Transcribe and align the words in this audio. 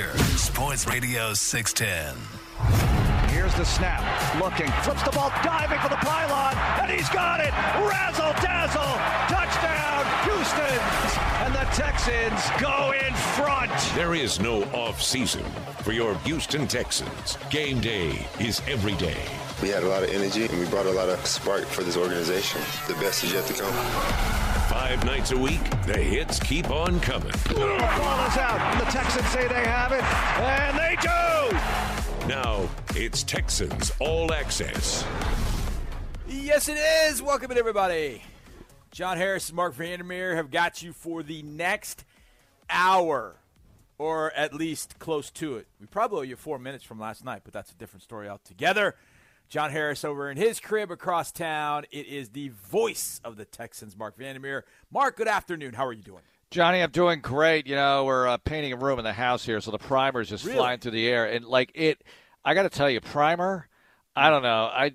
Walker, 0.00 0.18
Sports 0.36 0.86
Radio 0.86 1.34
610. 1.34 2.16
Here's 3.28 3.54
the 3.54 3.64
snap. 3.64 4.02
Looking. 4.40 4.70
Flips 4.82 5.02
the 5.02 5.10
ball. 5.10 5.30
Diving 5.42 5.78
for 5.80 5.88
the 5.88 5.96
pylon. 5.96 6.54
And 6.80 6.90
he's 6.90 7.08
got 7.10 7.40
it. 7.40 7.52
Razzle 7.86 8.32
dazzle. 8.42 8.82
Touchdown. 9.28 10.04
Houston. 10.24 10.80
And 11.44 11.54
the 11.54 11.66
Texans 11.74 12.60
go 12.60 12.92
in 12.92 13.14
front. 13.14 13.70
There 13.94 14.14
is 14.14 14.40
no 14.40 14.62
off 14.72 15.02
season 15.02 15.44
for 15.82 15.92
your 15.92 16.14
Houston 16.18 16.66
Texans. 16.66 17.36
Game 17.50 17.80
day 17.80 18.26
is 18.38 18.62
every 18.68 18.94
day. 18.94 19.22
We 19.62 19.68
had 19.68 19.82
a 19.82 19.88
lot 19.88 20.02
of 20.02 20.10
energy 20.10 20.46
and 20.46 20.58
we 20.58 20.66
brought 20.66 20.86
a 20.86 20.92
lot 20.92 21.08
of 21.08 21.24
spark 21.26 21.64
for 21.64 21.82
this 21.82 21.96
organization. 21.96 22.60
The 22.88 22.94
best 22.94 23.24
is 23.24 23.32
yet 23.32 23.46
to 23.46 23.54
come. 23.54 24.49
Five 24.70 25.04
nights 25.04 25.32
a 25.32 25.36
week, 25.36 25.68
the 25.84 25.98
hits 25.98 26.38
keep 26.38 26.70
on 26.70 27.00
coming. 27.00 27.32
The 27.48 27.54
ball 27.54 28.26
is 28.28 28.36
out. 28.36 28.78
The 28.78 28.88
Texans 28.88 29.26
say 29.26 29.48
they 29.48 29.64
have 29.64 29.90
it. 29.90 30.04
And 30.40 30.78
they 30.78 30.96
do. 31.02 32.28
Now 32.28 32.68
it's 32.94 33.24
Texans 33.24 33.90
All 33.98 34.32
Access. 34.32 35.04
Yes, 36.28 36.68
it 36.68 36.78
is. 36.78 37.20
Welcome 37.20 37.50
in, 37.50 37.58
everybody. 37.58 38.22
John 38.92 39.16
Harris 39.16 39.48
and 39.48 39.56
Marc 39.56 39.74
Vandermeer 39.74 40.36
have 40.36 40.52
got 40.52 40.84
you 40.84 40.92
for 40.92 41.24
the 41.24 41.42
next 41.42 42.04
hour, 42.70 43.34
or 43.98 44.32
at 44.34 44.54
least 44.54 45.00
close 45.00 45.32
to 45.32 45.56
it. 45.56 45.66
We 45.80 45.86
probably 45.86 46.18
owe 46.20 46.22
you 46.22 46.36
four 46.36 46.60
minutes 46.60 46.84
from 46.84 47.00
last 47.00 47.24
night, 47.24 47.40
but 47.42 47.52
that's 47.52 47.72
a 47.72 47.74
different 47.74 48.04
story 48.04 48.28
altogether. 48.28 48.94
John 49.50 49.70
Harris 49.72 50.04
over 50.04 50.30
in 50.30 50.36
his 50.36 50.60
crib 50.60 50.92
across 50.92 51.32
town. 51.32 51.84
It 51.90 52.06
is 52.06 52.28
the 52.30 52.50
voice 52.50 53.20
of 53.24 53.36
the 53.36 53.44
Texans, 53.44 53.96
Marc 53.96 54.16
Vandermeer. 54.16 54.64
Mark, 54.92 55.16
good 55.16 55.26
afternoon. 55.26 55.74
How 55.74 55.84
are 55.86 55.92
you 55.92 56.02
doing? 56.02 56.22
Johnny, 56.52 56.80
I'm 56.80 56.90
doing 56.92 57.20
great. 57.20 57.66
You 57.66 57.74
know, 57.74 58.04
we're 58.04 58.28
uh, 58.28 58.36
painting 58.38 58.72
a 58.72 58.76
room 58.76 59.00
in 59.00 59.04
the 59.04 59.12
house 59.12 59.44
here, 59.44 59.60
so 59.60 59.72
the 59.72 59.78
primer's 59.78 60.28
just 60.28 60.44
Really? 60.44 60.56
flying 60.56 60.78
through 60.78 60.92
the 60.92 61.08
air, 61.08 61.26
and 61.26 61.44
like 61.44 61.72
it, 61.74 62.02
I 62.44 62.54
got 62.54 62.62
to 62.62 62.68
tell 62.68 62.88
you, 62.88 63.00
primer. 63.00 63.66
I 64.14 64.30
don't 64.30 64.42
know. 64.42 64.64
I 64.72 64.92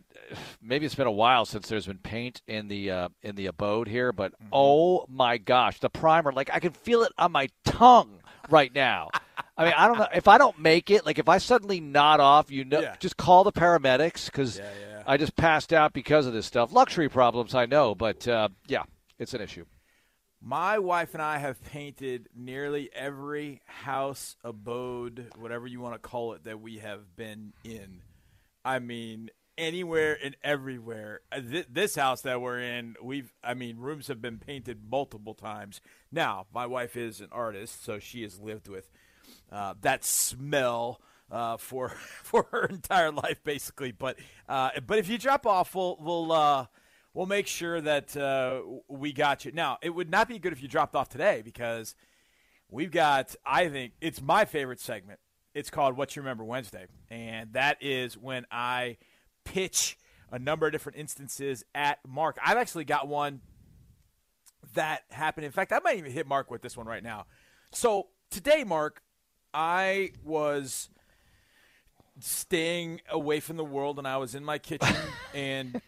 maybe 0.62 0.86
it's 0.86 0.96
been 0.96 1.08
a 1.08 1.12
while 1.12 1.46
since 1.46 1.68
there's 1.70 1.88
been 1.88 1.98
paint 1.98 2.42
in 2.48 2.68
the 2.70 2.92
uh, 2.92 3.10
in 3.24 3.36
the 3.36 3.48
abode 3.48 3.88
here, 3.90 4.12
but 4.14 4.32
Mm-hmm. 4.34 4.48
oh 4.54 5.06
my 5.10 5.38
gosh, 5.38 5.80
the 5.80 5.90
primer! 5.90 6.32
Like 6.32 6.50
I 6.54 6.60
can 6.60 6.72
feel 6.72 7.04
it 7.04 7.12
on 7.18 7.32
my 7.34 7.48
tongue 7.66 8.20
right 8.50 8.74
now. 8.74 9.10
I 9.58 9.64
mean, 9.66 9.74
I 9.78 9.88
don't 9.88 9.98
know 9.98 10.08
if 10.14 10.28
I 10.28 10.38
don't 10.38 10.60
make 10.60 10.90
it. 10.92 11.06
Like 11.06 11.18
if 11.20 11.30
I 11.30 11.38
suddenly 11.38 11.80
nod 11.80 12.20
off, 12.20 12.52
you 12.52 12.66
know, 12.66 12.82
Yeah. 12.82 12.96
just 13.00 13.16
call 13.18 13.44
the 13.44 13.52
paramedics 13.54 14.26
because 14.26 14.58
Yeah, 14.58 14.70
yeah. 14.82 15.04
I 15.08 15.18
just 15.18 15.36
passed 15.36 15.72
out 15.72 15.94
because 15.94 16.26
of 16.26 16.34
this 16.34 16.46
stuff. 16.46 16.72
Luxury 16.74 17.08
problems, 17.10 17.56
I 17.56 17.66
know, 17.66 17.96
but 17.96 18.28
uh, 18.28 18.50
yeah, 18.68 18.84
it's 19.18 19.34
an 19.34 19.42
issue. 19.42 19.66
My 20.42 20.78
wife 20.78 21.14
and 21.14 21.24
I 21.24 21.38
have 21.40 21.64
painted 21.64 22.28
nearly 22.36 22.90
every 22.94 23.62
house, 23.66 24.36
abode, 24.44 25.32
whatever 25.38 25.66
you 25.66 25.80
want 25.80 25.96
to 25.96 26.00
call 26.00 26.34
it, 26.34 26.44
that 26.44 26.60
we 26.60 26.78
have 26.80 27.16
been 27.16 27.54
in. 27.64 28.02
I 28.64 28.80
mean, 28.80 29.30
anywhere 29.58 30.18
and 30.22 30.36
everywhere. 30.44 31.22
Uh, 31.32 31.40
This 31.70 31.96
house 31.96 32.22
that 32.22 32.42
we're 32.42 32.60
in, 32.60 32.96
we've, 33.02 33.34
I 33.44 33.54
mean, 33.54 33.78
rooms 33.78 34.08
have 34.08 34.22
been 34.22 34.38
painted 34.38 34.82
multiple 34.88 35.34
times. 35.34 35.82
Now, 36.12 36.46
my 36.54 36.66
wife 36.68 36.96
is 36.98 37.22
an 37.22 37.30
artist, 37.32 37.84
so 37.84 37.98
she 37.98 38.22
has 38.24 38.40
lived 38.40 38.68
with 38.68 38.92
uh, 39.52 39.76
that 39.82 40.04
smell 40.04 41.02
uh, 41.32 41.58
for 41.58 41.90
for 42.24 42.48
her 42.52 42.66
entire 42.66 43.12
life, 43.12 43.44
basically. 43.44 43.92
But 43.92 44.18
uh, 44.48 44.72
but 44.86 45.00
if 45.00 45.10
you 45.10 45.18
drop 45.18 45.46
off, 45.46 45.76
we'll 45.76 45.98
we'll 46.00 46.32
uh, 46.32 46.66
we'll 47.14 47.26
make 47.26 47.48
sure 47.48 47.82
that 47.82 48.16
uh, 48.16 48.62
we 48.88 49.14
got 49.14 49.46
you. 49.46 49.52
Now, 49.52 49.78
it 49.82 49.90
would 49.90 50.10
not 50.10 50.28
be 50.28 50.40
good 50.40 50.54
if 50.54 50.62
you 50.62 50.68
dropped 50.68 50.96
off 50.96 51.10
today 51.10 51.42
because 51.44 51.96
we've 52.70 52.92
got. 52.92 53.36
I 53.46 53.70
think 53.70 53.94
it's 54.02 54.22
my 54.22 54.46
favorite 54.46 54.80
segment. 54.80 55.20
It's 55.54 55.70
called 55.70 55.98
"What 55.98 56.16
You 56.16 56.22
Remember 56.22 56.44
Wednesday," 56.44 56.88
and 57.10 57.54
that 57.54 57.78
is 57.82 58.18
when 58.18 58.46
I 58.52 58.98
pitch 59.44 59.98
a 60.32 60.40
number 60.40 60.66
of 60.66 60.72
different 60.72 60.98
instances 60.98 61.64
at 61.74 62.00
Mark. 62.08 62.38
I've 62.44 62.58
actually 62.58 62.86
got 62.86 63.08
one 63.08 63.42
that 64.74 65.04
happened. 65.10 65.46
In 65.46 65.52
fact, 65.52 65.72
I 65.72 65.80
might 65.80 65.98
even 65.98 66.12
hit 66.12 66.28
Mark 66.28 66.52
with 66.52 66.62
this 66.62 66.76
one 66.76 66.88
right 66.88 67.04
now. 67.04 67.26
So 67.72 68.08
today, 68.30 68.64
Mark, 68.64 69.02
I 69.56 70.12
was 70.24 70.90
staying 72.20 73.02
away 73.10 73.40
from 73.40 73.56
the 73.56 73.64
world 73.64 73.98
and 73.98 74.08
I 74.08 74.18
was 74.18 74.36
in 74.36 74.44
my 74.44 74.58
kitchen 74.58 74.96
and 75.34 75.82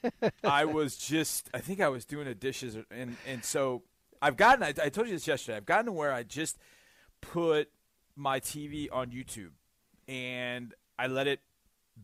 I 0.44 0.66
was 0.66 0.96
just 0.98 1.50
I 1.54 1.60
think 1.60 1.82
I 1.82 1.90
was 1.90 2.06
doing 2.06 2.26
the 2.26 2.36
dishes 2.36 2.78
and 2.90 3.18
and 3.28 3.44
so 3.44 3.84
I've 4.22 4.38
gotten 4.38 4.64
I, 4.64 4.70
I 4.82 4.90
told 4.90 5.08
you 5.08 5.14
this 5.14 5.28
yesterday 5.28 5.58
I've 5.58 5.66
gotten 5.66 5.88
to 5.88 5.92
where 5.92 6.14
I 6.14 6.24
just 6.24 6.58
put 7.22 7.70
my 8.16 8.40
TV 8.40 8.88
on 8.92 9.12
YouTube 9.12 9.52
and 10.08 10.74
I 10.98 11.08
let 11.08 11.28
it 11.28 11.42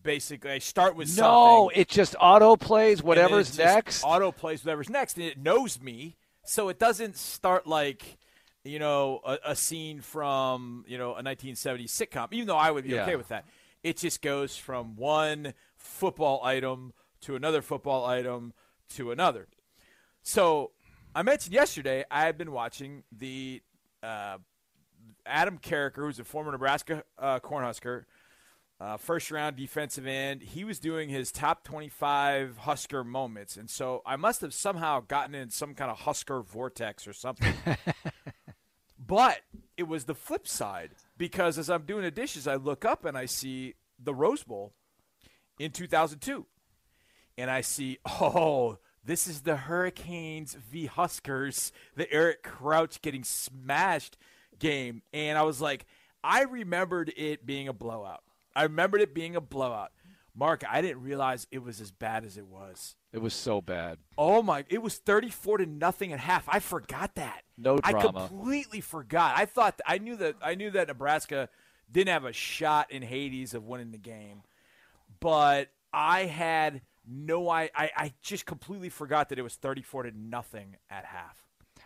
basically 0.01 0.51
I 0.51 0.59
start 0.59 0.95
with 0.95 1.17
No, 1.17 1.69
it 1.73 1.87
just 1.87 2.15
auto 2.19 2.55
plays 2.55 3.01
whatever's 3.01 3.49
it 3.53 3.57
just 3.57 3.75
next. 3.75 4.03
Auto 4.03 4.31
plays 4.31 4.63
whatever's 4.65 4.89
next, 4.89 5.17
and 5.17 5.25
it 5.25 5.37
knows 5.37 5.81
me, 5.81 6.17
so 6.43 6.69
it 6.69 6.79
doesn't 6.79 7.15
start 7.15 7.67
like 7.67 8.17
you 8.63 8.79
know 8.79 9.19
a, 9.25 9.37
a 9.47 9.55
scene 9.55 10.01
from 10.01 10.85
you 10.87 10.97
know 10.97 11.15
a 11.15 11.21
1970s 11.23 11.85
sitcom. 11.89 12.27
Even 12.31 12.47
though 12.47 12.57
I 12.57 12.71
would 12.71 12.83
be 12.85 12.91
Yeah. 12.91 13.03
okay 13.03 13.15
with 13.15 13.27
that, 13.29 13.45
it 13.83 13.97
just 13.97 14.21
goes 14.21 14.55
from 14.57 14.95
one 14.95 15.53
football 15.75 16.41
item 16.43 16.93
to 17.21 17.35
another 17.35 17.61
football 17.61 18.05
item 18.05 18.53
to 18.95 19.11
another. 19.11 19.47
So 20.21 20.71
I 21.15 21.23
mentioned 21.23 21.53
yesterday 21.53 22.05
I 22.09 22.21
had 22.25 22.37
been 22.37 22.51
watching 22.51 23.03
the 23.11 23.61
uh, 24.01 24.37
Adam 25.25 25.57
Carriker, 25.57 25.97
who's 25.97 26.19
a 26.19 26.23
former 26.23 26.51
Nebraska 26.51 27.03
uh, 27.17 27.39
Cornhusker, 27.39 28.05
uh, 28.79 28.97
first 28.97 29.31
round 29.31 29.55
defensive 29.55 30.05
end. 30.07 30.41
He 30.41 30.63
was 30.63 30.79
doing 30.79 31.09
his 31.09 31.31
top 31.31 31.63
25 31.63 32.57
Husker 32.59 33.03
moments. 33.03 33.55
And 33.57 33.69
so 33.69 34.01
I 34.05 34.15
must 34.15 34.41
have 34.41 34.53
somehow 34.53 35.01
gotten 35.01 35.35
in 35.35 35.49
some 35.49 35.73
kind 35.75 35.91
of 35.91 35.99
Husker 36.01 36.41
vortex 36.41 37.07
or 37.07 37.13
something. 37.13 37.53
but 39.13 39.41
it 39.77 39.83
was 39.83 40.05
the 40.05 40.15
flip 40.15 40.47
side 40.47 40.89
because 41.19 41.59
as 41.59 41.69
I'm 41.69 41.83
doing 41.83 42.01
the 42.01 42.09
dishes, 42.09 42.47
I 42.47 42.55
look 42.55 42.83
up 42.83 43.05
and 43.05 43.15
I 43.15 43.27
see 43.27 43.75
the 44.03 44.11
Rose 44.11 44.41
Bowl 44.41 44.73
in 45.59 45.69
2002. 45.69 46.47
And 47.37 47.51
I 47.51 47.61
see, 47.61 47.99
oh, 48.07 48.79
this 49.05 49.27
is 49.27 49.41
the 49.41 49.55
Hurricanes 49.55 50.55
v. 50.55 50.87
Huskers, 50.87 51.71
the 51.95 52.11
Eric 52.11 52.41
Crouch 52.41 53.03
getting 53.03 53.23
smashed 53.23 54.17
game. 54.57 55.03
And 55.13 55.37
I 55.37 55.43
was 55.43 55.61
like, 55.61 55.85
I 56.23 56.41
remembered 56.41 57.13
it 57.15 57.45
being 57.45 57.67
a 57.67 57.73
blowout. 57.73 58.23
I 58.55 58.63
remembered 58.63 59.01
it 59.01 59.13
being 59.13 59.35
a 59.35 59.41
blowout. 59.41 59.91
Mark, 60.33 60.63
I 60.67 60.81
didn't 60.81 61.03
realize 61.03 61.45
it 61.51 61.61
was 61.61 61.79
as 61.79 61.91
bad 61.91 62.25
as 62.25 62.35
it 62.35 62.47
was. 62.47 62.95
It 63.13 63.21
was 63.21 63.35
so 63.35 63.61
bad. 63.61 63.99
Oh 64.17 64.41
my! 64.41 64.65
It 64.69 64.81
was 64.81 64.97
thirty-four 64.97 65.59
to 65.59 65.67
nothing 65.67 66.11
at 66.13 66.19
half. 66.19 66.49
I 66.49 66.59
forgot 66.59 67.13
that. 67.13 67.43
No 67.59 67.77
drama. 67.77 67.97
I 67.99 68.01
completely 68.01 68.81
forgot. 68.81 69.35
I 69.37 69.45
thought 69.45 69.79
I 69.85 69.99
knew 69.99 70.15
that 70.15 70.37
I 70.41 70.55
knew 70.55 70.71
that 70.71 70.87
Nebraska 70.87 71.47
didn't 71.91 72.11
have 72.11 72.25
a 72.25 72.33
shot 72.33 72.91
in 72.91 73.03
Hades 73.03 73.53
of 73.53 73.65
winning 73.65 73.91
the 73.91 73.99
game, 73.99 74.41
but 75.19 75.69
I 75.93 76.21
had 76.21 76.81
no. 77.07 77.49
I 77.49 77.69
I, 77.75 77.91
I 77.95 78.13
just 78.23 78.47
completely 78.47 78.89
forgot 78.89 79.29
that 79.29 79.37
it 79.37 79.43
was 79.43 79.53
thirty-four 79.53 80.03
to 80.03 80.11
nothing 80.11 80.77
at 80.89 81.05
half. 81.05 81.37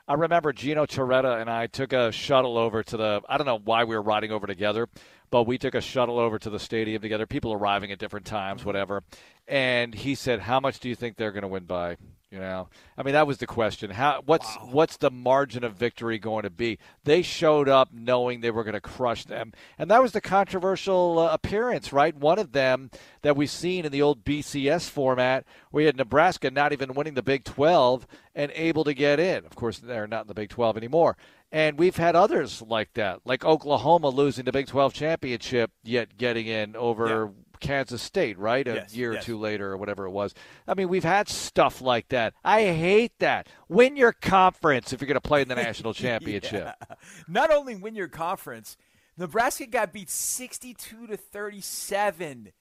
I 0.08 0.14
remember 0.14 0.54
Gino 0.54 0.86
Torretta 0.86 1.42
and 1.42 1.50
I 1.50 1.68
took 1.68 1.92
a 1.92 2.14
shuttle 2.14 2.58
over 2.58 2.84
to 2.84 2.96
the. 2.96 3.22
I 3.28 3.38
don't 3.38 3.46
know 3.46 3.60
why 3.62 3.84
we 3.84 3.98
were 3.98 4.02
riding 4.02 4.32
over 4.32 4.48
together, 4.48 4.88
but 5.30 5.44
we 5.44 5.58
took 5.58 5.76
a 5.76 5.82
shuttle 5.82 6.20
over 6.20 6.40
to 6.40 6.50
the 6.50 6.60
stadium 6.60 7.02
together. 7.02 7.26
People 7.26 7.54
arriving 7.54 7.92
at 7.92 8.00
different 8.00 8.26
times, 8.26 8.64
whatever. 8.66 9.04
And 9.48 9.94
he 9.94 10.16
said, 10.16 10.42
"How 10.42 10.60
much 10.60 10.80
do 10.80 10.90
you 10.90 10.96
think 10.96 11.16
they're 11.16 11.32
going 11.32 11.44
to 11.44 11.48
win 11.48 11.66
by?" 11.66 11.98
You 12.30 12.40
know, 12.40 12.68
I 12.98 13.04
mean, 13.04 13.14
that 13.14 13.26
was 13.26 13.38
the 13.38 13.48
question. 13.48 13.90
How 13.90 14.22
what's 14.26 14.54
what's 14.58 14.98
the 14.98 15.10
margin 15.10 15.64
of 15.64 15.76
victory 15.76 16.20
going 16.20 16.44
to 16.44 16.50
be? 16.50 16.78
They 17.06 17.22
showed 17.22 17.70
up 17.70 17.94
knowing 17.94 18.42
they 18.42 18.52
were 18.52 18.66
going 18.66 18.74
to 18.74 18.82
crush 18.82 19.24
them, 19.24 19.54
and 19.78 19.90
that 19.90 20.02
was 20.02 20.12
the 20.12 20.20
controversial 20.20 21.20
uh, 21.20 21.32
appearance, 21.32 21.94
right? 21.94 22.14
One 22.14 22.38
of 22.38 22.52
them 22.52 22.92
that 23.22 23.38
we've 23.38 23.50
seen 23.50 23.86
in 23.86 23.94
the 23.94 24.02
old 24.02 24.26
BCS 24.26 24.90
format, 24.90 25.46
where 25.72 25.84
you 25.84 25.88
had 25.88 25.96
Nebraska 25.96 26.52
not 26.52 26.74
even 26.74 26.96
winning 26.96 27.14
the 27.14 27.24
Big 27.24 27.46
12 27.46 28.06
and 28.36 28.52
able 28.56 28.84
to 28.84 28.94
get 28.94 29.22
in. 29.22 29.46
Of 29.46 29.56
course, 29.56 29.80
they're 29.80 30.06
not 30.06 30.24
in 30.24 30.28
the 30.28 30.34
Big 30.34 30.50
12 30.50 30.76
anymore. 30.76 31.16
And 31.52 31.80
we've 31.80 31.96
had 31.96 32.16
others 32.16 32.62
like 32.62 32.94
that, 32.96 33.22
like 33.26 33.46
Oklahoma 33.46 34.10
losing 34.10 34.44
the 34.46 34.52
Big 34.52 34.68
12 34.68 34.94
championship, 34.94 35.72
yet 35.84 36.18
getting 36.18 36.46
in 36.48 36.76
over 36.76 37.32
Kansas 37.62 38.02
State, 38.02 38.38
right? 38.38 38.68
A 38.68 38.76
Yes, 38.76 38.96
year 38.96 39.14
yes. 39.14 39.24
or 39.24 39.26
two 39.26 39.38
later, 39.38 39.72
or 39.72 39.78
whatever 39.78 40.06
it 40.06 40.12
was. 40.12 40.34
I 40.68 40.74
mean, 40.74 40.90
we've 40.90 41.06
had 41.06 41.30
stuff 41.30 41.82
like 41.82 42.10
that. 42.10 42.34
I 42.44 42.64
hate 42.66 43.14
that. 43.20 43.48
Win 43.70 43.96
your 43.96 44.12
conference 44.12 44.92
if 44.92 45.00
you're 45.02 45.08
going 45.08 45.16
to 45.16 45.22
play 45.22 45.42
in 45.42 45.48
the 45.48 45.56
national 45.68 45.94
championship. 45.94 46.76
Yeah. 46.90 46.96
Not 47.28 47.50
only 47.52 47.76
win 47.76 47.96
your 47.96 48.10
conference, 48.10 48.76
Nebraska 49.18 49.66
got 49.68 49.94
beat 49.94 50.10
62 50.10 51.08
to 51.08 51.18
37. 51.18 52.52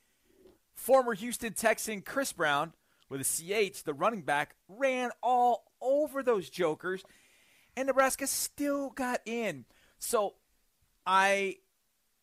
Former 0.75 1.15
Houston 1.15 1.53
Texan 1.55 2.03
Chris 2.03 2.33
Brown 2.33 2.73
with 3.09 3.21
a 3.21 3.25
CH, 3.25 3.83
the 3.85 3.95
running 3.95 4.23
back, 4.23 4.55
ran 4.69 5.11
all 5.23 5.65
over 5.81 6.23
those 6.23 6.49
jokers, 6.51 7.03
and 7.77 7.87
Nebraska 7.87 8.27
still 8.27 8.91
got 8.91 9.21
in. 9.27 9.65
So 9.99 10.35
I 11.07 11.57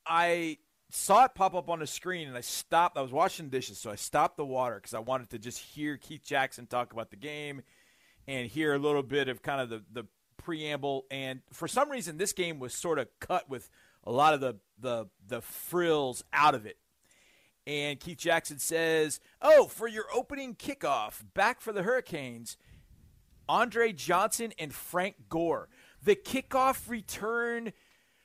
I 0.06 0.58
saw 0.90 1.26
it 1.26 1.36
pop 1.36 1.56
up 1.56 1.70
on 1.70 1.80
the 1.80 1.88
screen, 1.88 2.28
and 2.28 2.38
I 2.38 2.42
stopped. 2.42 2.98
I 2.98 3.02
was 3.02 3.12
washing 3.12 3.50
dishes, 3.50 3.78
so 3.78 3.90
I 3.92 3.96
stopped 3.96 4.38
the 4.38 4.46
water 4.46 4.76
because 4.76 4.94
I 4.94 5.00
wanted 5.00 5.30
to 5.32 5.40
just 5.40 5.60
hear 5.60 5.98
Keith 5.98 6.24
Jackson 6.24 6.68
talk 6.68 6.94
about 6.94 7.10
the 7.10 7.18
game 7.18 7.62
and 8.28 8.48
hear 8.48 8.74
a 8.74 8.80
little 8.80 9.04
bit 9.04 9.28
of 9.28 9.42
kind 9.42 9.62
of 9.62 9.70
the 9.70 9.84
the 9.92 10.08
preamble. 10.38 11.06
And 11.10 11.42
for 11.52 11.68
some 11.68 11.90
reason, 11.90 12.18
this 12.18 12.34
game 12.34 12.60
was 12.60 12.74
sort 12.74 13.00
of 13.00 13.08
cut 13.20 13.50
with 13.50 13.70
a 14.04 14.12
lot 14.12 14.34
of 14.34 14.42
the 14.42 14.56
the 14.80 15.06
the 15.26 15.42
frills 15.42 16.24
out 16.34 16.56
of 16.56 16.66
it. 16.66 16.78
And 17.66 18.00
Keith 18.00 18.18
Jackson 18.18 18.60
says, 18.60 19.20
"Oh, 19.42 19.68
for 19.68 19.88
your 19.88 20.06
opening 20.14 20.54
kickoff, 20.56 21.24
back 21.34 21.62
for 21.62 21.72
the 21.72 21.84
Hurricanes, 21.84 22.58
Andre 23.48 23.92
Johnson 23.92 24.54
and 24.58 24.74
Frank 24.74 25.16
Gore, 25.30 25.70
the 26.02 26.16
kickoff 26.16 26.90
return 26.90 27.74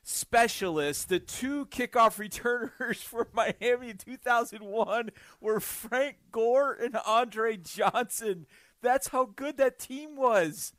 specialists. 0.02 1.04
The 1.04 1.20
two 1.20 1.66
kickoff 1.66 2.18
returners 2.18 3.02
for 3.02 3.28
Miami 3.32 3.90
in 3.90 3.98
2001 3.98 5.10
were 5.40 5.60
Frank 5.60 6.16
Gore 6.32 6.72
and 6.72 6.96
Andre 7.06 7.56
Johnson. 7.56 8.46
That's 8.80 9.08
how 9.08 9.26
good 9.26 9.56
that 9.58 9.78
team 9.78 10.16
was. 10.16 10.72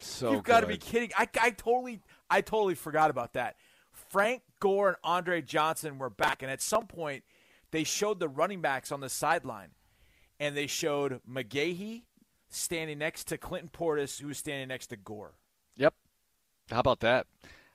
So 0.00 0.32
You've 0.32 0.42
got 0.42 0.60
to 0.60 0.66
be 0.66 0.78
kidding! 0.78 1.10
I, 1.16 1.28
I 1.40 1.50
totally, 1.50 2.00
I 2.28 2.40
totally 2.40 2.74
forgot 2.74 3.10
about 3.10 3.34
that. 3.34 3.56
Frank 3.92 4.42
Gore 4.58 4.88
and 4.88 4.96
Andre 5.04 5.42
Johnson 5.42 5.98
were 5.98 6.10
back, 6.10 6.42
and 6.42 6.50
at 6.50 6.60
some 6.60 6.86
point, 6.86 7.22
they 7.70 7.84
showed 7.84 8.18
the 8.18 8.28
running 8.28 8.60
backs 8.60 8.90
on 8.90 9.00
the 9.00 9.08
sideline, 9.08 9.70
and 10.40 10.56
they 10.56 10.66
showed 10.66 11.20
McGahee 11.28 12.02
standing 12.54 12.98
next 12.98 13.24
to 13.28 13.38
Clinton 13.38 13.70
Portis, 13.72 14.20
who 14.20 14.28
was 14.28 14.38
standing 14.38 14.68
next 14.68 14.88
to 14.88 14.96
Gore. 14.96 15.32
Yep. 15.76 15.94
How 16.70 16.80
about 16.80 17.00
that? 17.00 17.26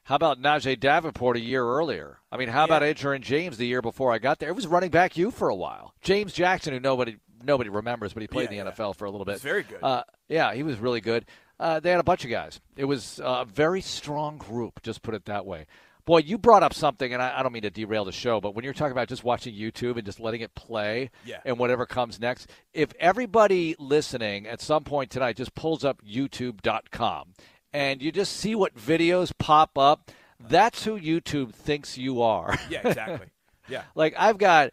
How 0.04 0.16
about 0.16 0.42
Najeh 0.42 0.80
Davenport 0.80 1.36
a 1.36 1.42
year 1.42 1.66
earlier? 1.66 2.20
I 2.32 2.38
mean, 2.38 2.48
how 2.48 2.64
about 2.64 2.82
Yeah. 2.82 2.94
Edgerrin 2.94 3.22
James 3.22 3.58
the 3.58 3.68
year 3.68 3.82
before 3.82 4.14
I 4.14 4.20
got 4.20 4.40
there? 4.40 4.50
It 4.50 4.56
was 4.56 4.66
running 4.68 4.90
back 4.90 5.18
you 5.18 5.32
for 5.32 5.50
a 5.50 5.56
while. 5.56 5.94
James 6.02 6.32
Jackson, 6.32 6.74
who 6.74 6.80
nobody 6.80 7.18
nobody 7.44 7.70
remembers, 7.70 8.14
but 8.14 8.22
he 8.22 8.28
played 8.28 8.50
Yeah, 8.52 8.60
in 8.62 8.66
the 8.66 8.72
yeah. 8.72 8.76
NFL 8.76 8.96
for 8.96 9.06
a 9.06 9.12
little 9.12 9.26
bit. 9.26 9.40
Very 9.42 9.64
good. 9.64 9.84
Uh, 9.84 10.04
yeah, 10.30 10.54
he 10.54 10.64
was 10.64 10.78
really 10.80 11.02
good. 11.02 11.26
Uh, 11.60 11.80
they 11.80 11.92
had 11.92 12.00
a 12.00 12.04
bunch 12.04 12.24
of 12.24 12.32
guys. 12.32 12.60
It 12.76 12.86
was 12.86 13.20
a 13.24 13.46
very 13.46 13.82
strong 13.82 14.38
group, 14.38 14.82
just 14.82 15.02
put 15.02 15.14
it 15.14 15.26
that 15.26 15.46
way. 15.46 15.66
Boy, 16.08 16.20
you 16.20 16.38
brought 16.38 16.64
up 16.64 16.74
something, 16.74 17.14
and 17.14 17.22
I, 17.22 17.38
I 17.40 17.44
don't 17.44 17.52
mean 17.52 17.64
to 17.64 17.70
derail 17.70 18.06
the 18.06 18.14
show, 18.14 18.40
but 18.40 18.56
when 18.56 18.64
you're 18.64 18.74
talking 18.74 18.94
about 18.94 19.10
just 19.10 19.26
watching 19.26 19.54
YouTube 19.54 19.98
and 19.98 20.06
just 20.06 20.22
letting 20.22 20.40
it 20.40 20.56
play 20.56 21.12
Yeah. 21.26 21.42
and 21.46 21.60
whatever 21.60 21.86
comes 21.86 22.18
next, 22.18 22.50
if 22.74 22.94
everybody 22.98 23.76
listening 23.78 24.48
at 24.48 24.62
some 24.62 24.86
point 24.86 25.12
tonight 25.12 25.36
just 25.36 25.54
pulls 25.54 25.84
up 25.84 26.02
YouTube.com 26.04 27.34
and 27.74 28.02
you 28.02 28.14
just 28.14 28.38
see 28.38 28.56
what 28.56 28.74
videos 28.74 29.34
pop 29.38 29.78
up, 29.78 30.10
that's 30.40 30.86
who 30.86 30.98
YouTube 30.98 31.54
thinks 31.54 31.98
you 31.98 32.22
are. 32.22 32.58
Yeah, 32.70 32.88
exactly. 32.88 33.28
yeah. 33.68 33.84
like, 33.96 34.16
I've 34.18 34.38
got 34.38 34.72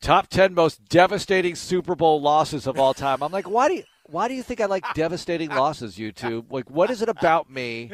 top 0.00 0.26
10 0.26 0.52
most 0.52 0.84
devastating 0.88 1.54
Super 1.54 1.94
Bowl 1.94 2.20
losses 2.20 2.66
of 2.66 2.78
all 2.78 2.92
time. 2.92 3.22
I'm 3.22 3.30
like, 3.32 3.48
why 3.48 3.68
do 3.68 3.74
you. 3.74 3.84
Why 4.06 4.28
do 4.28 4.34
you 4.34 4.42
think 4.42 4.60
I 4.60 4.66
like 4.66 4.84
devastating 4.94 5.48
losses, 5.48 5.96
YouTube? 5.96 6.52
Like, 6.52 6.68
what 6.70 6.90
is 6.90 7.00
it 7.00 7.08
about 7.08 7.48
me 7.48 7.90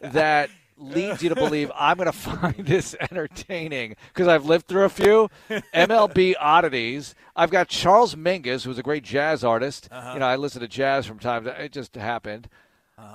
that 0.00 0.48
leads 0.80 1.22
you 1.22 1.28
to 1.28 1.34
believe 1.34 1.70
I'm 1.74 1.96
going 1.96 2.10
to 2.10 2.12
find 2.12 2.66
this 2.66 2.96
entertaining? 3.00 3.96
Because 4.08 4.28
I've 4.28 4.44
lived 4.44 4.66
through 4.66 4.84
a 4.84 4.88
few 4.88 5.28
MLB 5.74 6.34
oddities. 6.40 7.14
I've 7.36 7.50
got 7.50 7.68
Charles 7.68 8.14
Mingus, 8.14 8.64
who's 8.64 8.78
a 8.78 8.82
great 8.82 9.04
jazz 9.04 9.44
artist. 9.44 9.88
You 9.92 10.18
know, 10.20 10.26
I 10.26 10.36
listen 10.36 10.60
to 10.60 10.68
jazz 10.68 11.06
from 11.06 11.18
time 11.18 11.44
to 11.44 11.64
It 11.64 11.72
just 11.72 11.94
happened. 11.94 12.48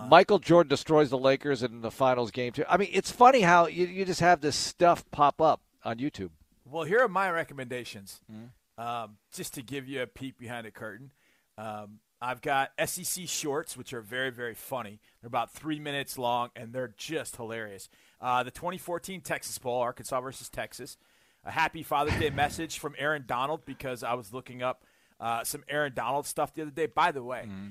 Michael 0.08 0.40
Jordan 0.40 0.70
destroys 0.70 1.10
the 1.10 1.18
Lakers 1.18 1.64
in 1.64 1.82
the 1.82 1.92
finals 1.92 2.32
game 2.32 2.52
too. 2.54 2.64
I 2.70 2.78
mean, 2.78 2.90
it's 2.92 3.12
funny 3.12 3.42
how 3.42 3.68
you, 3.68 3.86
you 3.86 4.06
just 4.06 4.20
have 4.20 4.42
this 4.42 4.56
stuff 4.56 5.04
pop 5.12 5.42
up 5.42 5.62
on 5.84 5.98
YouTube. 5.98 6.30
Well, 6.66 6.84
here 6.84 7.00
are 7.00 7.08
my 7.08 7.30
recommendations. 7.30 8.22
Mm-hmm. 8.32 8.82
Um, 8.84 9.18
just 9.34 9.54
to 9.54 9.62
give 9.62 9.88
you 9.88 10.02
a 10.02 10.08
peek 10.08 10.38
behind 10.38 10.66
the 10.66 10.72
curtain, 10.72 11.12
um, 11.58 12.00
I've 12.28 12.42
got 12.42 12.72
SEC 12.84 13.28
shorts, 13.28 13.78
which 13.78 13.94
are 13.94 14.02
very, 14.02 14.32
very 14.32 14.56
funny. 14.56 15.00
They're 15.22 15.28
about 15.28 15.52
three 15.54 15.80
minutes 15.80 16.18
long, 16.18 16.50
and 16.56 16.74
they're 16.74 16.94
just 16.98 17.36
hilarious. 17.36 17.88
Uh, 18.20 18.42
the 18.42 18.50
2014 18.52 19.22
Texas 19.22 19.58
Bowl, 19.60 19.80
Arkansas 19.80 20.20
versus 20.22 20.50
Texas. 20.50 20.98
A 21.44 21.52
happy 21.52 21.84
Father's 21.84 22.18
Day 22.20 22.32
message 22.32 22.80
from 22.80 22.96
Aaron 22.98 23.26
Donald 23.28 23.64
because 23.66 24.02
I 24.04 24.16
was 24.16 24.34
looking 24.34 24.64
up 24.64 24.84
uh, 25.20 25.44
some 25.44 25.64
Aaron 25.70 25.94
Donald 25.94 26.26
stuff 26.26 26.54
the 26.56 26.64
other 26.64 26.72
day. 26.72 26.88
By 26.88 27.12
the 27.12 27.22
way, 27.24 27.44
Mm-hmm. 27.48 27.68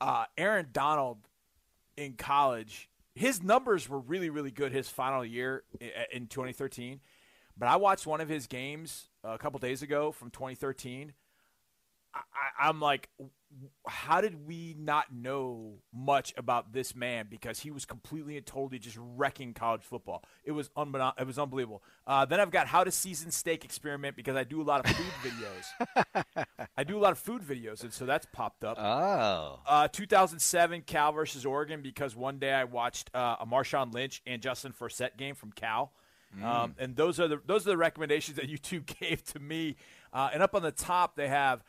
uh, 0.00 0.24
Aaron 0.36 0.66
Donald 0.72 1.18
in 1.96 2.14
college, 2.14 2.88
his 3.14 3.40
numbers 3.42 3.88
were 3.88 4.00
really, 4.00 4.28
really 4.30 4.50
good 4.50 4.72
his 4.72 4.88
final 4.88 5.24
year 5.24 5.62
in 6.12 6.26
2013. 6.26 6.98
But 7.56 7.68
I 7.68 7.76
watched 7.76 8.06
one 8.06 8.20
of 8.20 8.28
his 8.28 8.48
games 8.48 9.08
a 9.22 9.38
couple 9.38 9.60
days 9.60 9.82
ago 9.82 10.10
from 10.10 10.30
2013. 10.30 11.12
I, 12.14 12.20
I'm 12.68 12.80
like, 12.80 13.08
how 13.86 14.20
did 14.20 14.46
we 14.46 14.74
not 14.78 15.12
know 15.14 15.74
much 15.92 16.34
about 16.36 16.72
this 16.72 16.94
man? 16.94 17.26
Because 17.30 17.60
he 17.60 17.70
was 17.70 17.84
completely 17.84 18.36
and 18.36 18.44
totally 18.44 18.78
just 18.78 18.98
wrecking 19.00 19.54
college 19.54 19.82
football. 19.82 20.22
It 20.44 20.52
was 20.52 20.70
unbelievable. 20.76 21.14
It 21.18 21.26
was 21.26 21.38
unbelievable. 21.38 21.82
Uh, 22.06 22.24
then 22.24 22.40
I've 22.40 22.50
got 22.50 22.66
how 22.66 22.84
to 22.84 22.90
season 22.90 23.30
steak 23.30 23.64
experiment 23.64 24.16
because 24.16 24.36
I 24.36 24.44
do 24.44 24.60
a 24.60 24.64
lot 24.64 24.84
of 24.84 24.94
food 24.94 25.32
videos. 25.32 26.46
I 26.76 26.84
do 26.84 26.98
a 26.98 27.00
lot 27.00 27.12
of 27.12 27.18
food 27.18 27.42
videos, 27.42 27.82
and 27.82 27.92
so 27.92 28.06
that's 28.06 28.26
popped 28.32 28.64
up. 28.64 28.78
Oh. 28.78 29.60
Uh, 29.66 29.88
2007 29.88 30.82
Cal 30.82 31.12
versus 31.12 31.46
Oregon 31.46 31.82
because 31.82 32.14
one 32.16 32.38
day 32.38 32.52
I 32.52 32.64
watched 32.64 33.10
uh, 33.14 33.36
a 33.40 33.46
Marshawn 33.46 33.92
Lynch 33.92 34.22
and 34.26 34.42
Justin 34.42 34.72
Forsett 34.72 35.16
game 35.16 35.34
from 35.34 35.52
Cal, 35.52 35.92
um, 36.42 36.74
and 36.78 36.96
those 36.96 37.18
are 37.18 37.28
the 37.28 37.40
those 37.46 37.66
are 37.66 37.70
the 37.70 37.76
recommendations 37.76 38.36
that 38.36 38.50
YouTube 38.50 38.86
gave 39.00 39.24
to 39.24 39.38
me. 39.38 39.76
Uh, 40.12 40.30
and 40.32 40.42
up 40.42 40.54
on 40.54 40.62
the 40.62 40.70
top 40.70 41.16
they 41.16 41.28
have 41.28 41.62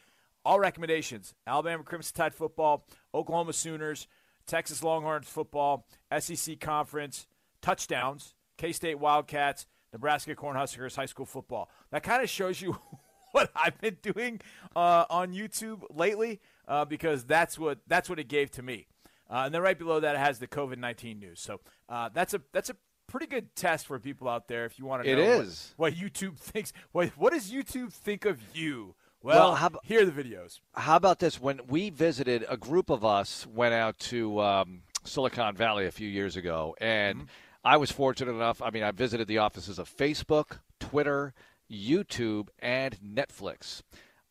all 0.48 0.60
recommendations: 0.60 1.34
Alabama 1.46 1.84
Crimson 1.84 2.16
Tide 2.16 2.34
football, 2.34 2.86
Oklahoma 3.14 3.54
Sooners, 3.54 4.08
Texas 4.46 4.82
Longhorns 4.84 5.28
football, 5.28 5.86
SEC 6.20 6.60
conference 6.60 7.28
touchdowns, 7.62 8.34
K 8.58 8.72
State 8.72 8.98
Wildcats, 9.00 9.66
Nebraska 9.94 10.36
Cornhuskers 10.36 10.96
high 10.96 11.06
school 11.06 11.26
football. 11.26 11.70
That 11.92 12.04
kind 12.04 12.24
of 12.24 12.30
shows 12.30 12.62
you 12.62 12.78
what 13.34 13.52
I've 13.56 13.80
been 13.82 13.98
doing 14.02 14.40
uh, 14.76 15.06
on 15.10 15.34
YouTube 15.34 15.82
lately, 15.94 16.40
uh, 16.68 16.86
because 16.86 17.26
that's 17.26 17.60
what 17.60 17.80
that's 17.88 18.10
what 18.10 18.20
it 18.20 18.28
gave 18.28 18.50
to 18.52 18.62
me. 18.64 18.88
Uh, 19.30 19.44
and 19.46 19.54
then 19.54 19.62
right 19.62 19.78
below 19.78 20.00
that, 20.00 20.16
it 20.16 20.20
has 20.20 20.40
the 20.40 20.48
COVID 20.48 20.78
nineteen 20.78 21.20
news. 21.20 21.42
So 21.42 21.60
uh, 21.90 22.10
that's 22.14 22.34
a 22.34 22.42
that's 22.54 22.70
a 22.70 22.76
pretty 23.08 23.26
good 23.28 23.54
test 23.56 23.86
for 23.88 24.00
people 24.00 24.28
out 24.28 24.48
there 24.48 24.66
if 24.66 24.80
you 24.80 24.86
want 24.86 25.04
to 25.04 25.10
It 25.10 25.16
know 25.18 25.38
what- 25.38 25.46
is. 25.46 25.74
What, 25.78 25.94
YouTube 25.94 26.38
thinks. 26.38 26.74
What, 26.92 27.10
what 27.18 27.32
does 27.34 27.52
YouTube 27.52 27.92
think 27.94 28.26
of 28.26 28.40
you? 28.54 28.96
Well, 29.28 29.50
Well, 29.50 29.56
how 29.56 29.72
here 29.84 30.04
are 30.04 30.06
the 30.06 30.24
videos. 30.24 30.62
How 30.74 30.96
about 30.96 31.20
this? 31.20 31.38
When 31.38 31.60
we 31.68 31.90
visited, 31.90 32.46
a 32.48 32.56
group 32.56 32.90
of 32.90 33.04
us 33.04 33.46
went 33.46 33.74
out 33.74 34.00
to 34.00 34.40
um, 34.40 34.84
Silicon 35.04 35.54
Valley 35.54 35.86
a 35.86 35.92
few 35.92 36.08
years 36.08 36.38
ago, 36.38 36.78
and 36.80 37.28
I 37.62 37.76
was 37.76 37.92
fortunate 37.92 38.32
enough. 38.32 38.62
I 38.62 38.70
mean, 38.70 38.84
I 38.84 38.92
visited 38.92 39.28
the 39.28 39.40
offices 39.40 39.80
of 39.80 39.94
Facebook, 39.94 40.60
Twitter, 40.80 41.34
YouTube, 41.70 42.48
and 42.60 42.98
Netflix 43.02 43.82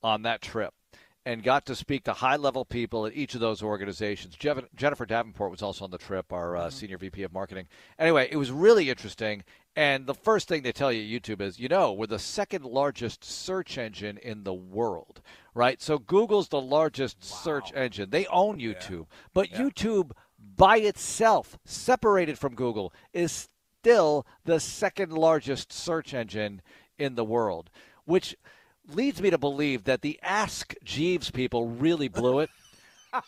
on 0.02 0.22
that 0.22 0.40
trip, 0.40 0.72
and 1.26 1.42
got 1.42 1.66
to 1.66 1.74
speak 1.74 2.04
to 2.04 2.12
high-level 2.12 2.64
people 2.64 3.04
at 3.04 3.12
each 3.16 3.34
of 3.34 3.40
those 3.40 3.60
organizations. 3.60 4.36
Jennifer 4.36 5.04
Davenport 5.04 5.50
was 5.50 5.60
also 5.60 5.84
on 5.84 5.90
the 5.90 5.98
trip, 5.98 6.32
our 6.32 6.56
uh, 6.56 6.70
senior 6.70 6.98
VP 6.98 7.24
of 7.24 7.32
marketing. 7.32 7.66
Anyway, 7.98 8.28
it 8.30 8.36
was 8.36 8.52
really 8.52 8.88
interesting. 8.88 9.42
And 9.74 10.06
the 10.06 10.14
first 10.14 10.46
thing 10.46 10.62
they 10.62 10.70
tell 10.70 10.92
you 10.92 11.20
YouTube 11.20 11.40
is, 11.40 11.58
you 11.58 11.68
know, 11.68 11.92
we're 11.92 12.06
the 12.06 12.20
second 12.20 12.64
largest 12.64 13.24
search 13.24 13.76
engine 13.76 14.18
in 14.18 14.44
the 14.44 14.54
world, 14.54 15.20
right? 15.52 15.82
So 15.82 15.98
Google's 15.98 16.48
the 16.48 16.60
largest 16.60 17.24
search 17.24 17.72
engine. 17.74 18.10
They 18.10 18.26
own 18.26 18.60
YouTube. 18.60 19.06
But 19.34 19.50
YouTube 19.50 20.12
by 20.56 20.78
itself, 20.78 21.58
separated 21.64 22.38
from 22.38 22.54
Google, 22.54 22.92
is 23.12 23.48
still 23.82 24.24
the 24.44 24.60
second 24.60 25.12
largest 25.12 25.72
search 25.72 26.14
engine 26.14 26.62
in 26.98 27.16
the 27.16 27.24
world, 27.24 27.68
which 28.04 28.36
leads 28.88 29.20
me 29.20 29.30
to 29.30 29.38
believe 29.38 29.84
that 29.84 30.02
the 30.02 30.18
Ask 30.22 30.74
Jeeves 30.84 31.30
people 31.30 31.66
really 31.68 32.08
blew 32.08 32.40
it. 32.40 32.50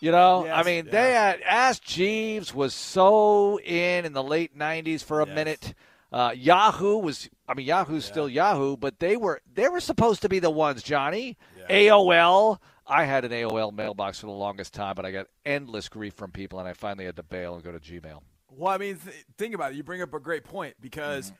You 0.00 0.11
know, 0.12 0.47
I 0.53 0.62
mean, 0.62 0.87
yeah. 0.87 0.91
they 0.93 1.12
had 1.12 1.41
Ask 1.43 1.83
Jeeves 1.83 2.55
was 2.55 2.75
so 2.75 3.59
in 3.61 4.05
in 4.05 4.12
the 4.12 4.23
late 4.23 4.57
'90s 4.59 5.03
for 5.05 5.21
a 5.21 5.27
Yes. 5.27 5.35
minute. 5.35 5.75
Uh, 6.11 6.33
Yahoo 6.35 6.97
was, 6.97 7.29
I 7.47 7.53
mean, 7.53 7.67
Yahoo's 7.67 8.05
still 8.07 8.31
Yahoo, 8.31 8.77
but 8.79 8.99
they 8.99 9.17
were 9.17 9.43
they 9.53 9.69
were 9.69 9.81
supposed 9.81 10.23
to 10.23 10.29
be 10.29 10.38
the 10.38 10.50
ones. 10.50 10.83
Johnny, 10.83 11.37
AOL. 11.69 12.59
I 12.87 13.05
had 13.05 13.27
an 13.27 13.33
AOL 13.33 13.73
mailbox 13.75 14.19
for 14.21 14.27
the 14.27 14.33
longest 14.33 14.73
time, 14.73 14.95
but 14.95 15.05
I 15.05 15.11
got 15.11 15.27
endless 15.45 15.91
grief 15.91 16.15
from 16.15 16.31
people, 16.31 16.59
and 16.59 16.67
I 16.67 16.73
finally 16.73 17.05
had 17.05 17.17
to 17.17 17.23
bail 17.23 17.55
and 17.55 17.62
go 17.62 17.71
to 17.73 17.79
Gmail. 17.79 18.21
Well, 18.57 18.73
I 18.73 18.79
mean, 18.79 18.97
th- 18.97 19.27
think 19.37 19.55
about 19.55 19.73
it. 19.73 19.77
You 19.77 19.83
bring 19.83 20.00
up 20.00 20.15
a 20.15 20.21
great 20.21 20.45
point 20.45 20.75
because 20.81 21.27
Mm-hmm. 21.31 21.35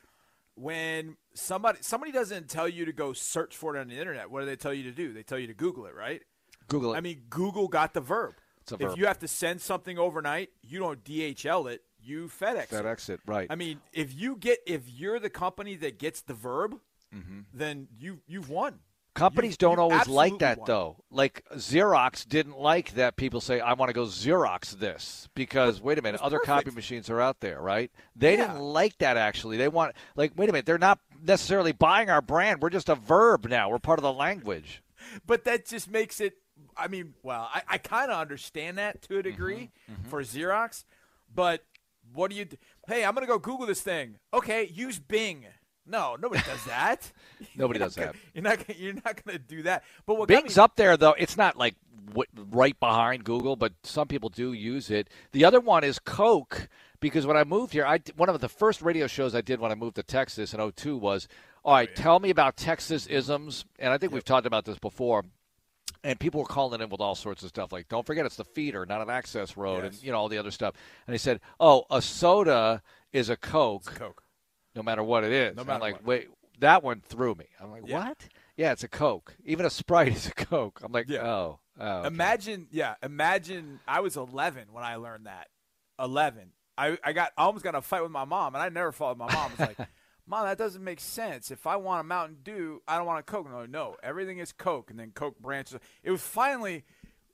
When 0.59 1.17
somebody 1.35 1.79
somebody 1.83 2.13
doesn't 2.13 2.49
tell 2.49 2.69
you 2.69 2.85
to 2.87 2.93
go 2.93 3.13
search 3.13 3.57
for 3.57 3.77
it 3.77 3.81
on 3.81 3.89
the 3.89 3.99
internet, 3.99 4.31
what 4.31 4.41
do 4.41 4.47
they 4.47 4.57
tell 4.57 4.75
you 4.75 4.85
to 4.85 4.93
do? 4.93 5.13
They 5.13 5.23
tell 5.23 5.39
you 5.39 5.47
to 5.47 5.55
Google 5.55 5.87
it, 5.87 5.95
right? 5.95 6.23
Google 6.69 6.95
it. 6.95 6.99
I 6.99 7.01
mean, 7.01 7.23
Google 7.31 7.69
got 7.69 7.95
the 7.95 8.01
verb. 8.01 8.35
It's 8.63 8.73
a 8.73 8.75
if 8.75 8.81
verb. 8.81 8.99
you 8.99 9.07
have 9.07 9.19
to 9.21 9.29
send 9.29 9.61
something 9.61 9.99
overnight, 9.99 10.51
you 10.63 10.79
don't 10.79 11.03
DHL 11.03 11.71
it. 11.71 11.83
you 12.01 12.29
FedEx. 12.29 12.65
it. 12.65 12.71
FedEx 12.71 13.11
it, 13.11 13.21
right. 13.27 13.47
I 13.51 13.55
mean, 13.55 13.81
if 13.93 14.15
you 14.15 14.37
get 14.37 14.59
if 14.67 14.89
you're 14.89 15.19
the 15.19 15.31
company 15.31 15.77
that 15.77 15.99
gets 15.99 16.23
the 16.23 16.35
verb, 16.35 16.79
mm-hmm. 17.15 17.41
then 17.55 17.89
you 17.99 18.21
you've 18.27 18.51
won. 18.51 18.81
Companies 19.19 19.53
You- 19.53 19.57
don't 19.59 19.77
you 19.77 19.83
always 19.83 20.07
like 20.09 20.39
that 20.39 20.59
won. 20.59 20.67
though. 20.67 20.97
Like 21.11 21.45
Xerox 21.55 22.27
didn't 22.29 22.59
like 22.59 22.93
that 22.93 23.17
people 23.17 23.41
say, 23.41 23.61
"I 23.61 23.73
want 23.75 23.89
to 23.91 23.93
go 23.93 24.05
Xerox 24.05 24.79
this," 24.79 25.29
because 25.35 25.81
wait 25.81 25.99
a 25.99 26.03
minute, 26.03 26.21
other 26.21 26.39
copy 26.39 26.71
machines 26.71 27.11
are 27.11 27.21
out 27.21 27.41
there, 27.41 27.61
right? 27.61 27.91
They 28.17 28.37
Yeah. 28.37 28.47
didn't 28.49 28.61
like 28.61 28.97
that 28.99 29.17
actually. 29.17 29.57
They 29.57 29.69
want 29.69 29.95
like, 30.17 30.33
wait 30.37 30.49
a 30.49 30.53
minute, 30.53 30.67
they're 30.67 30.79
not 30.79 31.01
necessarily 31.23 31.73
buying 31.73 32.09
our 32.11 32.23
brand. 32.23 32.63
We're 32.63 32.71
just 32.71 32.89
a 32.89 32.95
verb 32.95 33.47
now. 33.47 33.69
We're 33.71 33.79
part 33.79 33.99
of 33.99 34.03
the 34.03 34.13
language. 34.13 34.83
But 35.27 35.45
that 35.45 35.65
just 35.67 35.91
makes 35.91 36.21
it. 36.21 36.35
I 36.77 36.89
mean, 36.89 37.15
well, 37.23 37.49
I, 37.55 37.63
I 37.69 37.79
kind 37.79 38.11
of 38.11 38.19
understand 38.19 38.79
that 38.79 39.01
to 39.03 39.15
a 39.15 39.23
Mm-hmm, 39.23 39.31
degree 39.31 39.71
for 40.09 40.23
Xerox, 40.23 40.85
but 41.33 41.65
what 42.13 42.31
do 42.31 42.37
you? 42.37 42.47
Hey, 42.89 43.05
I'm 43.05 43.15
gonna 43.15 43.27
go 43.27 43.39
Google 43.39 43.67
this 43.67 43.81
thing. 43.81 44.17
Okay, 44.35 44.65
use 44.67 44.99
Bing. 44.99 45.47
No, 45.89 46.17
nobody 46.21 46.43
does 46.43 46.65
that. 46.67 47.11
Nobody 47.57 47.79
does 47.79 47.97
gonna- 47.97 48.13
that. 48.13 48.17
You're 48.35 48.43
not. 48.43 48.79
You're 48.79 48.95
not 48.95 49.25
going 49.25 49.39
to 49.39 49.45
do 49.45 49.63
that. 49.63 49.85
But 50.07 50.19
what 50.19 50.29
Bing's 50.29 50.57
me- 50.57 50.63
up 50.63 50.77
there 50.77 50.97
though. 50.97 51.15
It's 51.19 51.37
not 51.37 51.57
like 51.57 51.75
w- 52.09 52.27
right 52.51 52.79
behind 52.79 53.25
Google, 53.25 53.57
but 53.57 53.73
some 53.83 54.07
people 54.09 54.29
do 54.29 54.53
use 54.53 54.91
it. 54.91 55.09
The 55.33 55.45
other 55.45 55.61
one 55.61 55.85
is 55.85 55.99
Coke 55.99 56.69
because 57.01 57.27
when 57.27 57.37
I 57.37 57.45
moved 57.45 57.73
here, 57.73 57.87
I 57.87 58.01
one 58.17 58.29
of 58.29 58.41
the 58.41 58.49
first 58.49 58.83
radio 58.83 59.07
shows 59.07 59.35
I 59.35 59.41
did 59.41 59.61
when 59.61 59.73
I 59.73 59.77
moved 59.77 59.97
to 59.97 60.03
Texas 60.03 60.53
in 60.53 60.73
02 60.73 60.97
was, 60.97 61.27
all 61.65 61.75
right, 61.75 61.89
oh, 61.91 61.95
tell 61.95 62.21
me 62.21 62.31
about 62.31 62.57
Texas 62.57 63.07
isms, 63.07 63.65
and 63.79 63.93
I 63.93 63.99
think 63.99 64.13
we've 64.13 64.25
talked 64.25 64.47
about 64.47 64.65
this 64.65 64.79
before. 64.79 65.25
And 66.05 66.21
people 66.21 66.41
were 66.41 66.47
calling 66.47 66.81
in 66.81 66.91
with 66.91 67.01
all 67.01 67.17
sorts 67.17 67.43
of 67.43 67.49
stuff 67.49 67.73
like, 67.73 67.89
"Don't 67.89 68.07
forget 68.07 68.25
it's 68.25 68.37
the 68.37 68.45
feeder, 68.45 68.87
not 68.87 69.01
an 69.01 69.11
access 69.11 69.57
road," 69.57 69.85
and 69.85 70.03
you 70.03 70.13
know 70.13 70.19
all 70.19 70.29
the 70.29 70.39
other 70.39 70.53
stuff. 70.53 70.75
And 71.07 71.15
they 71.15 71.19
said, 71.19 71.41
"Oh, 71.59 71.87
a 71.91 72.01
soda 72.01 72.83
is 73.13 73.29
a 73.31 73.37
Coke, 73.37 73.85
Coke. 73.97 74.23
No 74.75 74.83
matter 74.83 75.03
what 75.03 75.25
it 75.25 75.33
is." 75.33 75.57
No 75.57 75.63
And 75.63 75.71
I'm 75.73 75.81
like, 75.81 75.95
what. 75.97 76.05
wait, 76.05 76.29
that 76.61 76.83
one 76.83 77.01
threw 77.01 77.35
me. 77.35 77.47
I'm 77.61 77.71
like, 77.71 77.83
Yeah. 77.87 78.09
what? 78.09 78.29
Yeah, 78.57 78.73
it's 78.73 78.83
a 78.85 78.89
Coke. 78.89 79.37
Even 79.45 79.65
a 79.67 79.71
Sprite 79.71 80.09
is 80.17 80.27
a 80.27 80.33
Coke. 80.33 80.81
I'm 80.83 80.93
like, 80.93 81.09
Yeah. 81.09 81.23
oh, 81.27 81.61
oh. 81.79 81.87
okay. 81.99 82.07
Imagine, 82.09 82.67
yeah, 82.71 82.95
imagine. 83.03 83.81
I 83.87 84.01
was 84.01 84.17
11 84.17 84.69
when 84.73 84.83
I 84.85 84.97
learned 84.97 85.27
that. 85.27 85.49
11. 85.99 86.53
I, 86.77 86.97
I 87.03 87.13
got 87.13 87.33
I 87.37 87.43
almost 87.43 87.65
got 87.65 87.71
in 87.71 87.75
a 87.77 87.83
fight 87.83 88.03
with 88.03 88.13
my 88.13 88.25
mom, 88.25 88.55
and 88.55 88.63
I 88.63 88.69
never 88.69 88.93
fought 88.93 89.11
with 89.19 89.19
my 89.19 89.33
mom. 89.35 89.51
It's 89.51 89.61
like, 89.61 89.79
mom, 90.29 90.45
that 90.47 90.59
doesn't 90.59 90.83
make 90.85 91.01
sense. 91.01 91.51
If 91.51 91.67
I 91.67 91.75
want 91.77 92.01
a 92.01 92.05
Mountain 92.05 92.39
Dew, 92.45 92.83
I 92.87 92.97
don't 92.97 93.07
want 93.07 93.19
a 93.19 93.23
Coke. 93.25 93.51
No, 93.51 93.67
no, 93.67 93.97
everything 94.03 94.39
is 94.39 94.53
Coke, 94.53 94.91
and 94.91 94.99
then 94.99 95.11
Coke 95.13 95.39
branches. 95.41 95.79
It 96.05 96.13
was 96.13 96.23
finally 96.23 96.85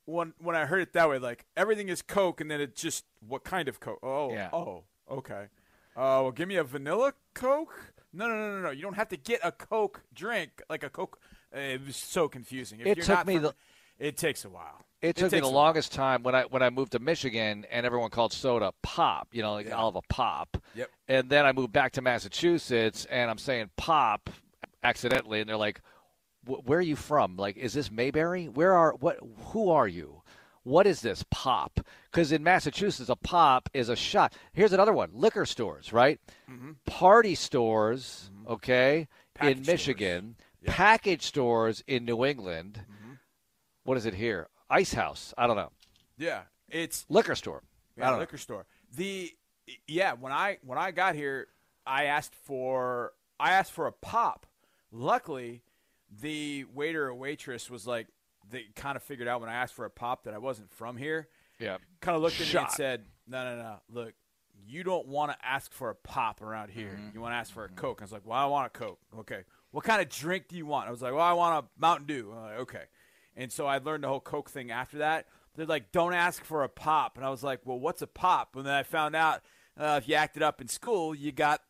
when 0.07 0.33
when 0.38 0.57
I 0.57 0.64
heard 0.64 0.81
it 0.81 0.95
that 0.95 1.11
way, 1.11 1.19
like 1.19 1.45
everything 1.59 1.88
is 1.91 2.00
Coke, 2.00 2.41
and 2.41 2.50
then 2.50 2.61
it 2.62 2.75
just 2.75 3.05
what 3.26 3.45
kind 3.45 3.69
of 3.69 3.81
Coke? 3.81 3.99
Oh, 4.03 4.33
Yeah. 4.33 4.49
oh, 4.53 4.85
okay. 5.11 5.49
Uh, 5.96 6.20
well, 6.22 6.32
give 6.32 6.48
me 6.48 6.56
a 6.56 6.64
vanilla 6.64 7.14
Coke. 7.34 7.92
No, 8.12 8.28
no, 8.28 8.34
no, 8.34 8.56
no, 8.56 8.62
no. 8.62 8.70
You 8.70 8.82
don't 8.82 8.94
have 8.96 9.08
to 9.08 9.16
get 9.16 9.40
a 9.42 9.52
Coke 9.52 10.02
drink 10.14 10.62
like 10.68 10.82
a 10.82 10.90
Coke. 10.90 11.18
Uh, 11.54 11.58
It 11.58 11.86
was 11.86 11.96
so 11.96 12.28
confusing. 12.28 12.80
If 12.80 12.86
It 12.86 12.96
you're 12.98 13.06
took 13.06 13.16
not 13.16 13.26
me 13.26 13.34
from- 13.34 13.42
the- 13.44 13.54
It 13.98 14.16
takes 14.16 14.44
a 14.44 14.48
while. 14.48 14.84
It 15.00 15.14
took 15.16 15.30
me 15.30 15.38
the 15.40 15.46
longest 15.46 15.92
time 15.92 16.22
when 16.24 16.34
I 16.34 16.44
when 16.44 16.62
I 16.62 16.70
moved 16.70 16.92
to 16.92 16.98
Michigan 16.98 17.64
and 17.70 17.84
everyone 17.86 18.10
called 18.10 18.32
soda 18.32 18.72
pop. 18.82 19.28
You 19.32 19.42
know, 19.42 19.52
like 19.52 19.66
Yeah. 19.66 19.78
I'll 19.78 19.92
have 19.92 19.96
a 19.96 20.02
pop. 20.08 20.56
Yep. 20.74 20.90
And 21.08 21.28
then 21.30 21.44
I 21.46 21.52
moved 21.52 21.72
back 21.72 21.92
to 21.92 22.02
Massachusetts 22.02 23.04
and 23.10 23.30
I'm 23.30 23.38
saying 23.38 23.70
pop 23.76 24.30
accidentally, 24.82 25.40
and 25.40 25.48
they're 25.48 25.56
like, 25.56 25.80
"Wh- 26.46 26.66
"Where 26.66 26.78
are 26.78 26.82
you 26.82 26.96
from? 26.96 27.36
Like, 27.36 27.56
is 27.56 27.72
this 27.72 27.90
Mayberry? 27.90 28.48
Where 28.48 28.72
are 28.72 28.94
what? 28.94 29.18
Who 29.52 29.70
are 29.70 29.86
you?" 29.86 30.22
What 30.64 30.87
is 30.87 31.00
this 31.02 31.25
pop? 31.30 31.78
Because 32.11 32.33
in 32.33 32.42
Massachusetts, 32.42 33.09
a 33.11 33.16
pop 33.16 33.68
is 33.75 33.88
a 33.88 33.97
shot. 33.97 34.33
Here's 34.52 34.73
another 34.73 34.92
one: 34.92 35.11
liquor 35.12 35.47
stores, 35.47 35.92
right? 35.92 36.18
Party 36.87 37.35
stores, 37.35 38.30
okay, 38.49 39.09
Mm-hmm. 39.09 39.44
Package 39.47 39.59
in. 39.59 39.66
Michigan. 39.73 40.37
Yeah. 40.62 40.73
Package 40.73 41.23
stores 41.23 41.83
in 41.87 42.04
New 42.04 42.25
England. 42.25 42.80
What 43.85 43.99
is 43.99 44.06
it 44.06 44.14
here? 44.14 44.49
Ice 44.71 44.94
House. 44.94 45.35
I 45.37 45.47
don't 45.47 45.56
know. 45.56 45.71
Yeah, 46.16 46.42
it's 46.71 47.04
Liquor 47.09 47.35
store. 47.35 47.62
Yeah, 47.97 48.04
don't 48.06 48.14
know. 48.14 48.21
liquor 48.21 48.38
store. 48.38 48.64
The 48.97 49.30
yeah, 49.87 50.14
when 50.14 50.33
I 50.33 50.59
when 50.64 50.78
I 50.78 50.90
got 50.92 51.14
here, 51.14 51.49
I 51.87 52.04
asked 52.04 52.35
for 52.35 53.12
I 53.38 53.52
asked 53.52 53.73
for 53.73 53.87
a 53.87 53.92
pop. 53.92 54.47
Luckily, 54.90 55.62
the 56.21 56.64
waiter 56.73 57.09
or 57.09 57.14
waitress 57.14 57.68
was 57.68 57.87
like 57.87 58.06
they 58.50 58.64
kind 58.76 58.96
of 58.96 59.02
figured 59.02 59.28
out 59.28 59.40
when 59.40 59.50
I 59.50 59.54
asked 59.54 59.74
for 59.74 59.84
a 59.84 59.90
pop 59.90 60.24
that 60.24 60.34
I 60.34 60.38
wasn't 60.38 60.70
from 60.72 60.96
here. 60.96 61.28
Yeah. 61.58 61.78
Kind 62.00 62.16
of 62.16 62.22
looked 62.22 62.40
at 62.40 62.52
me 62.52 62.58
and 62.60 62.70
said, 62.70 63.06
"No, 63.26 63.44
no, 63.44 63.62
no. 63.62 63.76
Look, 63.88 64.14
you 64.66 64.82
don't 64.84 65.06
want 65.08 65.32
to 65.32 65.38
ask 65.46 65.72
for 65.72 65.90
a 65.90 65.94
pop 65.94 66.42
around 66.42 66.70
here. 66.70 66.90
Mm-hmm. 66.98 67.10
You 67.14 67.20
want 67.20 67.32
to 67.32 67.36
ask 67.36 67.52
for 67.52 67.64
a 67.64 67.68
Coke." 67.68 68.00
I 68.00 68.04
was 68.04 68.12
like, 68.12 68.26
"Well, 68.26 68.38
I 68.38 68.46
want 68.46 68.66
a 68.66 68.78
Coke." 68.78 68.98
Okay. 69.20 69.42
What 69.70 69.84
kind 69.84 70.00
of 70.02 70.08
drink 70.08 70.48
do 70.48 70.56
you 70.56 70.66
want? 70.66 70.88
I 70.88 70.90
was 70.90 71.02
like, 71.02 71.12
"Well, 71.12 71.22
I 71.22 71.32
want 71.32 71.64
a 71.64 71.68
Mountain 71.80 72.06
Dew." 72.06 72.32
I'm 72.34 72.42
like, 72.42 72.58
okay. 72.60 72.84
And 73.36 73.50
so 73.52 73.66
I 73.66 73.78
learned 73.78 74.04
the 74.04 74.08
whole 74.08 74.20
Coke 74.20 74.50
thing 74.50 74.70
after 74.70 74.98
that. 74.98 75.26
They're 75.56 75.66
like, 75.66 75.92
"Don't 75.92 76.12
ask 76.14 76.44
for 76.44 76.64
a 76.64 76.68
pop," 76.68 77.16
and 77.16 77.24
I 77.24 77.30
was 77.30 77.42
like, 77.42 77.60
"Well, 77.64 77.78
what's 77.78 78.02
a 78.02 78.06
pop?" 78.06 78.56
And 78.56 78.66
then 78.66 78.74
I 78.74 78.82
found 78.82 79.14
out 79.16 79.42
uh, 79.78 79.98
if 80.02 80.08
you 80.08 80.14
acted 80.16 80.42
up 80.42 80.60
in 80.60 80.68
school, 80.68 81.14
you 81.14 81.30
got 81.32 81.60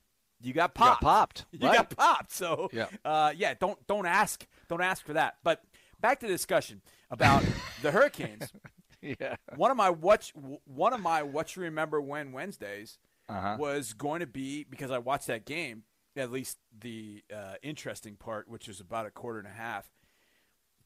you 0.41 0.53
got 0.53 0.71
You 0.75 0.85
got 0.85 1.01
popped. 1.01 1.03
popped. 1.03 1.45
You 1.53 1.69
Right. 1.69 1.77
got 1.77 1.91
popped. 1.97 2.33
So 2.33 2.69
Yeah. 2.73 2.87
uh, 3.05 3.33
yeah, 3.37 3.55
don't 3.55 3.87
don't 3.87 4.07
ask 4.07 4.47
don't 4.69 4.83
ask 4.83 5.05
for 5.07 5.13
that. 5.15 5.37
But 5.43 5.63
back 6.01 6.21
to 6.21 6.27
the 6.27 6.33
discussion 6.33 6.81
about 7.11 7.45
the 7.83 7.91
Hurricanes. 7.91 8.53
Yeah. 9.21 9.37
one 9.57 9.71
of 9.71 9.77
my 9.77 9.91
what 9.91 10.33
one 10.65 10.95
of 10.95 11.01
my 11.01 11.23
what 11.23 11.55
you 11.57 11.63
remember 11.65 12.01
when 12.01 12.33
Wednesdays 12.33 12.97
Uh-huh. 13.29 13.57
was 13.59 13.93
going 13.93 14.21
to 14.21 14.27
be 14.27 14.65
because 14.65 14.91
I 14.91 14.97
watched 14.97 15.27
that 15.27 15.45
game 15.45 15.83
at 16.17 16.33
least 16.33 16.57
the 16.81 17.23
uh, 17.31 17.57
interesting 17.63 18.17
part 18.17 18.49
which 18.49 18.67
was 18.67 18.81
about 18.81 19.05
a 19.05 19.11
quarter 19.11 19.39
and 19.41 19.47
a 19.47 19.51
half. 19.51 19.91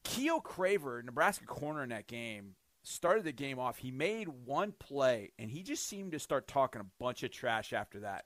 Keyuo 0.04 0.42
Craver 0.42 1.00
Nebraska 1.04 1.44
corner 1.46 1.82
in 1.84 1.90
that 1.90 2.08
game 2.08 2.56
started 2.82 3.22
the 3.24 3.30
game 3.30 3.60
off. 3.60 3.78
He 3.78 3.92
made 3.92 4.26
one 4.26 4.72
play 4.72 5.30
and 5.38 5.48
he 5.48 5.62
just 5.62 5.86
seemed 5.86 6.10
to 6.10 6.18
start 6.18 6.48
talking 6.48 6.80
a 6.80 6.86
bunch 6.98 7.22
of 7.22 7.30
trash 7.30 7.72
after 7.72 8.00
that. 8.00 8.24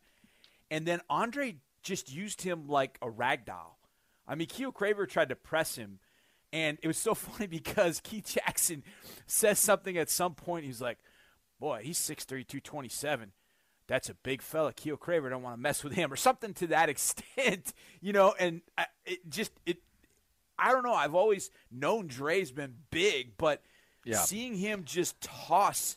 And 0.70 0.86
then 0.86 1.00
Andre 1.10 1.56
just 1.82 2.10
used 2.10 2.40
him 2.40 2.66
like 2.66 2.96
a 3.02 3.10
rag 3.10 3.44
doll 3.44 3.78
I 4.26 4.36
mean 4.36 4.46
Keyuo 4.48 4.72
Craver 4.72 5.06
tried 5.06 5.28
to 5.28 5.36
press 5.36 5.76
him 5.76 5.98
and 6.52 6.78
it 6.82 6.86
was 6.86 6.98
so 6.98 7.14
funny 7.16 7.46
because 7.46 8.00
Keith 8.00 8.34
Jackson 8.34 8.82
says 9.26 9.58
something 9.58 9.96
at 9.96 10.10
some 10.10 10.34
point. 10.34 10.64
He's 10.64 10.80
like, 10.80 10.98
boy, 11.60 11.80
he's 11.84 11.98
6'3", 11.98 12.26
227. 12.46 13.32
That's 13.88 14.08
a 14.08 14.14
big 14.14 14.42
fella. 14.42 14.72
Keyuo 14.72 14.98
Craver 14.98 15.28
don't 15.28 15.42
want 15.42 15.56
to 15.56 15.60
mess 15.60 15.82
with 15.84 15.92
him 15.94 16.12
or 16.12 16.16
something 16.16 16.54
to 16.54 16.68
that 16.68 16.88
extent, 16.88 17.72
you 18.00 18.12
know. 18.12 18.34
And 18.38 18.62
I, 18.78 18.86
it 19.04 19.28
just 19.28 19.52
it, 19.66 19.78
I 20.58 20.72
don't 20.72 20.84
know. 20.84 20.94
I've 20.94 21.14
always 21.14 21.50
known 21.70 22.06
Dre's 22.06 22.52
been 22.52 22.74
big, 22.90 23.36
but 23.36 23.62
Yeah. 24.04 24.18
seeing 24.18 24.54
him 24.54 24.84
just 24.84 25.20
toss 25.20 25.96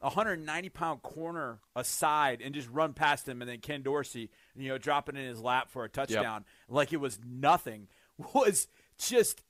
a 0.00 0.06
190 0.06 0.68
pound 0.70 1.02
corner 1.02 1.60
aside 1.74 2.40
and 2.42 2.54
just 2.54 2.68
run 2.70 2.94
past 2.94 3.28
him, 3.28 3.40
and 3.42 3.50
then 3.50 3.58
Ken 3.60 3.82
Dorsey, 3.82 4.30
you 4.54 4.68
know, 4.68 4.78
dropping 4.78 5.16
in 5.16 5.24
his 5.24 5.40
lap 5.40 5.70
for 5.70 5.84
a 5.84 5.88
touchdown 5.88 6.44
like 6.68 6.92
it 6.92 6.98
was 7.00 7.18
nothing 7.24 7.88
was 8.34 8.68
just. 8.98 9.42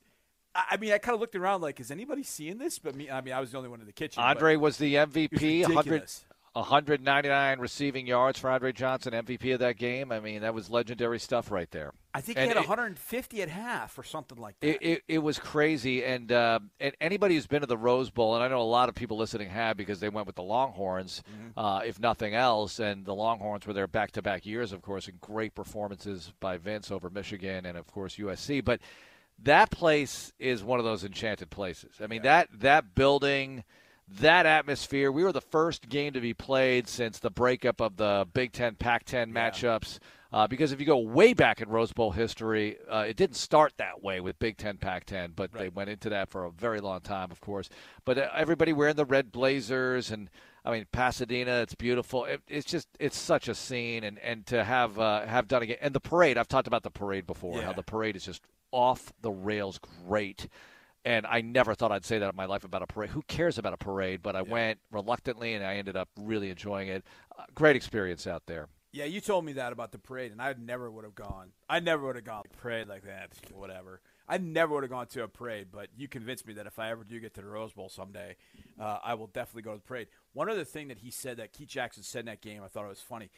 I 0.71 0.77
mean, 0.77 0.91
I 0.91 0.97
kind 0.97 1.13
of 1.13 1.19
looked 1.21 1.35
around 1.35 1.61
like, 1.61 1.79
is 1.79 1.91
anybody 1.91 2.23
seeing 2.23 2.57
this? 2.57 2.79
But 2.79 2.95
me, 2.95 3.09
I 3.09 3.21
mean, 3.21 3.33
I 3.33 3.39
was 3.39 3.51
the 3.51 3.57
only 3.57 3.69
one 3.69 3.79
in 3.79 3.85
the 3.85 3.93
kitchen. 3.93 4.23
Andre 4.23 4.55
was 4.55 4.77
the 4.77 4.95
MVP. 4.95 5.59
was 5.67 5.75
100, 5.75 6.09
199 6.53 7.59
receiving 7.59 8.07
yards 8.07 8.39
for 8.39 8.49
Andre 8.49 8.71
Johnson, 8.71 9.13
MVP 9.13 9.53
of 9.53 9.59
that 9.59 9.77
game. 9.77 10.11
I 10.11 10.19
mean, 10.19 10.41
that 10.41 10.53
was 10.55 10.69
legendary 10.69 11.19
stuff 11.19 11.51
right 11.51 11.69
there. 11.71 11.93
I 12.13 12.21
think 12.21 12.37
and 12.39 12.45
he 12.45 12.47
had 12.47 12.57
it- 12.57 12.67
150 12.67 13.41
at 13.43 13.49
half 13.49 13.97
or 13.99 14.03
something 14.03 14.39
like 14.39 14.59
that. 14.61 14.67
It, 14.67 14.81
it, 14.81 15.03
it 15.07 15.17
was 15.19 15.37
crazy, 15.37 16.03
and 16.03 16.31
uh, 16.31 16.59
and 16.79 16.95
anybody 16.99 17.35
who's 17.35 17.45
been 17.45 17.61
to 17.61 17.67
the 17.67 17.77
Rose 17.77 18.09
Bowl, 18.09 18.33
and 18.33 18.43
I 18.43 18.47
know 18.47 18.59
a 18.59 18.63
lot 18.63 18.89
of 18.89 18.95
people 18.95 19.17
listening 19.17 19.49
have 19.49 19.77
because 19.77 19.99
they 19.99 20.09
went 20.09 20.25
with 20.25 20.35
the 20.35 20.41
Longhorns, 20.43 21.21
Mm-hmm. 21.31 21.59
uh, 21.59 21.79
if 21.81 21.99
nothing 21.99 22.33
else, 22.33 22.79
and 22.79 23.05
the 23.05 23.13
Longhorns 23.13 23.67
were 23.67 23.73
there 23.73 23.85
back-to-back 23.87 24.45
years, 24.47 24.71
of 24.71 24.81
course, 24.81 25.07
and 25.07 25.21
great 25.21 25.53
performances 25.53 26.33
by 26.39 26.57
Vince 26.57 26.89
over 26.89 27.09
Michigan 27.11 27.65
and 27.67 27.77
of 27.77 27.85
course 27.85 28.15
USC. 28.15 28.65
But 28.65 28.81
that 29.43 29.71
place 29.71 30.33
is 30.39 30.63
one 30.63 30.79
of 30.79 30.85
those 30.85 31.03
enchanted 31.03 31.49
places. 31.49 31.95
I 32.01 32.07
mean 32.07 32.23
that 32.23 32.49
that 32.59 32.95
building. 32.95 33.63
That 34.21 34.45
atmosphere. 34.45 35.11
We 35.11 35.25
were 35.25 35.33
the 35.33 35.41
first 35.41 35.89
game 35.89 36.13
to 36.13 36.21
be 36.21 36.33
played 36.33 36.87
since 36.87 37.19
the 37.19 37.29
breakup 37.29 37.81
of 37.81 37.97
the 37.97 38.25
Big 38.33 38.53
Ten, 38.53 38.75
Pac 38.75 39.03
10 39.03 39.33
matchups. 39.33 39.99
Uh, 40.31 40.45
because 40.47 40.71
if 40.71 40.79
you 40.79 40.85
go 40.85 40.97
way 40.97 41.33
back 41.33 41.61
in 41.61 41.69
Rose 41.69 41.93
Bowl 41.93 42.11
history, 42.11 42.77
uh, 42.89 43.05
it 43.07 43.15
didn't 43.15 43.37
start 43.37 43.73
that 43.77 44.03
way 44.03 44.19
with 44.19 44.37
Big 44.39 44.57
Ten, 44.57 44.77
Pac 44.77 45.05
10, 45.05 45.33
but 45.35 45.53
they 45.53 45.69
went 45.69 45.89
into 45.89 46.09
that 46.09 46.29
for 46.29 46.45
a 46.45 46.51
very 46.51 46.81
long 46.81 46.99
time, 46.99 47.31
of 47.31 47.39
course. 47.39 47.69
But 48.03 48.17
uh, 48.17 48.29
everybody 48.35 48.73
wearing 48.73 48.97
the 48.97 49.05
red 49.05 49.31
blazers, 49.31 50.11
and 50.11 50.29
I 50.65 50.71
mean, 50.71 50.85
Pasadena, 50.91 51.61
it's 51.61 51.75
beautiful. 51.75 52.25
It, 52.25 52.41
it's 52.47 52.65
just, 52.65 52.89
it's 52.99 53.17
such 53.17 53.47
a 53.47 53.55
scene. 53.55 54.03
And, 54.03 54.19
and 54.19 54.45
to 54.47 54.65
have, 54.65 54.99
uh, 54.99 55.25
have 55.25 55.47
done 55.47 55.63
again, 55.63 55.77
and 55.81 55.95
the 55.95 56.01
parade, 56.01 56.37
I've 56.37 56.49
talked 56.49 56.67
about 56.67 56.83
the 56.83 56.91
parade 56.91 57.25
before, 57.25 57.61
how 57.61 57.71
the 57.71 57.83
parade 57.83 58.17
is 58.17 58.25
just 58.25 58.41
off 58.71 59.11
the 59.21 59.31
rails 59.31 59.79
great. 60.07 60.47
and 61.05 61.25
I 61.25 61.41
never 61.41 61.73
thought 61.73 61.91
I'd 61.91 62.05
say 62.05 62.19
that 62.19 62.29
in 62.29 62.35
my 62.35 62.45
life 62.45 62.65
about 62.65 62.81
a 62.81 62.87
parade. 62.87 63.11
Who 63.11 63.21
cares 63.23 63.57
about 63.57 63.73
a 63.73 63.77
parade? 63.77 64.21
But 64.21 64.35
I 64.35 64.41
yeah. 64.41 64.51
went 64.51 64.79
reluctantly, 64.91 65.53
and 65.53 65.65
I 65.65 65.75
ended 65.75 65.95
up 65.95 66.09
really 66.19 66.49
enjoying 66.49 66.89
it. 66.89 67.05
Uh, 67.37 67.43
great 67.55 67.75
experience 67.75 68.27
out 68.27 68.43
there. 68.45 68.67
Yeah, 68.91 69.05
you 69.05 69.21
told 69.21 69.45
me 69.45 69.53
that 69.53 69.73
about 69.73 69.91
the 69.91 69.99
parade, 69.99 70.31
and 70.31 70.41
I 70.41 70.53
never 70.57 70.89
would 70.89 71.03
have 71.03 71.15
gone. 71.15 71.51
I 71.69 71.79
never 71.79 72.05
would 72.05 72.15
have 72.15 72.25
gone 72.25 72.43
to 72.43 72.49
a 72.53 72.57
parade 72.57 72.87
like 72.87 73.03
that. 73.03 73.31
Whatever. 73.53 74.01
I 74.27 74.37
never 74.37 74.73
would 74.73 74.83
have 74.83 74.89
gone 74.89 75.07
to 75.07 75.23
a 75.23 75.27
parade, 75.27 75.67
but 75.71 75.89
you 75.95 76.07
convinced 76.07 76.45
me 76.45 76.53
that 76.55 76.67
if 76.67 76.79
I 76.79 76.89
ever 76.89 77.03
do 77.03 77.19
get 77.19 77.33
to 77.35 77.41
the 77.41 77.47
Rose 77.47 77.73
Bowl 77.73 77.89
someday, 77.89 78.35
uh, 78.79 78.97
I 79.03 79.13
will 79.13 79.27
definitely 79.27 79.61
go 79.61 79.71
to 79.71 79.77
the 79.77 79.83
parade. 79.83 80.07
One 80.33 80.49
other 80.49 80.65
thing 80.65 80.89
that 80.89 80.99
he 80.99 81.11
said 81.11 81.37
that 81.37 81.53
Keith 81.53 81.69
Jackson 81.69 82.03
said 82.03 82.21
in 82.21 82.25
that 82.25 82.41
game, 82.41 82.61
I 82.63 82.67
thought 82.67 82.85
it 82.85 82.89
was 82.89 83.01
funny. 83.01 83.29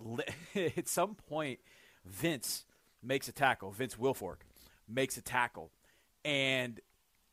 At 0.54 0.88
some 0.88 1.14
point, 1.14 1.58
Vince 2.06 2.64
makes 3.02 3.28
a 3.28 3.32
tackle. 3.32 3.72
Vince 3.72 3.96
Wilfork 3.96 4.38
makes 4.92 5.16
a 5.16 5.22
tackle, 5.22 5.70
and 6.24 6.80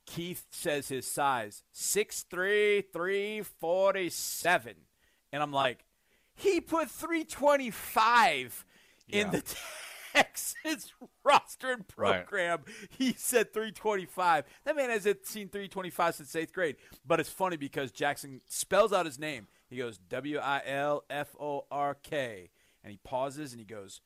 Keith 0.06 0.46
says 0.52 0.90
his 0.90 1.06
size 1.06 1.64
six 1.72 2.24
three 2.24 2.82
three 2.82 3.42
forty 3.42 4.10
seven, 4.10 4.76
and 5.32 5.44
I'm 5.44 5.54
like, 5.54 5.86
he 6.36 6.62
put 6.62 6.90
three 6.90 7.24
twenty 7.24 7.72
five 7.72 8.66
yeah. 9.08 9.22
in 9.22 9.32
the. 9.32 9.44
Texas 10.14 10.92
roster 11.24 11.72
and 11.72 11.88
program. 11.88 12.60
Right. 12.66 12.76
He 12.90 13.14
said 13.14 13.54
325. 13.54 14.44
That 14.66 14.76
man 14.76 14.90
hasn't 14.90 15.26
seen 15.26 15.50
325 15.50 16.16
since 16.16 16.36
eighth 16.36 16.54
grade. 16.54 16.78
But 17.06 17.20
it's 17.20 17.30
funny 17.30 17.58
because 17.58 17.92
Jackson 17.92 18.42
spells 18.48 18.92
out 18.92 19.06
his 19.06 19.20
name. 19.20 19.48
He 19.70 19.78
goes 19.78 19.98
W 19.98 20.40
I 20.40 20.62
L 20.66 21.04
F 21.10 21.36
O 21.40 21.66
R 21.72 21.96
K, 21.96 22.50
and 22.84 22.92
he 22.92 23.00
pauses 23.04 23.52
and 23.52 23.60
he 23.60 23.66
goes, 23.66 24.02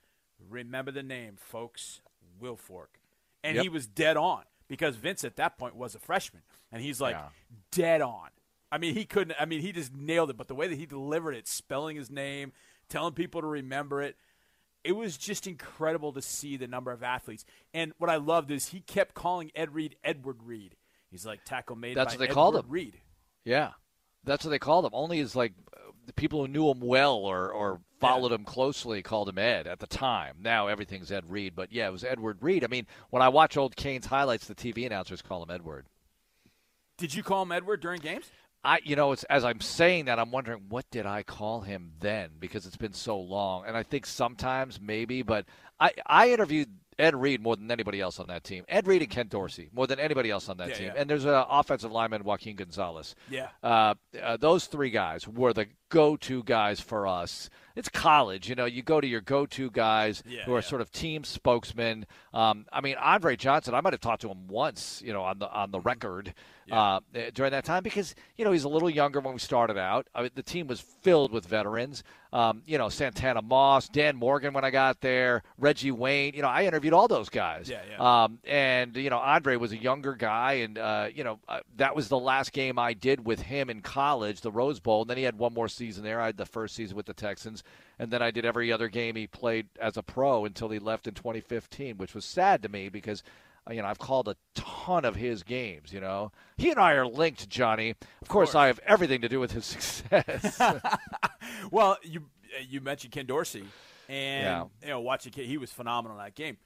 "Remember 0.50 0.91
the 0.91 1.03
name, 1.03 1.38
folks, 1.38 2.01
Wilfork." 2.41 3.00
And 3.43 3.55
yep. 3.55 3.63
he 3.63 3.69
was 3.69 3.88
dead 3.88 4.17
on 4.17 4.43
because 4.67 4.95
Vince 4.95 5.23
at 5.23 5.35
that 5.35 5.57
point 5.57 5.75
was 5.75 5.95
a 5.95 6.00
freshman, 6.00 6.43
and 6.71 6.81
he's 6.81 7.01
like 7.01 7.15
yeah. 7.15 7.27
dead 7.71 8.01
on. 8.01 8.29
I 8.71 8.77
mean, 8.77 8.95
he 8.95 9.05
couldn't. 9.05 9.35
I 9.39 9.45
mean, 9.45 9.62
he 9.62 9.71
just 9.71 9.93
nailed 9.93 10.29
it. 10.29 10.38
But 10.38 10.47
the 10.47 10.55
way 10.55 10.67
that 10.67 10.77
he 10.77 10.85
delivered 10.85 11.33
it, 11.33 11.47
spelling 11.47 11.95
his 11.95 12.09
name, 12.09 12.53
telling 12.89 13.13
people 13.13 13.41
to 13.41 13.47
remember 13.47 14.01
it, 14.01 14.15
it 14.83 14.93
was 14.93 15.17
just 15.17 15.45
incredible 15.47 16.13
to 16.13 16.21
see 16.21 16.57
the 16.57 16.67
number 16.67 16.91
of 16.91 17.03
athletes. 17.03 17.45
And 17.73 17.93
what 17.97 18.09
I 18.09 18.15
loved 18.15 18.51
is 18.51 18.69
he 18.69 18.79
kept 18.79 19.13
calling 19.13 19.51
Ed 19.55 19.73
Reed 19.73 19.95
Edward 20.03 20.38
Reed. 20.43 20.75
He's 21.12 21.25
like 21.25 21.43
tackle 21.45 21.75
made. 21.75 21.95
That's 21.95 22.13
what 22.13 22.19
they 22.19 22.25
Edward 22.25 22.33
called 22.33 22.55
him. 22.55 22.65
Reed. 22.67 22.97
Yeah, 23.45 23.71
that's 24.23 24.43
what 24.43 24.51
they 24.51 24.59
called 24.59 24.85
him. 24.85 24.91
Only 24.93 25.19
as 25.19 25.35
like 25.35 25.53
the 26.05 26.13
people 26.13 26.41
who 26.41 26.47
knew 26.47 26.69
him 26.69 26.79
well 26.79 27.17
or 27.17 27.51
or 27.51 27.81
followed 28.03 28.31
him 28.31 28.43
closely 28.43 29.01
called 29.01 29.29
him 29.29 29.38
Ed 29.38 29.67
at 29.67 29.79
the 29.79 29.88
time. 29.88 30.38
Now 30.41 30.67
everything's 30.67 31.12
Ed 31.12 31.29
Reed, 31.29 31.53
but 31.55 31.72
yeah, 31.72 31.88
it 31.88 31.91
was 31.91 32.03
Edward 32.03 32.38
Reed. 32.41 32.63
I 32.63 32.67
mean, 32.67 32.86
when 33.10 33.22
I 33.22 33.29
watch 33.29 33.57
old 33.57 33.75
Canes 33.75 34.05
highlights, 34.05 34.48
the 34.48 34.55
TV 34.55 34.86
announcers 34.86 35.22
call 35.22 35.41
him 35.43 35.50
Edward. 35.51 35.86
Did 36.98 37.13
you 37.13 37.24
call 37.24 37.43
him 37.43 37.51
Edward 37.51 37.81
during 37.81 38.01
games? 38.01 38.25
I, 38.63 38.79
you 38.83 38.95
know, 38.95 39.12
it's 39.12 39.24
as 39.25 39.43
I'm 39.43 39.60
saying 39.60 40.05
that, 40.05 40.19
I'm 40.19 40.31
wondering 40.31 40.65
what 40.69 40.89
did 40.89 41.05
I 41.05 41.24
call 41.24 41.62
him 41.62 41.91
then 42.00 42.29
because 42.39 42.65
it's 42.65 42.77
been 42.77 42.93
so 42.93 43.19
long, 43.19 43.65
and 43.67 43.75
I 43.75 43.83
think 43.83 44.05
sometimes 44.05 44.79
maybe, 44.79 45.22
but 45.22 45.45
I, 45.79 45.91
I 46.05 46.29
interviewed 46.31 46.69
Ed 46.98 47.15
Reed 47.15 47.41
more 47.41 47.55
than 47.55 47.72
anybody 47.72 48.00
else 48.00 48.19
on 48.19 48.27
that 48.27 48.43
team. 48.43 48.63
Ed 48.67 48.88
Reed 48.88 49.01
and 49.01 49.12
Ken 49.12 49.27
Dorsey 49.27 49.69
more 49.74 49.88
than 49.88 50.00
anybody 50.00 50.29
else 50.29 50.50
on 50.50 50.57
that 50.57 50.69
yeah, 50.69 50.75
team. 50.75 50.86
Yeah. 50.88 51.01
And 51.01 51.10
there's 51.10 51.25
an 51.25 51.43
offensive 51.50 51.91
lineman, 51.91 52.24
Joaquin 52.24 52.55
Gonzalez. 52.55 53.15
Yeah. 53.29 53.50
Uh, 53.62 53.95
uh, 54.22 54.38
those 54.38 54.67
three 54.67 54.89
guys 54.89 55.27
were 55.27 55.53
the 55.53 55.67
go-to 55.93 56.41
guys 56.41 56.79
for 56.79 57.05
us. 57.05 57.51
It's 57.75 57.88
college, 57.88 58.50
you 58.50 58.55
know. 58.55 58.65
You 58.65 58.81
go 58.81 59.00
to 59.00 59.07
your 59.07 59.21
go-to 59.21 59.69
guys 59.69 60.23
yeah, 60.27 60.43
who 60.43 60.55
are 60.55 60.62
sort 60.62 60.81
of 60.81 60.91
team 60.91 61.23
spokesmen. 61.23 62.07
Um, 62.33 62.65
I 62.73 62.81
mean, 62.81 62.95
Andre 63.00 63.35
Johnson. 63.35 63.75
I 63.75 63.81
might 63.81 63.93
have 63.93 64.01
talked 64.01 64.21
to 64.23 64.29
him 64.29 64.47
once, 64.47 65.01
you 65.05 65.13
know, 65.13 65.23
on 65.23 65.39
the 65.39 65.50
on 65.51 65.71
the 65.71 65.79
record 65.79 66.33
uh, 66.71 67.00
during 67.33 67.51
that 67.51 67.65
time 67.65 67.83
because 67.83 68.15
you 68.38 68.45
know 68.45 68.51
he's 68.51 68.63
a 68.63 68.69
little 68.69 68.89
younger 68.89 69.19
when 69.19 69.33
we 69.33 69.39
started 69.39 69.77
out. 69.77 70.07
I 70.15 70.21
mean, 70.21 70.31
the 70.35 70.43
team 70.43 70.67
was 70.67 70.81
filled 70.81 71.31
with 71.31 71.45
veterans. 71.45 72.03
Um, 72.31 72.63
you 72.65 72.79
know, 72.79 72.89
Santana 72.89 73.41
Moss, 73.41 73.88
Dan 73.88 74.15
Morgan 74.15 74.53
when 74.53 74.63
I 74.63 74.71
got 74.71 75.01
there, 75.01 75.43
Reggie 75.59 75.91
Wayne. 75.91 76.33
You 76.33 76.41
know, 76.41 76.47
I 76.47 76.65
interviewed 76.65 76.93
all 76.93 77.07
those 77.07 77.29
guys. 77.29 77.69
Yeah, 77.69 77.81
yeah. 77.89 78.23
Um, 78.23 78.39
and 78.43 78.95
you 78.95 79.09
know, 79.09 79.19
Andre 79.19 79.55
was 79.55 79.71
a 79.71 79.77
younger 79.77 80.13
guy, 80.13 80.53
and 80.53 80.77
uh, 80.77 81.07
you 81.13 81.24
know, 81.24 81.39
uh, 81.48 81.59
that 81.77 81.96
was 81.96 82.07
the 82.07 82.20
last 82.20 82.51
game 82.51 82.79
I 82.79 82.94
did 82.94 83.24
with 83.25 83.41
him 83.41 83.70
in 83.70 83.81
college, 83.81 84.41
the 84.41 84.51
Rose 84.51 84.79
Bowl. 84.79 85.01
And 85.01 85.09
then 85.09 85.18
he 85.18 85.24
had 85.24 85.37
one 85.37 85.53
more 85.53 85.68
season 85.68 85.82
there. 85.91 86.22
I 86.22 86.27
had 86.27 86.37
the 86.37 86.46
first 86.46 86.75
season 86.75 86.96
with 86.96 87.05
the 87.05 87.13
Texans, 87.13 87.63
and 88.00 88.11
then 88.11 88.22
I 88.22 88.31
did 88.31 88.46
every 88.46 88.72
other 88.72 88.87
game 88.87 89.15
he 89.15 89.27
played 89.27 89.67
as 89.79 89.98
a 89.98 90.03
pro 90.03 90.46
until 90.46 90.69
he 90.69 90.79
left 90.79 91.07
in 91.07 91.13
2015, 91.13 91.98
which 91.98 92.15
was 92.15 92.25
sad 92.25 92.63
to 92.63 92.69
me 92.69 92.89
because 92.89 93.24
you 93.69 93.81
know, 93.81 93.87
I've 93.87 94.00
called 94.00 94.27
a 94.27 94.35
ton 94.55 95.05
of 95.05 95.15
his 95.15 95.43
games. 95.43 95.93
You 95.93 96.01
know, 96.01 96.31
he 96.57 96.69
and 96.69 96.79
I 96.79 96.93
are 96.93 97.07
linked, 97.07 97.48
Johnny. 97.50 97.91
Of 98.22 98.27
course, 98.27 98.51
course. 98.51 98.55
I 98.55 98.67
have 98.67 98.79
everything 98.85 99.22
to 99.22 99.29
do 99.29 99.39
with 99.39 99.51
his 99.51 99.65
success. 99.65 100.59
well, 101.72 101.98
you 102.03 102.25
you 102.67 102.81
mentioned 102.81 103.13
Ken 103.13 103.25
Dorsey, 103.25 103.65
and 104.09 104.43
yeah. 104.43 104.63
you 104.81 104.89
know, 104.89 105.01
watching 105.01 105.31
Ken, 105.31 105.46
he 105.46 105.57
was 105.57 105.72
phenomenal 105.72 106.17
in 106.17 106.24
that 106.24 106.35
game. 106.35 106.57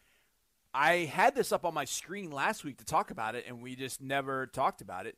I 0.73 1.05
had 1.05 1.33
this 1.33 1.51
up 1.51 1.65
on 1.65 1.73
my 1.73 1.85
screen 1.85 2.31
last 2.31 2.63
week 2.63 2.77
to 2.77 2.85
talk 2.85 3.09
about 3.09 3.35
it, 3.35 3.45
and 3.47 3.61
we 3.61 3.75
just 3.75 4.01
never 4.01 4.47
talked 4.47 4.81
about 4.81 5.07
it. 5.07 5.17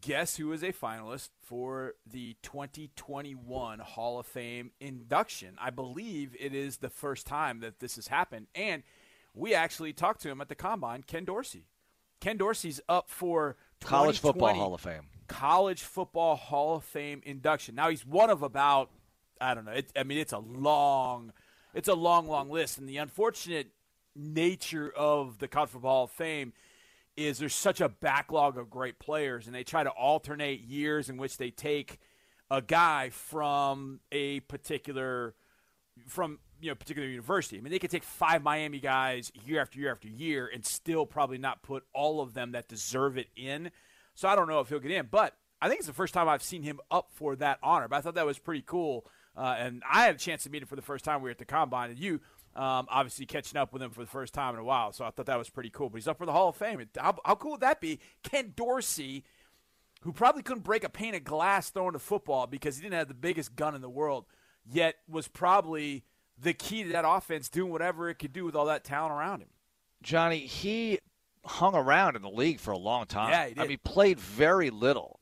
Guess 0.00 0.36
who 0.36 0.52
is 0.52 0.62
a 0.62 0.72
finalist 0.72 1.30
for 1.42 1.94
the 2.06 2.36
2021 2.42 3.78
Hall 3.80 4.20
of 4.20 4.26
Fame 4.26 4.70
induction? 4.78 5.56
I 5.60 5.70
believe 5.70 6.36
it 6.38 6.54
is 6.54 6.76
the 6.76 6.90
first 6.90 7.26
time 7.26 7.60
that 7.60 7.80
this 7.80 7.96
has 7.96 8.08
happened, 8.08 8.46
and 8.54 8.82
we 9.34 9.54
actually 9.54 9.92
talked 9.92 10.20
to 10.22 10.30
him 10.30 10.40
at 10.40 10.48
the 10.48 10.54
combine, 10.54 11.02
Ken 11.02 11.24
Dorsey. 11.24 11.66
Ken 12.20 12.36
Dorsey's 12.36 12.80
up 12.88 13.08
for 13.08 13.56
College 13.80 14.18
Football 14.20 14.54
Hall 14.54 14.74
of 14.74 14.80
Fame. 14.80 15.08
College 15.26 15.82
Football 15.82 16.36
Hall 16.36 16.76
of 16.76 16.84
Fame 16.84 17.22
induction. 17.24 17.74
Now 17.74 17.88
he's 17.88 18.04
one 18.04 18.30
of 18.30 18.42
about 18.42 18.90
I 19.40 19.54
don't 19.54 19.64
know. 19.64 19.72
It, 19.72 19.90
I 19.96 20.02
mean, 20.02 20.18
it's 20.18 20.32
a 20.32 20.38
long, 20.38 21.32
it's 21.74 21.88
a 21.88 21.94
long, 21.94 22.28
long 22.28 22.50
list, 22.50 22.78
and 22.78 22.88
the 22.88 22.98
unfortunate 22.98 23.68
nature 24.14 24.92
of 24.94 25.38
the 25.38 25.48
College 25.48 25.70
Football 25.70 25.90
Hall 25.90 26.04
of 26.04 26.10
Fame 26.10 26.52
is 27.26 27.38
there's 27.38 27.54
such 27.54 27.80
a 27.80 27.88
backlog 27.88 28.58
of 28.58 28.70
great 28.70 28.98
players, 28.98 29.46
and 29.46 29.54
they 29.54 29.64
try 29.64 29.84
to 29.84 29.90
alternate 29.90 30.60
years 30.60 31.08
in 31.08 31.16
which 31.16 31.36
they 31.36 31.50
take 31.50 31.98
a 32.50 32.60
guy 32.60 33.10
from 33.10 34.00
a 34.10 34.40
particular 34.40 35.34
from 36.06 36.38
you 36.60 36.70
know 36.70 36.74
particular 36.74 37.08
university. 37.08 37.58
I 37.58 37.60
mean, 37.60 37.70
they 37.70 37.78
could 37.78 37.90
take 37.90 38.04
five 38.04 38.42
Miami 38.42 38.80
guys 38.80 39.30
year 39.44 39.60
after 39.60 39.78
year 39.78 39.90
after 39.90 40.08
year 40.08 40.50
and 40.52 40.64
still 40.64 41.06
probably 41.06 41.38
not 41.38 41.62
put 41.62 41.84
all 41.94 42.20
of 42.20 42.34
them 42.34 42.52
that 42.52 42.68
deserve 42.68 43.16
it 43.18 43.28
in. 43.36 43.70
So 44.14 44.28
I 44.28 44.34
don't 44.34 44.48
know 44.48 44.60
if 44.60 44.68
he'll 44.68 44.80
get 44.80 44.90
in, 44.90 45.08
but 45.10 45.36
I 45.62 45.68
think 45.68 45.78
it's 45.78 45.86
the 45.86 45.92
first 45.92 46.14
time 46.14 46.28
I've 46.28 46.42
seen 46.42 46.62
him 46.62 46.80
up 46.90 47.10
for 47.14 47.36
that 47.36 47.58
honor. 47.62 47.88
But 47.88 47.96
I 47.96 48.00
thought 48.00 48.14
that 48.14 48.26
was 48.26 48.38
pretty 48.38 48.62
cool, 48.66 49.06
uh, 49.36 49.56
and 49.58 49.82
I 49.90 50.04
had 50.04 50.14
a 50.14 50.18
chance 50.18 50.42
to 50.44 50.50
meet 50.50 50.62
him 50.62 50.68
for 50.68 50.76
the 50.76 50.82
first 50.82 51.04
time. 51.04 51.22
We 51.22 51.28
were 51.28 51.32
at 51.32 51.38
the 51.38 51.44
combine, 51.44 51.90
and 51.90 51.98
you. 51.98 52.20
Um, 52.56 52.86
obviously, 52.90 53.26
catching 53.26 53.58
up 53.58 53.72
with 53.72 53.80
him 53.80 53.90
for 53.90 54.00
the 54.00 54.08
first 54.08 54.34
time 54.34 54.54
in 54.54 54.60
a 54.60 54.64
while, 54.64 54.92
so 54.92 55.04
I 55.04 55.10
thought 55.10 55.26
that 55.26 55.38
was 55.38 55.48
pretty 55.48 55.70
cool. 55.70 55.88
But 55.88 55.98
he's 55.98 56.08
up 56.08 56.18
for 56.18 56.26
the 56.26 56.32
Hall 56.32 56.48
of 56.48 56.56
Fame. 56.56 56.84
How, 56.98 57.16
how 57.24 57.36
cool 57.36 57.52
would 57.52 57.60
that 57.60 57.80
be? 57.80 58.00
Ken 58.24 58.52
Dorsey, 58.56 59.24
who 60.02 60.12
probably 60.12 60.42
couldn't 60.42 60.64
break 60.64 60.82
a 60.82 60.88
pane 60.88 61.14
of 61.14 61.22
glass 61.22 61.70
throwing 61.70 61.94
a 61.94 62.00
football 62.00 62.48
because 62.48 62.76
he 62.76 62.82
didn't 62.82 62.94
have 62.94 63.08
the 63.08 63.14
biggest 63.14 63.54
gun 63.54 63.76
in 63.76 63.80
the 63.80 63.88
world, 63.88 64.24
yet 64.68 64.96
was 65.08 65.28
probably 65.28 66.04
the 66.36 66.52
key 66.52 66.82
to 66.82 66.88
that 66.90 67.04
offense 67.06 67.48
doing 67.48 67.70
whatever 67.70 68.08
it 68.08 68.16
could 68.16 68.32
do 68.32 68.44
with 68.44 68.56
all 68.56 68.66
that 68.66 68.82
talent 68.82 69.12
around 69.12 69.42
him. 69.42 69.48
Johnny, 70.02 70.38
he 70.38 70.98
hung 71.44 71.74
around 71.74 72.16
in 72.16 72.22
the 72.22 72.30
league 72.30 72.58
for 72.58 72.72
a 72.72 72.78
long 72.78 73.06
time. 73.06 73.30
Yeah, 73.30 73.46
he 73.48 73.54
did. 73.54 73.62
I 73.62 73.66
mean, 73.66 73.78
played 73.84 74.18
very 74.18 74.70
little. 74.70 75.19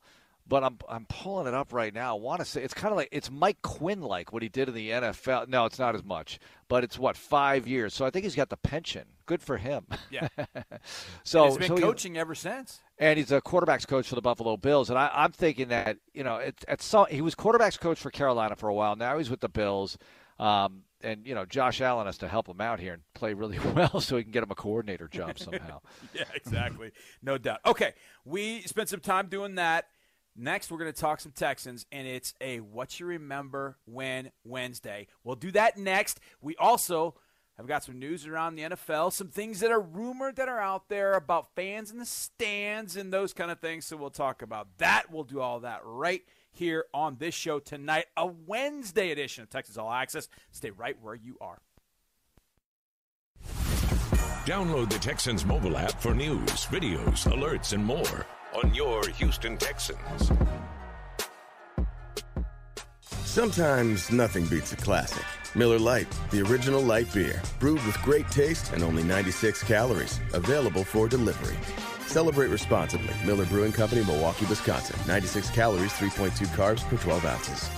But 0.49 0.65
I'm 0.65 0.79
I'm 0.89 1.05
pulling 1.07 1.47
it 1.47 1.55
up 1.55 1.73
right 1.73 1.93
now. 1.93 2.17
I 2.17 2.21
want 2.21 2.41
to 2.41 2.45
say 2.45 2.63
it's 2.63 2.75
kind 2.75 2.91
of 2.91 2.97
like 2.97 3.11
it's 3.13 3.31
Mike 3.31 3.61
Quinn 3.63 4.01
like 4.01 4.33
what 4.33 4.43
he 4.43 4.49
did 4.49 4.69
in 4.69 4.75
the 4.75 4.91
NFL. 4.91 5.49
No, 5.49 5.67
it's 5.67 5.79
not 5.79 5.95
as 5.95 6.03
much, 6.03 6.39
but 6.69 6.85
it's 6.85 6.99
what 6.99 7.17
five 7.17 7.67
years. 7.67 7.93
So 7.93 8.07
I 8.07 8.11
think 8.11 8.25
he's 8.25 8.35
got 8.35 8.49
the 8.49 8.57
pension. 8.57 9.05
Good 9.27 9.43
for 9.43 9.59
him. 9.59 9.87
Yeah. 10.11 10.29
so 11.23 11.45
and 11.45 11.51
he's 11.51 11.59
been 11.69 11.77
so 11.77 11.83
coaching 11.83 12.15
he, 12.15 12.21
ever 12.21 12.35
since. 12.35 12.81
And 12.99 13.19
he's 13.19 13.31
a 13.31 13.43
quarterbacks 13.43 13.87
coach 13.87 14.09
for 14.09 14.15
the 14.15 14.23
Buffalo 14.23 14.57
Bills. 14.57 14.89
And 14.89 14.99
I, 14.99 15.11
am 15.25 15.33
thinking 15.33 15.69
that 15.69 15.99
you 16.15 16.25
know 16.25 16.37
it, 16.37 16.65
at 16.67 16.81
some 16.81 17.07
he 17.11 17.21
was 17.21 17.35
quarterbacks 17.35 17.79
coach 17.79 17.99
for 17.99 18.11
Carolina 18.11 18.57
for 18.57 18.69
a 18.69 18.75
while. 18.75 18.97
Now 18.97 19.19
he's 19.19 19.31
with 19.31 19.41
the 19.41 19.51
Bills. 19.51 19.99
Um, 20.39 20.85
and 21.01 21.27
you 21.27 21.35
know 21.35 21.45
Josh 21.45 21.81
Allen 21.81 22.07
has 22.07 22.19
to 22.19 22.29
help 22.29 22.49
him 22.49 22.61
out 22.61 22.81
here 22.81 22.95
and 22.95 23.03
play 23.15 23.35
really 23.35 23.59
well 23.75 24.01
so 24.01 24.17
he 24.17 24.23
can 24.23 24.33
get 24.33 24.43
him 24.43 24.51
a 24.51 24.55
coordinator 24.55 25.09
job 25.09 25.39
somehow. 25.39 25.81
yeah, 26.15 26.25
exactly, 26.35 26.93
no 27.23 27.39
doubt. 27.39 27.61
Okay, 27.67 27.95
we 28.25 28.63
spent 28.63 28.89
some 28.89 29.01
time 29.01 29.29
doing 29.29 29.57
that. 29.57 29.87
Next, 30.41 30.71
we're 30.71 30.79
going 30.79 30.93
to 30.93 30.99
talk 31.01 31.19
some 31.19 31.33
Texans, 31.33 31.85
and 31.91 32.07
it's 32.07 32.33
a 32.41 32.61
what 32.61 33.01
you 33.01 33.07
remember 33.07 33.77
when 33.87 34.31
Wednesday. 34.45 35.09
We'll 35.25 35.35
do 35.35 35.51
that 35.51 35.77
next. 35.77 36.21
We 36.41 36.55
also 36.57 37.17
have 37.57 37.67
got 37.67 37.83
some 37.83 37.99
news 37.99 38.25
around 38.25 38.55
the 38.55 38.63
NFL, 38.63 39.13
some 39.13 39.31
things 39.31 39.59
that 39.59 39.73
are 39.73 39.81
rumored 39.81 40.37
that 40.37 40.49
are 40.49 40.61
out 40.61 40.89
there 40.89 41.15
about 41.15 41.57
fans 41.57 41.91
in 41.91 41.99
the 41.99 42.07
stands 42.07 42.97
and 42.97 43.13
those 43.13 43.33
kind 43.33 43.51
of 43.51 43.59
things. 43.59 43.85
So 43.85 43.97
we'll 43.97 44.11
talk 44.11 44.41
about 44.41 44.69
that. 44.79 45.11
We'll 45.11 45.25
do 45.25 45.41
all 45.41 45.59
that 45.61 45.81
right 45.83 46.23
here 46.53 46.85
on 46.95 47.17
this 47.19 47.35
show 47.35 47.59
tonight, 47.59 48.05
a 48.17 48.29
Wednesday 48.29 49.11
edition 49.11 49.43
of 49.43 49.51
Texans 49.51 49.77
All 49.77 49.91
Access. 49.91 50.29
Stay 50.53 50.71
right 50.71 50.97
where 51.03 51.17
you 51.17 51.37
are. 51.41 51.59
Download 54.47 54.89
the 54.89 55.01
Texans 55.01 55.45
mobile 55.45 55.77
app 55.77 56.01
for 56.01 56.15
news, 56.15 56.67
videos, 56.67 57.27
alerts, 57.29 57.73
and 57.73 57.85
more 57.85 58.25
on 58.55 58.75
your 58.75 59.07
Houston 59.09 59.57
Texans. 59.57 60.33
Sometimes 63.25 64.11
nothing 64.11 64.47
beats 64.47 64.73
a 64.73 64.77
classic. 64.77 65.25
Miller 65.55 65.79
Lite, 65.79 66.09
the 66.31 66.43
original 66.43 66.83
light 66.83 67.13
beer, 67.13 67.41
brewed 67.61 67.85
with 67.87 68.01
great 68.03 68.29
taste 68.31 68.73
and 68.73 68.83
only 68.83 69.03
96 69.03 69.63
calories, 69.65 70.21
available 70.33 70.85
for 70.85 71.09
delivery. 71.09 71.57
Celebrate 72.07 72.49
responsibly. 72.49 73.15
Miller 73.25 73.45
Brewing 73.47 73.73
Company, 73.73 74.03
Milwaukee, 74.05 74.47
Wisconsin. 74.47 74.97
96 75.07 75.51
calories, 75.51 75.93
3.2 75.93 76.47
carbs 76.57 76.83
per 76.89 76.97
12 76.97 77.25
ounces. 77.25 77.71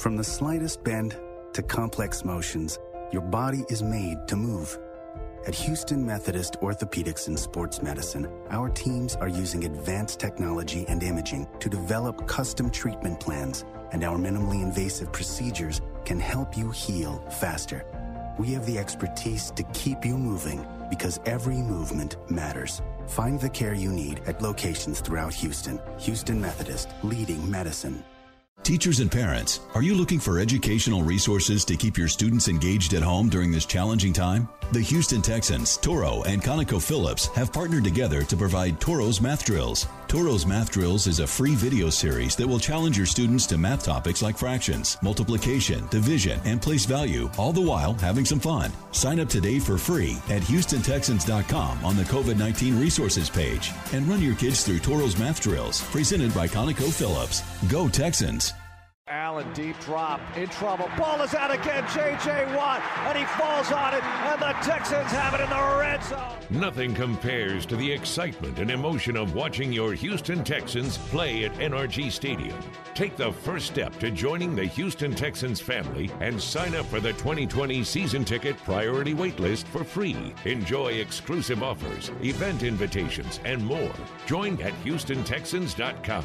From 0.00 0.16
the 0.16 0.24
slightest 0.24 0.82
bend 0.84 1.16
to 1.52 1.62
complex 1.62 2.24
motions, 2.24 2.78
your 3.12 3.22
body 3.22 3.64
is 3.68 3.82
made 3.82 4.26
to 4.28 4.36
move. 4.36 4.78
At 5.46 5.54
Houston 5.54 6.04
Methodist 6.04 6.54
Orthopedics 6.60 7.28
and 7.28 7.38
Sports 7.38 7.80
Medicine, 7.80 8.28
our 8.50 8.68
teams 8.68 9.14
are 9.14 9.28
using 9.28 9.64
advanced 9.64 10.18
technology 10.18 10.84
and 10.88 11.00
imaging 11.04 11.46
to 11.60 11.68
develop 11.68 12.26
custom 12.26 12.68
treatment 12.68 13.20
plans, 13.20 13.64
and 13.92 14.02
our 14.02 14.18
minimally 14.18 14.60
invasive 14.60 15.12
procedures 15.12 15.80
can 16.04 16.18
help 16.18 16.56
you 16.56 16.72
heal 16.72 17.24
faster. 17.30 17.84
We 18.40 18.48
have 18.54 18.66
the 18.66 18.76
expertise 18.76 19.52
to 19.52 19.62
keep 19.72 20.04
you 20.04 20.18
moving 20.18 20.66
because 20.90 21.20
every 21.26 21.58
movement 21.58 22.16
matters. 22.28 22.82
Find 23.06 23.40
the 23.40 23.48
care 23.48 23.72
you 23.72 23.92
need 23.92 24.22
at 24.26 24.42
locations 24.42 25.00
throughout 25.00 25.32
Houston. 25.34 25.80
Houston 26.00 26.40
Methodist, 26.40 26.88
leading 27.04 27.48
medicine. 27.48 28.04
Teachers 28.66 28.98
and 28.98 29.12
parents, 29.12 29.60
are 29.74 29.82
you 29.82 29.94
looking 29.94 30.18
for 30.18 30.40
educational 30.40 31.04
resources 31.04 31.64
to 31.66 31.76
keep 31.76 31.96
your 31.96 32.08
students 32.08 32.48
engaged 32.48 32.94
at 32.94 33.02
home 33.04 33.28
during 33.28 33.52
this 33.52 33.64
challenging 33.64 34.12
time? 34.12 34.48
The 34.72 34.80
Houston 34.80 35.22
Texans, 35.22 35.76
Toro, 35.76 36.24
and 36.24 36.42
ConocoPhillips 36.42 37.32
have 37.34 37.52
partnered 37.52 37.84
together 37.84 38.24
to 38.24 38.36
provide 38.36 38.80
Toro's 38.80 39.20
Math 39.20 39.44
Drills. 39.44 39.86
Toro's 40.08 40.46
Math 40.46 40.70
Drills 40.70 41.08
is 41.08 41.18
a 41.18 41.26
free 41.26 41.56
video 41.56 41.90
series 41.90 42.36
that 42.36 42.46
will 42.46 42.60
challenge 42.60 42.96
your 42.96 43.06
students 43.06 43.44
to 43.46 43.58
math 43.58 43.84
topics 43.84 44.22
like 44.22 44.38
fractions, 44.38 44.96
multiplication, 45.02 45.84
division, 45.88 46.40
and 46.44 46.62
place 46.62 46.86
value, 46.86 47.28
all 47.36 47.52
the 47.52 47.60
while 47.60 47.94
having 47.94 48.24
some 48.24 48.38
fun. 48.38 48.70
Sign 48.92 49.18
up 49.18 49.28
today 49.28 49.58
for 49.58 49.76
free 49.76 50.18
at 50.28 50.42
HoustonTexans.com 50.42 51.84
on 51.84 51.96
the 51.96 52.04
COVID 52.04 52.36
19 52.36 52.80
resources 52.80 53.28
page 53.28 53.72
and 53.92 54.06
run 54.06 54.22
your 54.22 54.36
kids 54.36 54.62
through 54.62 54.78
Toro's 54.78 55.18
Math 55.18 55.40
Drills, 55.40 55.82
presented 55.90 56.32
by 56.34 56.46
ConocoPhillips. 56.46 57.68
Go 57.68 57.88
Texans! 57.88 58.52
Allen 59.08 59.46
deep 59.52 59.78
drop 59.78 60.20
in 60.36 60.48
trouble. 60.48 60.90
Ball 60.98 61.22
is 61.22 61.32
out 61.32 61.52
again. 61.52 61.86
J.J. 61.94 62.56
Watt, 62.56 62.82
and 63.04 63.16
he 63.16 63.24
falls 63.24 63.70
on 63.70 63.94
it, 63.94 64.02
and 64.02 64.42
the 64.42 64.52
Texans 64.66 65.12
have 65.12 65.32
it 65.32 65.40
in 65.40 65.48
the 65.48 65.76
red 65.78 66.02
zone. 66.02 66.36
Nothing 66.50 66.92
compares 66.92 67.64
to 67.66 67.76
the 67.76 67.92
excitement 67.92 68.58
and 68.58 68.68
emotion 68.68 69.16
of 69.16 69.36
watching 69.36 69.72
your 69.72 69.92
Houston 69.92 70.42
Texans 70.42 70.98
play 70.98 71.44
at 71.44 71.54
NRG 71.54 72.10
Stadium. 72.10 72.58
Take 72.94 73.16
the 73.16 73.30
first 73.30 73.66
step 73.66 73.96
to 74.00 74.10
joining 74.10 74.56
the 74.56 74.64
Houston 74.64 75.14
Texans 75.14 75.60
family 75.60 76.10
and 76.18 76.40
sign 76.42 76.74
up 76.74 76.86
for 76.86 76.98
the 76.98 77.12
2020 77.12 77.84
season 77.84 78.24
ticket 78.24 78.56
priority 78.64 79.14
waitlist 79.14 79.66
for 79.68 79.84
free. 79.84 80.34
Enjoy 80.46 80.88
exclusive 80.88 81.62
offers, 81.62 82.10
event 82.24 82.64
invitations, 82.64 83.38
and 83.44 83.64
more. 83.64 83.94
Join 84.26 84.60
at 84.60 84.72
HoustonTexans.com. 84.82 86.24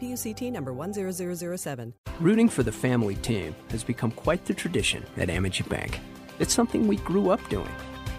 PUCT 0.00 0.50
number 0.50 0.72
10007. 0.72 1.94
Rooting 2.20 2.48
for 2.48 2.62
the 2.62 2.72
family 2.72 3.16
team 3.16 3.54
has 3.70 3.84
become 3.84 4.10
quite 4.10 4.44
the 4.46 4.54
tradition 4.54 5.04
at 5.16 5.28
Amegy 5.28 5.68
Bank. 5.68 6.00
It's 6.38 6.54
something 6.54 6.88
we 6.88 6.96
grew 6.96 7.30
up 7.30 7.46
doing, 7.50 7.68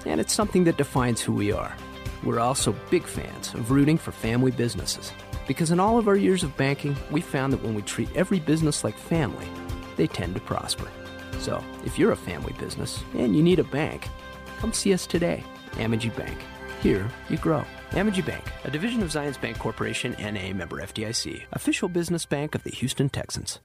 and 0.05 0.21
it's 0.21 0.33
something 0.33 0.63
that 0.65 0.77
defines 0.77 1.21
who 1.21 1.33
we 1.33 1.51
are. 1.51 1.75
We're 2.23 2.39
also 2.39 2.75
big 2.91 3.03
fans 3.03 3.53
of 3.55 3.71
rooting 3.71 3.97
for 3.97 4.11
family 4.11 4.51
businesses 4.51 5.11
because 5.47 5.71
in 5.71 5.79
all 5.79 5.97
of 5.97 6.07
our 6.07 6.15
years 6.15 6.43
of 6.43 6.55
banking, 6.55 6.95
we 7.09 7.19
found 7.19 7.51
that 7.51 7.63
when 7.63 7.73
we 7.73 7.81
treat 7.81 8.15
every 8.15 8.39
business 8.39 8.83
like 8.83 8.95
family, 8.95 9.47
they 9.97 10.07
tend 10.07 10.35
to 10.35 10.41
prosper. 10.41 10.87
So, 11.39 11.63
if 11.83 11.97
you're 11.97 12.11
a 12.11 12.15
family 12.17 12.53
business 12.59 13.03
and 13.15 13.35
you 13.35 13.41
need 13.41 13.57
a 13.59 13.63
bank, 13.63 14.07
come 14.59 14.71
see 14.71 14.93
us 14.93 15.07
today. 15.07 15.43
Amegy 15.71 16.15
Bank. 16.15 16.37
Here, 16.81 17.09
you 17.29 17.37
grow. 17.37 17.65
Amegy 17.91 18.25
Bank, 18.25 18.45
a 18.63 18.71
division 18.71 19.03
of 19.03 19.09
Zions 19.09 19.37
Bancorporation 19.37 20.15
and 20.17 20.37
a 20.37 20.53
member 20.53 20.81
FDIC, 20.81 21.43
official 21.51 21.89
business 21.89 22.25
bank 22.25 22.55
of 22.55 22.63
the 22.63 22.69
Houston 22.71 23.09
Texans. 23.09 23.59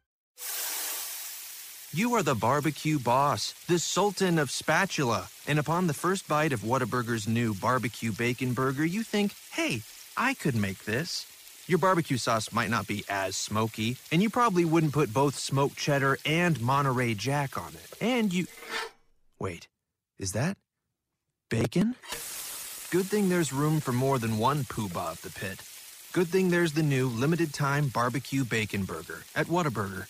You 1.93 2.13
are 2.15 2.25
the 2.25 2.35
barbecue 2.35 2.99
boss, 2.99 3.55
the 3.69 3.79
sultan 3.79 4.41
of 4.41 4.51
spatula. 4.51 5.29
And 5.47 5.61
upon 5.61 5.87
the 5.87 5.95
first 5.95 6.27
bite 6.27 6.53
of 6.53 6.63
Whataburger's 6.63 7.29
new 7.29 7.55
barbecue 7.55 8.11
bacon 8.11 8.53
burger, 8.53 8.85
you 8.85 9.05
think, 9.05 9.33
hey, 9.53 9.83
I 10.17 10.35
could 10.35 10.57
make 10.57 10.85
this. 10.85 11.25
Your 11.69 11.79
barbecue 11.79 12.17
sauce 12.17 12.53
might 12.53 12.69
not 12.69 12.89
be 12.89 13.05
as 13.09 13.37
smoky, 13.37 13.97
and 14.11 14.21
you 14.21 14.29
probably 14.29 14.65
wouldn't 14.65 14.93
put 14.93 15.15
both 15.15 15.39
smoked 15.39 15.77
cheddar 15.77 16.19
and 16.27 16.61
Monterey 16.61 17.15
Jack 17.15 17.57
on 17.57 17.75
it. 17.75 18.03
And 18.03 18.35
you. 18.35 18.47
Wait, 19.39 19.69
is 20.19 20.33
that 20.33 20.57
bacon? 21.49 21.95
Good 22.93 23.07
thing 23.07 23.29
there's 23.29 23.53
room 23.53 23.81
for 23.81 23.91
more 23.91 24.17
than 24.21 24.39
one 24.39 24.63
poobah 24.63 25.11
of 25.11 25.23
the 25.23 25.31
pit. 25.31 25.61
Good 26.13 26.29
thing 26.29 26.51
there's 26.51 26.73
the 26.73 26.85
new 26.85 27.09
limited 27.09 27.53
time 27.53 27.89
barbecue 27.89 28.45
bacon 28.45 28.85
burger 28.85 29.25
at 29.35 29.49
Whataburger. 29.49 30.07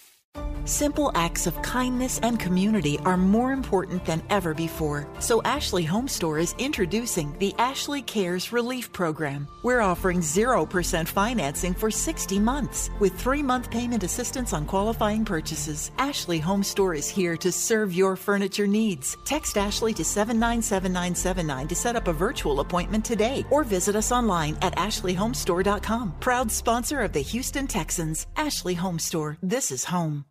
Simple 0.66 1.12
acts 1.14 1.46
of 1.46 1.62
kindness 1.62 2.18
and 2.24 2.40
community 2.40 2.98
are 3.04 3.16
more 3.16 3.52
important 3.52 4.04
than 4.04 4.20
ever 4.30 4.52
before. 4.52 5.06
So 5.20 5.40
Ashley 5.44 5.84
Home 5.84 6.08
Store 6.08 6.40
is 6.40 6.56
introducing 6.58 7.38
the 7.38 7.54
Ashley 7.56 8.02
Cares 8.02 8.50
Relief 8.50 8.92
Program. 8.92 9.46
We're 9.62 9.80
offering 9.80 10.18
0% 10.18 11.06
financing 11.06 11.72
for 11.72 11.88
60 11.88 12.40
months 12.40 12.90
with 12.98 13.16
3-month 13.16 13.70
payment 13.70 14.02
assistance 14.02 14.52
on 14.52 14.66
qualifying 14.66 15.24
purchases. 15.24 15.92
Ashley 15.98 16.40
Home 16.40 16.64
Store 16.64 16.94
is 16.94 17.08
here 17.08 17.36
to 17.36 17.52
serve 17.52 17.94
your 17.94 18.16
furniture 18.16 18.66
needs. 18.66 19.16
Text 19.24 19.56
Ashley 19.56 19.94
to 19.94 20.04
797979 20.04 21.68
to 21.68 21.76
set 21.76 21.94
up 21.94 22.08
a 22.08 22.12
virtual 22.12 22.58
appointment 22.58 23.04
today 23.04 23.44
or 23.52 23.62
visit 23.62 23.94
us 23.94 24.10
online 24.10 24.58
at 24.62 24.74
ashleyhomestore.com. 24.74 26.14
Proud 26.18 26.50
sponsor 26.50 27.02
of 27.02 27.12
the 27.12 27.20
Houston 27.20 27.68
Texans. 27.68 28.26
Ashley 28.36 28.74
Home 28.74 28.98
Store. 28.98 29.38
This 29.40 29.70
is 29.70 29.84
home. 29.84 30.24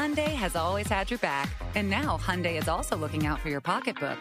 Hyundai 0.00 0.32
has 0.32 0.56
always 0.56 0.88
had 0.88 1.10
your 1.10 1.18
back, 1.18 1.62
and 1.74 1.90
now 1.90 2.16
Hyundai 2.16 2.58
is 2.58 2.68
also 2.68 2.96
looking 2.96 3.26
out 3.26 3.38
for 3.38 3.50
your 3.50 3.60
pocketbook. 3.60 4.16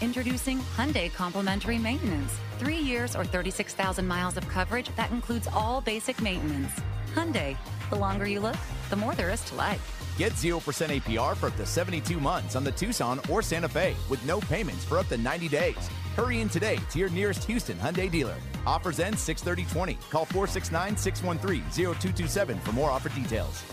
Introducing 0.00 0.58
Hyundai 0.76 1.12
Complimentary 1.12 1.76
Maintenance. 1.76 2.32
Three 2.60 2.78
years 2.78 3.16
or 3.16 3.24
36,000 3.24 4.06
miles 4.06 4.36
of 4.36 4.46
coverage 4.46 4.94
that 4.94 5.10
includes 5.10 5.48
all 5.52 5.80
basic 5.80 6.22
maintenance. 6.22 6.70
Hyundai, 7.16 7.56
the 7.90 7.96
longer 7.96 8.28
you 8.28 8.38
look, 8.38 8.54
the 8.90 8.94
more 8.94 9.16
there 9.16 9.32
is 9.32 9.40
to 9.46 9.56
like. 9.56 9.80
Get 10.18 10.34
0% 10.34 10.60
APR 10.60 11.36
for 11.36 11.48
up 11.48 11.56
to 11.56 11.66
72 11.66 12.20
months 12.20 12.54
on 12.54 12.62
the 12.62 12.70
Tucson 12.70 13.18
or 13.28 13.42
Santa 13.42 13.68
Fe 13.68 13.96
with 14.08 14.24
no 14.24 14.38
payments 14.38 14.84
for 14.84 14.98
up 14.98 15.08
to 15.08 15.16
90 15.16 15.48
days. 15.48 15.90
Hurry 16.14 16.42
in 16.42 16.48
today 16.48 16.78
to 16.90 16.98
your 17.00 17.10
nearest 17.10 17.42
Houston 17.42 17.76
Hyundai 17.78 18.08
dealer. 18.08 18.36
Offers 18.68 19.00
end 19.00 19.18
63020. 19.18 19.98
Call 20.10 20.26
469 20.26 20.96
613 20.96 21.64
0227 21.72 22.60
for 22.60 22.70
more 22.70 22.90
offer 22.90 23.08
details. 23.08 23.64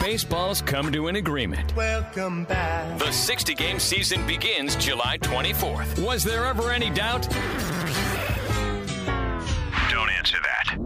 Baseball's 0.00 0.62
come 0.62 0.92
to 0.92 1.08
an 1.08 1.16
agreement. 1.16 1.74
Welcome 1.74 2.44
back. 2.44 2.98
The 2.98 3.10
60 3.12 3.54
game 3.54 3.78
season 3.78 4.26
begins 4.26 4.76
July 4.76 5.18
24th. 5.18 6.04
Was 6.04 6.22
there 6.24 6.44
ever 6.44 6.70
any 6.70 6.90
doubt? 6.90 7.28
Don't 9.90 10.10
answer 10.10 10.36
that. 10.42 10.76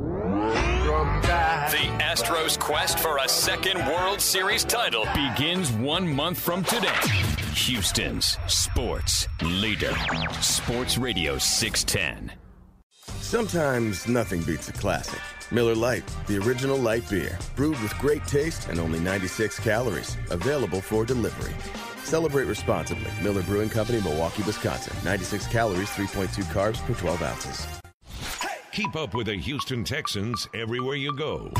The 1.71 1.87
Astros' 2.03 2.59
quest 2.59 2.99
for 2.99 3.19
a 3.19 3.29
second 3.29 3.79
World 3.87 4.21
Series 4.21 4.65
title 4.65 5.07
begins 5.15 5.71
one 5.73 6.09
month 6.13 6.39
from 6.41 6.65
today. 6.65 6.89
Houston's 7.55 8.39
sports 8.47 9.29
leader. 9.43 9.95
Sports 10.41 10.99
Radio 10.99 11.39
610. 11.39 12.33
Sometimes 13.21 14.09
nothing 14.09 14.43
beats 14.43 14.69
a 14.69 14.73
classic. 14.73 15.21
Miller 15.53 15.75
Lite, 15.75 16.07
the 16.29 16.39
original 16.39 16.77
light 16.79 17.09
beer, 17.11 17.37
brewed 17.57 17.81
with 17.83 17.93
great 17.99 18.25
taste 18.25 18.69
and 18.69 18.79
only 18.79 19.01
96 19.01 19.59
calories, 19.59 20.17
available 20.31 20.81
for 20.81 21.05
delivery. 21.05 21.53
Celebrate 22.05 22.45
responsibly. 22.45 23.11
Miller 23.21 23.43
Brewing 23.43 23.69
Company, 23.69 24.01
Milwaukee, 24.01 24.45
Wisconsin. 24.45 24.97
96 25.05 25.49
calories, 25.49 25.89
3.2 25.91 26.45
carbs 26.53 26.79
per 26.87 26.95
12 26.95 27.23
ounces. 27.23 27.67
Keep 28.71 28.95
up 28.95 29.15
with 29.15 29.27
the 29.27 29.35
Houston 29.35 29.83
Texans 29.83 30.49
everywhere 30.55 30.95
you 30.95 31.17
go. 31.17 31.51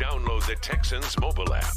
Download 0.00 0.44
the 0.46 0.56
Texans 0.56 1.18
mobile 1.20 1.54
app. 1.54 1.72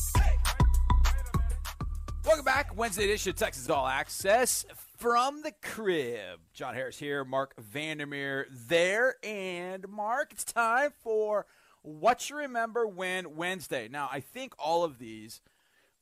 Welcome 2.26 2.46
back. 2.46 2.76
Wednesday 2.76 3.06
edition 3.06 3.30
of 3.30 3.36
Texans 3.36 3.70
All 3.70 3.88
Access 3.88 4.66
from 4.98 5.42
the 5.44 5.54
crib. 5.62 6.40
John 6.54 6.74
Harris 6.74 6.98
here, 6.98 7.24
Marc 7.24 7.54
Vandermeer 7.60 8.48
there. 8.68 9.16
And 9.24 9.88
Mark, 9.88 10.34
it's 10.34 10.44
time 10.44 10.92
for 11.02 11.46
What 11.82 12.30
You 12.30 12.38
Remember 12.38 12.86
When 12.88 13.36
Wednesday. 13.36 13.88
Now, 13.90 14.10
I 14.12 14.20
think 14.20 14.54
all 14.60 14.84
of 14.84 14.98
these 15.00 15.42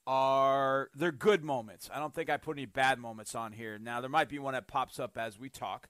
are 0.06 0.90
they're 0.96 1.12
good 1.12 1.44
moments. 1.44 1.90
I 1.94 2.00
don't 2.00 2.14
think 2.14 2.30
I 2.30 2.38
put 2.38 2.58
any 2.58 2.66
bad 2.66 2.98
moments 3.00 3.36
on 3.36 3.52
here. 3.52 3.78
Now, 3.78 4.02
there 4.02 4.10
might 4.10 4.30
be 4.30 4.40
one 4.40 4.54
that 4.54 4.68
pops 4.68 5.00
up 5.00 5.18
as 5.18 5.38
we 5.40 5.50
talk, 5.50 5.90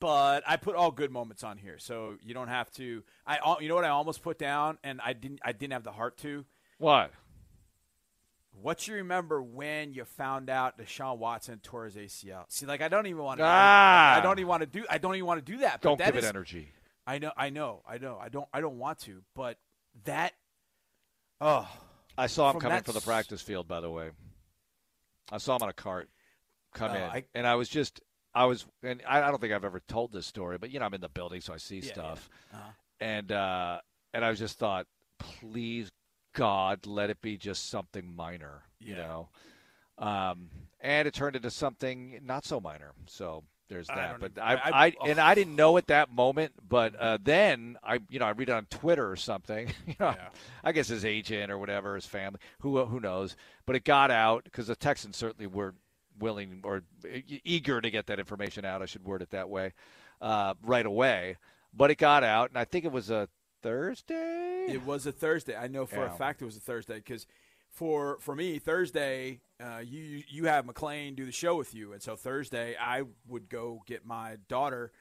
but 0.00 0.42
I 0.46 0.56
put 0.56 0.76
all 0.76 0.90
good 0.90 1.10
moments 1.10 1.42
on 1.42 1.56
here. 1.58 1.78
So 1.78 2.16
you 2.22 2.34
don't 2.34 2.48
have 2.48 2.70
to 2.72 3.02
I 3.26 3.38
you 3.60 3.68
know 3.68 3.74
what 3.74 3.84
I 3.84 3.88
almost 3.88 4.22
put 4.22 4.38
down 4.38 4.78
and 4.84 5.00
I 5.04 5.14
didn't 5.14 5.40
I 5.44 5.52
didn't 5.52 5.72
have 5.72 5.84
the 5.84 5.92
heart 5.92 6.18
to? 6.18 6.44
What? 6.78 7.10
What 8.60 8.88
you 8.88 8.94
remember 8.96 9.40
when 9.40 9.92
you 9.94 10.04
found 10.04 10.50
out 10.50 10.78
Deshaun 10.78 11.18
Watson 11.18 11.60
tore 11.62 11.84
his 11.84 11.94
ACL? 11.94 12.44
See, 12.48 12.66
like 12.66 12.82
I 12.82 12.88
don't 12.88 13.06
even 13.06 13.22
want 13.22 13.38
to. 13.38 13.44
Ah. 13.46 14.14
I, 14.14 14.18
I 14.18 14.20
don't 14.20 14.38
even 14.38 14.48
want 14.48 14.62
to 14.62 14.66
do. 14.66 14.84
I 14.90 14.98
don't 14.98 15.14
even 15.14 15.26
want 15.26 15.44
to 15.44 15.52
do 15.52 15.58
that. 15.58 15.80
but 15.80 15.88
Don't 15.88 15.98
that 15.98 16.06
give 16.06 16.16
it 16.16 16.24
is- 16.24 16.28
energy. 16.30 16.72
I 17.08 17.18
know. 17.18 17.32
I 17.36 17.48
know. 17.50 17.82
I 17.88 17.98
know. 17.98 18.18
I 18.20 18.28
don't. 18.28 18.46
I 18.52 18.60
don't 18.60 18.78
want 18.78 18.98
to. 19.00 19.22
But 19.34 19.56
that. 20.04 20.34
Oh. 21.40 21.68
I 22.18 22.26
saw 22.26 22.48
him 22.50 22.54
from 22.54 22.62
coming 22.62 22.82
for 22.82 22.92
the 22.92 23.00
practice 23.00 23.40
field, 23.40 23.66
by 23.68 23.80
the 23.80 23.90
way. 23.90 24.10
I 25.30 25.38
saw 25.38 25.54
him 25.56 25.62
on 25.62 25.68
a 25.68 25.72
cart 25.72 26.08
come 26.74 26.90
Oh, 26.90 26.94
in, 26.96 27.02
I- 27.02 27.24
and 27.34 27.46
I 27.46 27.54
was 27.54 27.68
just, 27.68 28.00
I 28.34 28.44
was, 28.46 28.66
and 28.82 29.00
I, 29.08 29.22
I 29.22 29.30
don't 29.30 29.40
think 29.40 29.52
I've 29.52 29.64
ever 29.64 29.80
told 29.88 30.12
this 30.12 30.26
story, 30.26 30.58
but 30.58 30.70
you 30.70 30.80
know, 30.80 30.86
I'm 30.86 30.94
in 30.94 31.00
the 31.00 31.08
building, 31.08 31.40
so 31.40 31.54
I 31.54 31.58
see 31.58 31.78
Yeah, 31.78 31.92
stuff, 31.92 32.28
yeah. 32.52 32.58
Uh-huh. 32.58 32.70
and 33.00 33.32
uh, 33.32 33.80
and 34.14 34.24
I 34.24 34.32
just 34.34 34.58
thought, 34.58 34.86
please 35.18 35.90
God, 36.34 36.86
let 36.86 37.08
it 37.10 37.20
be 37.22 37.36
just 37.36 37.70
something 37.70 38.14
minor, 38.16 38.62
you 38.80 38.96
know, 38.96 39.28
um, 39.98 40.48
and 40.80 41.06
it 41.06 41.14
turned 41.14 41.36
into 41.36 41.50
something 41.50 42.18
not 42.24 42.44
so 42.44 42.60
minor. 42.60 42.92
So 43.06 43.44
there's 43.68 43.86
that. 43.88 44.18
But 44.20 44.32
I, 44.38 44.54
I- 44.54 44.86
I, 44.86 44.92
and 45.06 45.18
I 45.18 45.34
didn't 45.34 45.56
know 45.56 45.76
at 45.76 45.88
that 45.88 46.10
moment, 46.12 46.52
but 46.68 46.94
uh, 46.96 47.18
then 47.22 47.76
I, 47.84 48.00
you 48.08 48.18
know, 48.18 48.26
I 48.26 48.30
read 48.30 48.48
it 48.48 48.52
on 48.52 48.66
Twitter 48.66 49.10
or 49.10 49.16
something. 49.16 49.68
You 49.86 49.94
know, 50.00 50.14
I 50.64 50.72
guess 50.72 50.88
his 50.88 51.04
agent 51.04 51.50
or 51.50 51.58
whatever, 51.58 51.94
his 51.94 52.06
family, 52.06 52.40
who 52.60 52.84
who 52.84 53.00
knows. 53.00 53.36
But 53.66 53.76
it 53.76 53.84
got 53.84 54.10
out 54.10 54.44
because 54.44 54.66
the 54.68 54.76
Texans 54.76 55.16
certainly 55.16 55.46
were 55.46 55.74
willing 56.18 56.60
or 56.64 56.82
eager 57.44 57.80
to 57.80 57.90
get 57.90 58.06
that 58.08 58.18
information 58.18 58.64
out. 58.64 58.82
I 58.82 58.86
should 58.86 59.04
word 59.04 59.22
it 59.22 59.30
that 59.30 59.48
way, 59.48 59.72
uh, 60.20 60.54
right 60.62 60.84
away. 60.86 61.36
But 61.74 61.90
it 61.90 61.96
got 61.98 62.24
out, 62.24 62.48
and 62.50 62.58
I 62.58 62.64
think 62.64 62.84
it 62.84 62.92
was 62.92 63.10
a 63.10 63.28
Thursday. 63.62 64.66
It 64.68 64.84
was 64.84 65.06
a 65.06 65.12
Thursday. 65.12 65.54
I 65.56 65.68
know 65.68 65.86
for 65.86 65.96
Yeah. 66.04 66.14
a 66.14 66.16
fact 66.16 66.42
it 66.42 66.44
was 66.44 66.56
a 66.56 66.60
Thursday 66.60 66.96
because 66.96 67.26
for 67.70 68.18
for 68.20 68.34
me 68.34 68.58
Thursday, 68.58 69.40
uh, 69.62 69.78
you 69.84 70.22
you 70.28 70.44
have 70.46 70.66
McLean 70.66 71.14
do 71.14 71.24
the 71.24 71.32
show 71.32 71.56
with 71.56 71.74
you, 71.74 71.92
and 71.92 72.02
so 72.02 72.16
Thursday 72.16 72.76
I 72.80 73.02
would 73.26 73.48
go 73.48 73.82
get 73.86 74.04
my 74.04 74.36
daughter 74.48 74.92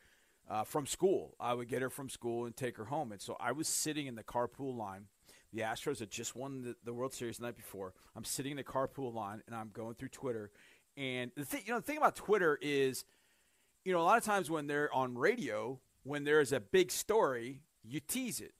uh, 0.49 0.63
from 0.63 0.85
school. 0.85 1.35
I 1.39 1.53
would 1.53 1.67
get 1.67 1.81
her 1.81 1.89
from 1.89 2.09
school 2.09 2.45
and 2.45 2.55
take 2.55 2.77
her 2.77 2.85
home, 2.85 3.11
and 3.11 3.21
so 3.21 3.35
I 3.39 3.51
was 3.51 3.67
sitting 3.67 4.07
in 4.07 4.15
the 4.15 4.23
carpool 4.23 4.75
line. 4.77 5.05
The 5.53 5.61
Astros 5.61 5.99
had 5.99 6.11
just 6.11 6.35
won 6.35 6.61
the, 6.61 6.75
the 6.83 6.93
World 6.93 7.13
Series 7.13 7.37
the 7.37 7.45
night 7.45 7.55
before. 7.55 7.93
I'm 8.15 8.25
sitting 8.25 8.51
in 8.51 8.57
the 8.57 8.63
carpool 8.63 9.13
line 9.13 9.41
and 9.47 9.55
I'm 9.55 9.69
going 9.73 9.95
through 9.95 10.09
Twitter, 10.09 10.51
and 10.97 11.31
the 11.35 11.45
thing 11.45 11.63
you 11.65 11.71
know 11.73 11.79
the 11.79 11.85
thing 11.85 11.97
about 11.97 12.15
Twitter 12.15 12.59
is 12.61 13.05
you 13.85 13.93
know, 13.93 14.01
a 14.01 14.03
lot 14.03 14.17
of 14.17 14.25
times 14.25 14.49
when 14.49 14.67
they're 14.67 14.93
on 14.93 15.17
radio, 15.17 15.79
when 16.03 16.25
there's 16.25 16.51
a 16.51 16.59
big 16.59 16.91
story, 16.91 17.61
you 17.85 18.01
tease 18.01 18.41
it, 18.41 18.53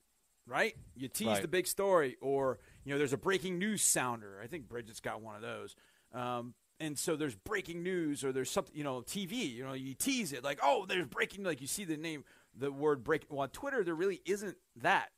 right? 0.46 0.74
You 0.96 1.10
tease 1.10 1.28
Right. 1.28 1.42
the 1.42 1.50
big 1.50 1.68
story, 1.68 2.16
or 2.22 2.60
you 2.88 2.94
know, 2.94 2.98
there's 2.98 3.12
a 3.12 3.18
breaking 3.18 3.60
news 3.60 3.82
sounder. 3.82 4.40
I 4.42 4.48
think 4.48 4.70
Bridget's 4.70 5.02
got 5.02 5.22
one 5.22 5.36
of 5.36 5.42
those. 5.42 5.76
Um, 6.14 6.54
and 6.80 6.98
so 6.98 7.18
there's 7.18 7.36
breaking 7.36 7.84
news, 7.84 8.24
or 8.24 8.32
there's 8.32 8.50
something, 8.50 8.74
you 8.74 8.84
know, 8.86 9.02
TV. 9.02 9.54
You 9.54 9.66
know, 9.66 9.74
you 9.74 9.94
tease 9.94 10.32
it 10.32 10.42
like, 10.42 10.60
oh, 10.64 10.86
there's 10.88 11.06
breaking. 11.06 11.44
Like 11.44 11.60
you 11.60 11.68
see 11.68 11.84
the 11.84 11.98
name, 11.98 12.24
the 12.58 12.72
word 12.72 13.04
break. 13.04 13.26
Well, 13.30 13.42
on 13.42 13.50
Twitter, 13.50 13.84
there 13.84 13.94
really 13.94 14.22
isn't 14.26 14.56
that. 14.78 15.10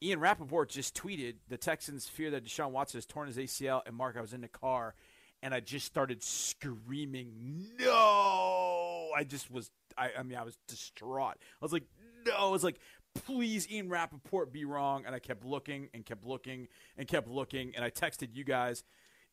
Ian 0.00 0.20
Rapoport 0.20 0.68
just 0.68 0.94
tweeted 0.94 1.36
the 1.48 1.56
Texans 1.56 2.06
fear 2.06 2.30
that 2.30 2.44
Deshaun 2.44 2.70
Watson 2.70 2.98
has 2.98 3.06
torn 3.06 3.26
his 3.26 3.38
ACL. 3.38 3.82
And 3.86 3.96
Mark, 3.96 4.16
I 4.16 4.20
was 4.20 4.32
in 4.32 4.42
the 4.42 4.48
car 4.48 4.94
and 5.42 5.52
I 5.52 5.58
just 5.58 5.86
started 5.86 6.22
screaming, 6.22 7.70
no. 7.78 9.08
I 9.16 9.24
just 9.24 9.50
was, 9.50 9.70
I, 9.98 10.10
I 10.18 10.22
mean, 10.22 10.38
I 10.38 10.44
was 10.44 10.56
distraught. 10.68 11.38
I 11.60 11.64
was 11.64 11.72
like, 11.72 11.84
no. 12.24 12.34
I 12.34 12.50
was 12.50 12.62
like, 12.62 12.78
please, 13.14 13.70
Ian 13.70 13.88
Rapoport, 13.88 14.52
be 14.52 14.64
wrong. 14.64 15.04
And 15.06 15.14
I 15.14 15.18
kept 15.18 15.44
looking 15.44 15.88
and 15.94 16.04
kept 16.04 16.24
looking 16.24 16.68
and 16.98 17.06
kept 17.08 17.28
looking. 17.28 17.72
And 17.74 17.84
I 17.84 17.90
texted 17.90 18.28
you 18.34 18.44
guys. 18.44 18.84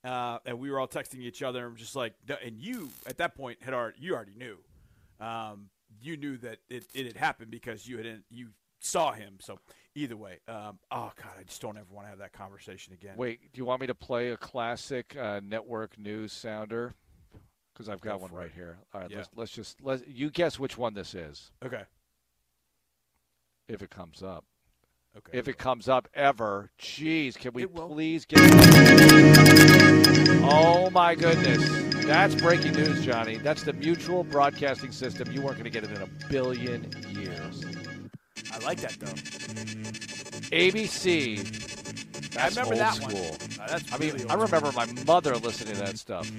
Uh, 0.03 0.39
and 0.45 0.57
we 0.59 0.71
were 0.71 0.79
all 0.79 0.87
texting 0.87 1.19
each 1.19 1.43
other, 1.43 1.67
and 1.67 1.77
just 1.77 1.95
like, 1.95 2.13
and 2.43 2.57
you 2.57 2.89
at 3.05 3.17
that 3.19 3.35
point 3.35 3.59
had 3.61 3.71
already, 3.75 3.97
you 3.99 4.15
already 4.15 4.33
knew, 4.35 4.57
um, 5.23 5.69
you 6.01 6.17
knew 6.17 6.37
that 6.37 6.57
it, 6.71 6.85
it 6.95 7.05
had 7.05 7.15
happened 7.15 7.51
because 7.51 7.87
you 7.87 7.99
had 7.99 8.23
you 8.31 8.47
saw 8.79 9.11
him. 9.11 9.35
So 9.41 9.59
either 9.93 10.17
way, 10.17 10.39
um, 10.47 10.79
oh 10.89 11.11
god, 11.21 11.33
I 11.39 11.43
just 11.43 11.61
don't 11.61 11.77
ever 11.77 11.85
want 11.91 12.07
to 12.07 12.09
have 12.09 12.17
that 12.17 12.33
conversation 12.33 12.93
again. 12.93 13.13
Wait, 13.15 13.41
do 13.53 13.59
you 13.59 13.65
want 13.65 13.79
me 13.79 13.85
to 13.85 13.93
play 13.93 14.31
a 14.31 14.37
classic 14.37 15.15
uh, 15.15 15.39
network 15.43 15.99
news 15.99 16.33
sounder? 16.33 16.95
Because 17.71 17.87
I've 17.87 18.01
got 18.01 18.17
Go 18.17 18.23
one 18.25 18.31
right 18.33 18.47
it. 18.47 18.53
here. 18.55 18.79
All 18.95 19.01
right, 19.01 19.11
Yeah. 19.11 19.17
let's 19.17 19.29
let's 19.35 19.51
just 19.51 19.83
let 19.83 20.07
you 20.07 20.31
guess 20.31 20.57
which 20.57 20.79
one 20.79 20.95
this 20.95 21.13
is. 21.13 21.51
Okay. 21.63 21.83
If 23.67 23.81
it 23.81 23.89
comes 23.89 24.21
up. 24.23 24.45
Okay. 25.17 25.37
If 25.37 25.47
it 25.49 25.57
comes 25.57 25.89
up 25.89 26.07
ever, 26.13 26.71
jeez, 26.79 27.37
can 27.37 27.51
we 27.53 27.65
please 27.65 28.25
get? 28.25 28.39
Oh 30.43 30.89
my 30.89 31.15
goodness, 31.15 32.05
that's 32.05 32.33
breaking 32.35 32.73
news, 32.73 33.03
Johnny. 33.05 33.35
That's 33.37 33.63
the 33.63 33.73
Mutual 33.73 34.23
Broadcasting 34.23 34.91
System. 34.93 35.29
You 35.31 35.41
weren't 35.41 35.55
going 35.55 35.65
to 35.65 35.69
get 35.69 35.83
it 35.83 35.91
in 35.91 36.01
a 36.01 36.07
billion 36.29 36.89
years. 37.09 37.65
I 38.53 38.59
like 38.59 38.79
that 38.81 38.97
though. 38.99 39.07
ABC. 40.51 42.37
I 42.37 42.47
remember 42.47 42.75
that 42.75 42.93
school. 42.95 43.09
one. 43.09 43.37
Uh, 43.59 43.67
that's 43.67 43.91
I 43.93 43.97
mean, 43.97 44.25
I 44.29 44.35
remember 44.35 44.71
my 44.71 44.85
mother 45.05 45.35
listening 45.35 45.73
to 45.75 45.81
that 45.81 45.97
stuff. 45.97 46.31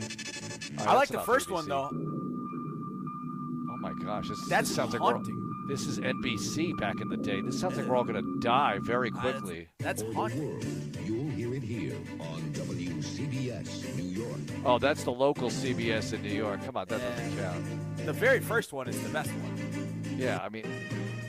Right, 0.79 0.89
I 0.89 0.95
like 0.95 1.09
the 1.11 1.21
first 1.21 1.51
one 1.51 1.69
though. 1.69 1.91
Oh 1.93 3.77
my 3.81 3.93
gosh, 4.03 4.29
this, 4.29 4.39
That's 4.49 4.69
this 4.69 4.77
sounds 4.77 4.93
like 4.95 5.03
haunting. 5.03 5.37
we're, 5.37 5.42
this 5.73 5.87
is 5.87 5.99
NBC 6.01 6.79
back 6.79 7.01
in 7.01 7.09
the 7.09 7.17
day. 7.17 7.41
This 7.41 7.59
sounds 7.59 7.79
like 7.79 7.87
we're 7.87 7.97
all 7.97 8.05
going 8.05 8.23
to 8.23 8.41
die 8.41 8.79
very 8.83 9.09
uh, 9.09 9.21
quickly. 9.21 9.69
That's 9.79 10.03
haunting. 10.15 10.61
You'll 11.03 11.31
hear 11.31 11.55
it 11.55 11.63
here 11.63 11.97
on 12.21 12.43
WCBS 12.53 13.97
New 13.97 14.05
York. 14.05 14.39
Oh, 14.67 14.79
that's 14.79 15.03
the 15.05 15.13
local 15.13 15.49
CBS 15.49 16.13
in 16.13 16.21
New 16.21 16.29
York. 16.29 16.63
Come 16.67 16.77
on, 16.77 16.85
that 16.89 17.01
doesn't 17.01 17.39
count. 17.39 17.65
The 18.05 18.13
very 18.13 18.41
first 18.41 18.75
one 18.75 18.87
is 18.87 19.03
the 19.03 19.09
best 19.09 19.31
one. 19.31 20.19
Yeah, 20.19 20.41
I 20.43 20.51
mean, 20.51 20.67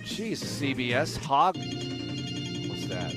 geez, 0.04 0.44
CBS 0.44 1.16
hog. 1.16 1.56
What's 1.56 2.88
that? 2.88 3.14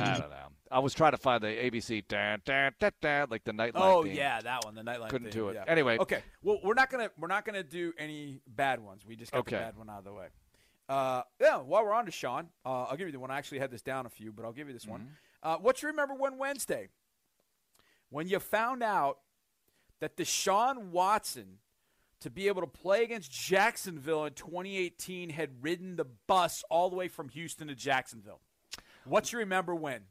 I 0.00 0.18
don't 0.18 0.30
know. 0.30 0.39
I 0.70 0.78
was 0.78 0.94
trying 0.94 1.12
to 1.12 1.18
find 1.18 1.42
the 1.42 1.48
ABC 1.48 2.06
dan 2.06 2.42
dan 2.44 2.72
dan 2.78 2.92
dan 3.00 3.26
like 3.30 3.44
the 3.44 3.52
nightlife. 3.52 3.72
Oh 3.74 4.04
theme. 4.04 4.14
yeah, 4.14 4.40
that 4.40 4.64
one, 4.64 4.74
the 4.74 4.82
nightlife. 4.82 5.08
Couldn't 5.08 5.32
thing, 5.32 5.40
do 5.40 5.48
it. 5.48 5.54
yeah. 5.54 5.64
Anyway. 5.66 5.98
okay. 5.98 6.22
Well, 6.42 6.58
we're 6.62 6.74
not 6.74 6.90
gonna 6.90 7.10
we're 7.18 7.28
not 7.28 7.44
gonna 7.44 7.62
do 7.64 7.92
any 7.98 8.40
bad 8.46 8.80
ones. 8.80 9.04
We 9.04 9.16
just 9.16 9.32
got 9.32 9.40
Okay. 9.40 9.56
the 9.56 9.62
bad 9.62 9.76
one 9.76 9.90
out 9.90 9.98
of 9.98 10.04
the 10.04 10.12
way. 10.12 10.26
Uh, 10.88 11.22
yeah. 11.40 11.56
While 11.58 11.84
we're 11.84 11.92
on 11.92 12.06
Deshaun, 12.06 12.46
uh, 12.64 12.84
I'll 12.84 12.96
give 12.96 13.08
you 13.08 13.12
the 13.12 13.20
one. 13.20 13.30
I 13.30 13.38
actually 13.38 13.58
had 13.58 13.70
this 13.70 13.82
down 13.82 14.06
a 14.06 14.10
few, 14.10 14.32
but 14.32 14.44
I'll 14.44 14.52
give 14.52 14.68
you 14.68 14.74
this 14.74 14.86
one. 14.86 15.00
Mm-hmm. 15.00 15.10
Uh, 15.42 15.56
what 15.56 15.82
you 15.82 15.88
remember 15.88 16.14
when 16.14 16.38
Wednesday, 16.38 16.88
when 18.10 18.28
you 18.28 18.38
found 18.38 18.82
out 18.82 19.18
that 20.00 20.16
Deshaun 20.16 20.90
Watson 20.90 21.58
to 22.20 22.30
be 22.30 22.48
able 22.48 22.60
to 22.60 22.66
play 22.66 23.02
against 23.02 23.30
Jacksonville 23.30 24.26
in 24.26 24.34
2018 24.34 25.30
had 25.30 25.50
ridden 25.62 25.96
the 25.96 26.04
bus 26.26 26.62
all 26.70 26.90
the 26.90 26.96
way 26.96 27.08
from 27.08 27.28
Houston 27.30 27.68
to 27.68 27.74
Jacksonville. 27.74 28.40
What 29.04 29.32
you 29.32 29.38
remember 29.38 29.74
when? 29.74 30.02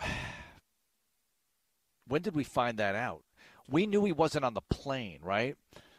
When 2.06 2.22
did 2.22 2.34
we 2.34 2.44
find 2.44 2.78
that 2.78 2.94
out? 2.94 3.22
We 3.68 3.86
knew 3.86 4.04
he 4.04 4.12
wasn't 4.12 4.44
on 4.44 4.54
the 4.54 4.62
plane, 4.62 5.20
right? 5.22 5.56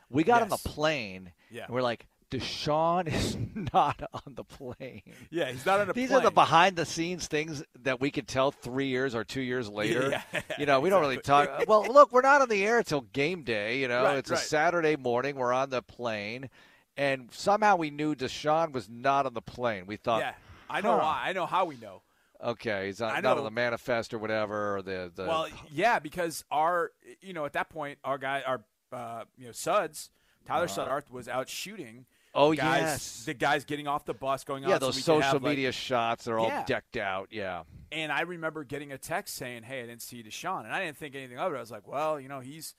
We 0.09 0.23
got 0.25 0.41
on 0.41 0.49
the 0.49 0.57
plane, 0.57 1.31
Yeah. 1.49 1.65
and 1.65 1.73
we're 1.73 1.81
like, 1.81 2.05
Deshaun 2.29 3.07
is 3.07 3.37
not 3.73 4.01
on 4.13 4.35
the 4.35 4.43
plane. 4.43 5.01
Yeah, 5.29 5.51
he's 5.51 5.65
not 5.65 5.79
on 5.79 5.89
a 5.89 5.93
These 5.93 6.09
plane. 6.09 6.19
are 6.19 6.23
the 6.23 6.31
behind 6.31 6.75
the 6.75 6.85
scenes 6.85 7.27
things 7.27 7.63
that 7.83 8.01
we 8.01 8.11
can 8.11 8.25
tell 8.25 8.51
three 8.51 8.87
years 8.87 9.15
or 9.15 9.23
two 9.23 9.41
years 9.41 9.69
later. 9.69 10.09
Yeah, 10.09 10.41
you 10.59 10.65
know, 10.65 10.79
we 10.81 10.89
don't 10.89 11.01
really 11.01 11.17
talk. 11.17 11.49
Well, 11.67 11.85
look, 11.85 12.11
we're 12.11 12.21
not 12.21 12.41
on 12.41 12.49
the 12.49 12.65
air 12.65 12.77
until 12.79 13.01
game 13.01 13.43
day. 13.43 13.79
You 13.79 13.87
know, 13.87 14.03
Right, 14.03 14.17
it's 14.17 14.29
right. 14.31 14.39
a 14.39 14.43
Saturday 14.43 14.95
morning. 14.97 15.35
We're 15.37 15.53
on 15.53 15.69
the 15.69 15.81
plane, 15.81 16.49
and 16.97 17.29
somehow 17.31 17.77
we 17.77 17.89
knew 17.89 18.15
Deshaun 18.15 18.73
was 18.73 18.89
not 18.89 19.25
on 19.25 19.33
the 19.33 19.41
plane. 19.41 19.85
We 19.85 19.95
thought, 19.97 20.19
Yeah, 20.21 20.33
I 20.69 20.81
know 20.81 20.93
huh. 20.93 21.03
why. 21.03 21.21
I 21.25 21.33
know 21.33 21.45
how 21.45 21.63
we 21.65 21.77
know. 21.77 22.01
Okay, 22.43 22.87
he's 22.87 22.99
not, 22.99 23.21
not 23.21 23.37
on 23.37 23.43
the 23.43 23.51
manifest 23.51 24.13
or 24.13 24.17
whatever. 24.17 24.77
Or 24.77 24.81
the, 24.81 25.11
the 25.13 25.23
Well, 25.25 25.47
yeah, 25.71 25.99
because 25.99 26.43
our, 26.49 26.91
you 27.21 27.33
know, 27.33 27.45
at 27.45 27.53
that 27.53 27.69
point, 27.69 27.99
our 28.03 28.17
guy, 28.17 28.41
our, 28.45 28.61
uh, 28.91 29.25
you 29.37 29.45
know, 29.45 29.51
Suds, 29.51 30.09
Tyler 30.45 30.65
Uh-huh. 30.65 30.85
Suddarth 30.87 31.11
was 31.11 31.27
out 31.27 31.47
shooting. 31.49 32.05
Oh, 32.33 32.53
guys, 32.53 32.81
yes. 32.81 33.23
the 33.25 33.33
guys 33.33 33.65
getting 33.65 33.87
off 33.87 34.05
the 34.05 34.13
bus, 34.13 34.43
going 34.43 34.63
yeah, 34.63 34.75
so 34.75 34.79
those 34.79 34.95
could 34.95 35.03
social 35.03 35.21
have, 35.33 35.43
like- 35.43 35.51
media 35.51 35.71
shots. 35.71 36.25
They're 36.25 36.39
all 36.39 36.47
Yeah. 36.47 36.63
decked 36.65 36.97
out. 36.97 37.27
Yeah. 37.29 37.63
And 37.91 38.11
I 38.11 38.21
remember 38.21 38.63
getting 38.63 38.93
a 38.93 38.97
text 38.97 39.35
saying, 39.35 39.63
"Hey, 39.63 39.83
I 39.83 39.85
didn't 39.85 40.01
see 40.01 40.23
Deshaun," 40.23 40.63
and 40.63 40.73
I 40.73 40.85
didn't 40.85 40.95
think 40.97 41.13
anything 41.13 41.37
of 41.37 41.51
it. 41.53 41.57
I 41.57 41.59
was 41.59 41.71
like, 41.71 41.85
"Well, 41.87 42.21
you 42.21 42.29
know, 42.29 42.39
he's 42.39 42.73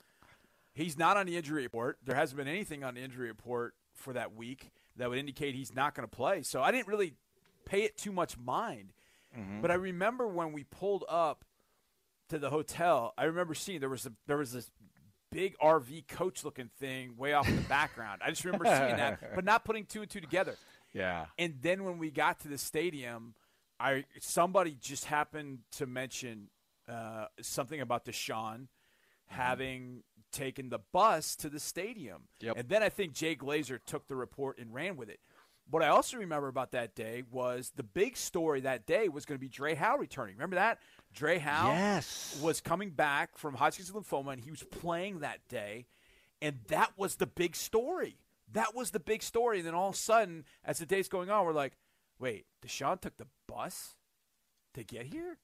he's 0.73 0.97
not 0.97 1.19
on 1.19 1.27
the 1.27 1.37
injury 1.37 1.63
report. 1.65 1.99
There 2.03 2.17
hasn't 2.17 2.39
been 2.39 2.49
anything 2.49 2.83
on 2.83 2.95
the 2.95 3.03
injury 3.03 3.29
report 3.29 3.75
for 3.95 4.15
that 4.15 4.35
week 4.35 4.71
that 4.97 5.11
would 5.11 5.19
indicate 5.19 5.55
he's 5.55 5.75
not 5.75 5.95
going 5.95 6.09
to 6.09 6.17
play." 6.17 6.43
So 6.43 6.63
I 6.63 6.71
didn't 6.73 6.89
really 6.89 7.13
pay 7.67 7.83
it 7.83 7.99
too 7.99 8.11
much 8.11 8.39
mind. 8.39 8.95
Mm-hmm. 9.37 9.61
But 9.61 9.71
I 9.71 9.75
remember 9.75 10.27
when 10.27 10.53
we 10.53 10.65
pulled 10.65 11.05
up 11.09 11.45
to 12.29 12.39
the 12.39 12.51
hotel, 12.51 13.15
I 13.17 13.25
remember 13.25 13.55
seeing 13.55 13.81
there 13.81 13.89
was 13.89 14.07
a 14.07 14.13
there 14.27 14.37
was 14.37 14.53
this 14.53 14.71
big 15.31 15.57
RV 15.59 16.09
coach 16.09 16.45
looking 16.45 16.71
thing 16.79 17.17
way 17.17 17.33
off 17.33 17.49
in 17.49 17.57
the 17.57 17.63
background. 17.63 18.21
I 18.25 18.31
just 18.31 18.45
remember 18.45 18.67
seeing 18.67 18.97
that, 18.97 19.21
but 19.35 19.45
not 19.45 19.65
putting 19.65 19.87
two 19.87 20.03
and 20.03 20.11
two 20.11 20.21
together. 20.21 20.57
Yeah. 20.93 21.27
And 21.39 21.55
then 21.63 21.85
when 21.85 21.99
we 21.99 22.11
got 22.11 22.41
to 22.41 22.49
the 22.49 22.59
stadium, 22.59 23.35
I 23.81 24.05
somebody 24.21 24.77
just 24.81 25.07
happened 25.07 25.61
to 25.73 25.87
mention 25.87 26.49
uh, 26.89 27.27
something 27.41 27.81
about 27.81 28.05
Deshaun 28.05 28.69
having 29.27 30.03
taken 30.33 30.69
the 30.69 30.81
bus 30.93 31.37
to 31.37 31.49
the 31.49 31.61
stadium. 31.61 32.23
Yep. 32.41 32.57
And 32.57 32.69
then 32.69 32.83
I 32.83 32.89
think 32.89 33.13
Jay 33.13 33.35
Glazer 33.37 33.79
took 33.85 34.09
the 34.09 34.17
report 34.17 34.59
and 34.59 34.73
ran 34.73 34.97
with 34.97 35.09
it. 35.09 35.21
What 35.71 35.83
I 35.83 35.89
also 35.89 36.19
remember 36.19 36.49
about 36.49 36.73
that 36.73 36.95
day 36.95 37.23
was 37.31 37.73
the 37.77 37.83
big 37.83 38.17
story 38.17 38.61
that 38.61 38.87
day 38.87 39.09
was 39.09 39.25
going 39.25 39.37
to 39.39 39.41
be 39.41 39.49
Dre 39.49 39.75
Hal 39.75 39.97
returning. 39.97 40.35
Remember 40.37 40.57
that? 40.57 40.79
Dre 41.15 41.39
Hal 41.39 41.69
Yes. 41.69 42.39
was 42.43 42.61
coming 42.61 42.91
back 42.91 43.39
from 43.39 43.55
Hodgkin's 43.55 43.91
lymphoma, 43.91 44.33
and 44.35 44.41
he 44.43 44.51
was 44.51 44.63
playing 44.65 45.21
that 45.21 45.39
day. 45.49 45.87
And 46.43 46.59
that 46.69 46.93
was 46.99 47.15
the 47.17 47.27
big 47.27 47.57
story. 47.57 48.19
That 48.53 48.75
was 48.75 48.91
the 48.91 49.01
big 49.01 49.23
story. 49.23 49.59
And 49.59 49.67
then 49.67 49.75
all 49.75 49.89
of 49.91 49.95
a 49.95 49.99
sudden, 49.99 50.45
as 50.65 50.79
the 50.79 50.87
day's 50.87 51.09
going 51.09 51.31
on, 51.31 51.47
we're 51.47 51.53
like, 51.53 51.73
wait, 52.19 52.47
Deshaun 52.67 53.01
took 53.01 53.17
the 53.17 53.29
bus 53.49 53.95
to 54.75 54.85
get 54.85 55.07
here? 55.07 55.39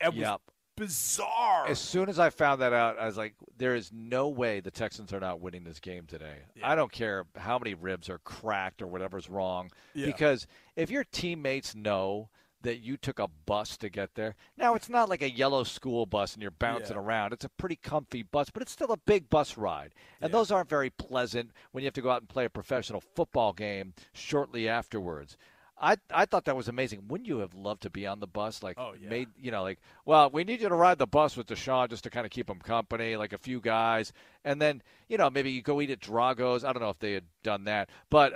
It 0.00 0.08
was 0.08 0.16
Yep. 0.16 0.40
Bizarre. 0.76 1.66
As 1.68 1.78
soon 1.78 2.08
as 2.08 2.18
I 2.18 2.30
found 2.30 2.60
that 2.62 2.72
out, 2.72 2.98
I 2.98 3.06
was 3.06 3.16
like, 3.16 3.34
there 3.56 3.74
is 3.74 3.90
no 3.92 4.28
way 4.28 4.60
the 4.60 4.70
Texans 4.70 5.12
are 5.12 5.20
not 5.20 5.40
winning 5.40 5.64
this 5.64 5.80
game 5.80 6.06
today. 6.06 6.38
I 6.62 6.74
don't 6.74 6.92
care 6.92 7.24
how 7.36 7.58
many 7.58 7.74
ribs 7.74 8.08
are 8.08 8.18
cracked 8.18 8.82
or 8.82 8.86
whatever's 8.86 9.28
wrong. 9.30 9.70
Yeah. 9.94 10.06
Because 10.06 10.46
if 10.76 10.90
your 10.90 11.04
teammates 11.04 11.74
know 11.74 12.28
that 12.62 12.78
you 12.78 12.96
took 12.96 13.18
a 13.18 13.26
bus 13.44 13.76
to 13.76 13.88
get 13.88 14.14
there, 14.14 14.36
now 14.56 14.74
it's 14.76 14.88
not 14.88 15.08
like 15.08 15.20
a 15.20 15.30
yellow 15.30 15.64
school 15.64 16.06
bus 16.06 16.34
and 16.34 16.42
you're 16.42 16.52
bouncing 16.52 16.94
Yeah. 16.96 17.02
around. 17.02 17.32
It's 17.32 17.44
a 17.44 17.48
pretty 17.48 17.74
comfy 17.74 18.22
bus, 18.22 18.50
but 18.50 18.62
it's 18.62 18.70
still 18.70 18.92
a 18.92 18.96
big 18.96 19.28
bus 19.28 19.56
ride. 19.56 19.94
And 20.20 20.32
those 20.32 20.52
aren't 20.52 20.68
very 20.68 20.90
pleasant 20.90 21.50
when 21.72 21.82
you 21.82 21.86
have 21.86 21.94
to 21.94 22.02
go 22.02 22.10
out 22.10 22.22
and 22.22 22.28
play 22.28 22.44
a 22.44 22.50
professional 22.50 23.00
football 23.00 23.52
game 23.52 23.94
shortly 24.12 24.68
afterwards. 24.68 25.36
I, 25.82 25.96
I 26.14 26.26
thought 26.26 26.44
that 26.44 26.56
was 26.56 26.68
amazing. 26.68 27.08
Wouldn't 27.08 27.26
you 27.28 27.38
have 27.38 27.54
loved 27.54 27.82
to 27.82 27.90
be 27.90 28.06
on 28.06 28.20
the 28.20 28.26
bus? 28.28 28.62
Like, 28.62 28.76
Oh, 28.78 28.92
yeah. 28.98 29.08
made 29.10 29.28
you 29.36 29.50
know, 29.50 29.62
like, 29.64 29.80
well, 30.04 30.30
we 30.30 30.44
need 30.44 30.60
you 30.60 30.68
to 30.68 30.74
ride 30.76 30.98
the 30.98 31.08
bus 31.08 31.36
with 31.36 31.48
Deshaun 31.48 31.90
just 31.90 32.04
to 32.04 32.10
kind 32.10 32.24
of 32.24 32.30
keep 32.30 32.48
him 32.48 32.60
company, 32.60 33.16
like 33.16 33.32
a 33.32 33.38
few 33.38 33.60
guys, 33.60 34.12
and 34.44 34.62
then 34.62 34.80
you 35.08 35.18
know 35.18 35.28
maybe 35.28 35.50
you 35.50 35.60
go 35.60 35.80
eat 35.80 35.90
at 35.90 35.98
Drago's. 36.00 36.62
I 36.64 36.72
don't 36.72 36.82
know 36.82 36.90
if 36.90 37.00
they 37.00 37.14
had 37.14 37.24
done 37.42 37.64
that, 37.64 37.90
but 38.10 38.30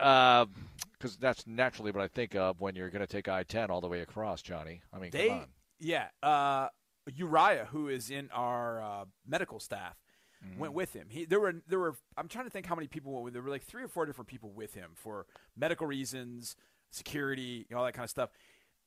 because 0.92 1.16
that's 1.18 1.46
naturally 1.46 1.92
what 1.92 2.02
I 2.02 2.08
think 2.08 2.34
of 2.34 2.60
when 2.60 2.74
you're 2.74 2.90
going 2.90 3.00
to 3.00 3.06
take 3.06 3.28
I-10 3.28 3.68
all 3.70 3.80
the 3.80 3.88
way 3.88 4.00
across, 4.00 4.42
Johnny. 4.42 4.80
I 4.92 4.98
mean, 4.98 5.10
They, 5.12 5.28
come 5.28 5.38
on. 5.38 5.46
yeah, 5.78 6.08
uh, 6.22 6.68
Uriah, 7.14 7.68
who 7.70 7.88
is 7.88 8.10
in 8.10 8.28
our 8.32 8.82
uh, 8.82 9.04
medical 9.26 9.60
staff, 9.60 9.96
Mm-hmm. 10.46 10.58
went 10.60 10.74
with 10.74 10.92
him. 10.92 11.06
He 11.08 11.24
there 11.24 11.40
were 11.40 11.54
there 11.66 11.78
were 11.78 11.94
I'm 12.14 12.28
trying 12.28 12.44
to 12.44 12.50
think 12.50 12.66
how 12.66 12.74
many 12.74 12.88
people 12.88 13.10
went 13.10 13.24
with. 13.24 13.32
There 13.32 13.42
were 13.42 13.48
like 13.48 13.64
three 13.64 13.82
or 13.82 13.88
four 13.88 14.04
different 14.04 14.28
people 14.28 14.50
with 14.50 14.74
him 14.74 14.90
for 14.94 15.24
medical 15.56 15.86
reasons, 15.86 16.56
security, 16.90 17.66
you 17.68 17.74
know, 17.74 17.78
all 17.78 17.84
that 17.84 17.92
kind 17.92 18.04
of 18.04 18.10
stuff. 18.10 18.30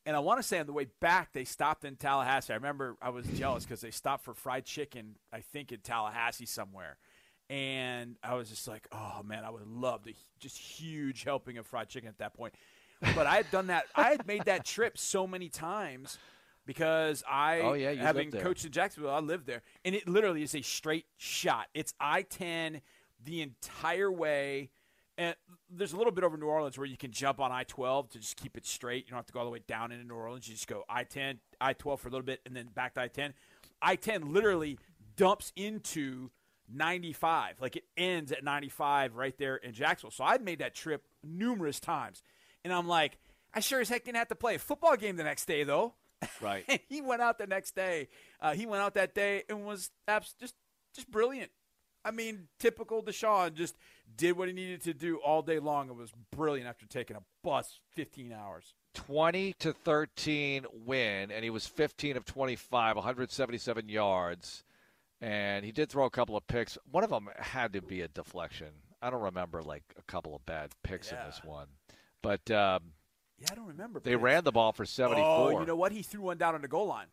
And 0.05 0.15
I 0.15 0.19
want 0.19 0.39
to 0.39 0.43
say 0.43 0.59
on 0.59 0.65
the 0.65 0.73
way 0.73 0.87
back 0.99 1.33
they 1.33 1.43
stopped 1.43 1.85
in 1.85 1.95
Tallahassee. 1.95 2.53
I 2.53 2.55
remember 2.55 2.95
I 3.01 3.09
was 3.09 3.25
jealous 3.27 3.65
because 3.65 3.81
they 3.81 3.91
stopped 3.91 4.23
for 4.23 4.33
fried 4.33 4.65
chicken. 4.65 5.15
I 5.31 5.41
think 5.41 5.71
in 5.71 5.79
Tallahassee 5.79 6.45
somewhere. 6.45 6.97
And 7.49 8.15
I 8.23 8.35
was 8.35 8.49
just 8.49 8.67
like, 8.67 8.87
oh 8.91 9.21
man, 9.23 9.43
I 9.43 9.49
would 9.49 9.67
love 9.67 10.03
the 10.03 10.15
just 10.39 10.57
huge 10.57 11.23
helping 11.23 11.57
of 11.57 11.65
fried 11.65 11.89
chicken 11.89 12.09
at 12.09 12.19
that 12.19 12.33
point. 12.33 12.53
But 13.15 13.27
I 13.27 13.35
had 13.35 13.49
done 13.51 13.67
that. 13.67 13.85
I 13.95 14.09
had 14.09 14.27
made 14.27 14.45
that 14.45 14.65
trip 14.65 14.97
so 14.97 15.25
many 15.25 15.49
times 15.49 16.17
because 16.65 17.23
I, 17.29 17.61
Oh, 17.61 17.73
yeah, 17.73 17.93
having 17.93 18.29
coached 18.31 18.65
in 18.65 18.71
Jacksonville, 18.71 19.11
I 19.11 19.19
lived 19.19 19.47
there, 19.47 19.63
and 19.85 19.95
it 19.95 20.07
literally 20.07 20.43
is 20.43 20.53
a 20.53 20.61
straight 20.61 21.05
shot. 21.17 21.67
It's 21.73 21.93
I 21.99 22.23
ten 22.23 22.81
the 23.23 23.41
entire 23.41 24.11
way, 24.11 24.69
and 25.19 25.35
there's 25.69 25.91
a 25.91 25.97
little 25.97 26.13
bit 26.13 26.23
over 26.23 26.37
New 26.37 26.47
Orleans 26.47 26.77
where 26.77 26.87
you 26.87 26.97
can 26.97 27.11
jump 27.11 27.39
on 27.39 27.51
I 27.51 27.63
twelve 27.63 28.09
to 28.11 28.19
just 28.19 28.37
keep 28.37 28.57
it 28.57 28.65
straight. 28.65 29.05
You 29.05 29.11
don't 29.11 29.17
have 29.17 29.25
to 29.27 29.33
go 29.33 29.39
all 29.39 29.45
the 29.45 29.51
way 29.51 29.61
down 29.67 29.91
into 29.91 30.05
New 30.07 30.15
Orleans. 30.15 30.47
You 30.47 30.55
just 30.55 30.67
go 30.67 30.83
I 30.89 31.03
ten, 31.03 31.39
I 31.59 31.73
twelve 31.73 31.99
for 31.99 32.07
a 32.07 32.11
little 32.11 32.25
bit, 32.25 32.39
and 32.45 32.55
then 32.55 32.67
back 32.73 32.95
to 32.95 33.01
I 33.01 33.09
ten. 33.09 33.33
I 33.81 33.97
ten 33.97 34.33
literally 34.33 34.79
dumps 35.15 35.51
into 35.55 36.29
95. 36.71 37.55
Like 37.59 37.75
it 37.75 37.83
ends 37.97 38.31
at 38.31 38.43
95 38.43 39.15
right 39.15 39.37
there 39.37 39.57
in 39.57 39.73
Jacksonville. 39.73 40.11
So 40.11 40.23
I'd 40.23 40.41
made 40.41 40.59
that 40.59 40.73
trip 40.73 41.03
numerous 41.23 41.79
times. 41.79 42.21
And 42.63 42.71
I'm 42.71 42.87
like, 42.87 43.17
I 43.53 43.59
sure 43.59 43.81
as 43.81 43.89
heck 43.89 44.05
didn't 44.05 44.17
have 44.17 44.27
to 44.29 44.35
play 44.35 44.55
a 44.55 44.59
football 44.59 44.95
game 44.95 45.15
the 45.17 45.23
next 45.23 45.45
day, 45.45 45.63
though. 45.63 45.95
Right. 46.41 46.81
he 46.89 47.01
went 47.01 47.21
out 47.21 47.37
the 47.37 47.47
next 47.47 47.75
day. 47.75 48.09
Uh, 48.39 48.53
he 48.53 48.65
went 48.65 48.81
out 48.81 48.93
that 48.95 49.15
day 49.15 49.43
and 49.49 49.65
was 49.65 49.89
abs- 50.07 50.35
just 50.39 50.55
just 50.95 51.09
brilliant. 51.09 51.51
I 52.05 52.11
mean, 52.11 52.47
typical 52.59 53.03
Deshaun 53.03 53.53
just 53.53 53.75
did 54.15 54.37
what 54.37 54.47
he 54.47 54.53
needed 54.53 54.81
to 54.83 54.93
do 54.93 55.17
all 55.17 55.41
day 55.41 55.59
long. 55.59 55.89
It 55.89 55.95
was 55.95 56.11
brilliant 56.31 56.67
after 56.69 56.85
taking 56.85 57.17
a 57.17 57.21
bus 57.43 57.79
15 57.95 58.31
hours. 58.31 58.73
20 58.93 59.53
to 59.59 59.73
13 59.73 60.65
win, 60.85 61.29
and 61.31 61.43
he 61.43 61.49
was 61.49 61.67
15 61.67 62.17
of 62.17 62.25
25, 62.25 62.95
177 62.95 63.89
yards, 63.89 64.63
and 65.21 65.63
he 65.65 65.71
did 65.71 65.89
throw 65.89 66.05
a 66.05 66.09
couple 66.09 66.35
of 66.35 66.47
picks. 66.47 66.77
One 66.89 67.03
of 67.03 67.09
them 67.09 67.29
had 67.37 67.73
to 67.73 67.81
be 67.81 68.01
a 68.01 68.07
deflection. 68.07 68.69
I 69.01 69.09
don't 69.09 69.21
remember 69.21 69.61
like 69.61 69.83
a 69.97 70.03
couple 70.03 70.35
of 70.35 70.45
bad 70.45 70.71
picks 70.83 71.11
in 71.11 71.17
this 71.25 71.41
one, 71.43 71.67
but 72.21 72.49
um, 72.51 72.91
Yeah, 73.39 73.47
I 73.51 73.55
don't 73.55 73.67
remember. 73.67 73.99
they 73.99 74.11
picks. 74.11 74.21
ran 74.23 74.43
the 74.43 74.51
ball 74.51 74.71
for 74.73 74.85
74. 74.85 75.23
Oh, 75.29 75.59
you 75.59 75.65
know 75.65 75.75
what? 75.75 75.91
He 75.91 76.01
threw 76.01 76.21
one 76.21 76.37
down 76.37 76.55
on 76.55 76.61
the 76.61 76.67
goal 76.67 76.87
line. 76.87 77.07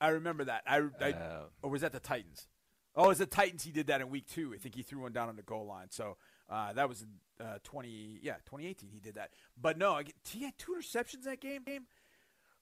I 0.00 0.08
remember 0.08 0.44
that. 0.44 0.62
I, 0.66 0.82
I 1.00 1.12
Uh, 1.12 1.42
or 1.62 1.70
was 1.70 1.80
that 1.80 1.92
the 1.92 2.00
Titans? 2.00 2.46
Oh, 2.96 3.04
it 3.04 3.08
was 3.08 3.18
the 3.18 3.26
Titans. 3.26 3.64
He 3.64 3.72
did 3.72 3.88
that 3.88 4.00
in 4.00 4.08
week 4.10 4.26
two. 4.28 4.52
I 4.54 4.58
think 4.58 4.74
he 4.74 4.82
threw 4.82 5.00
one 5.00 5.12
down 5.12 5.28
on 5.28 5.36
the 5.36 5.42
goal 5.42 5.66
line. 5.66 5.88
So 5.90 6.16
uh, 6.48 6.72
that 6.74 6.88
was 6.88 7.04
uh, 7.40 7.58
twenty. 7.64 8.18
Yeah, 8.22 8.34
twenty 8.44 8.66
eighteen. 8.66 8.90
He 8.92 9.00
did 9.00 9.14
that. 9.16 9.30
But 9.60 9.78
no, 9.78 9.94
I 9.94 10.04
get- 10.04 10.14
he 10.28 10.44
had 10.44 10.56
two 10.58 10.76
interceptions 10.78 11.24
that 11.24 11.40
game. 11.40 11.62
Game. 11.64 11.86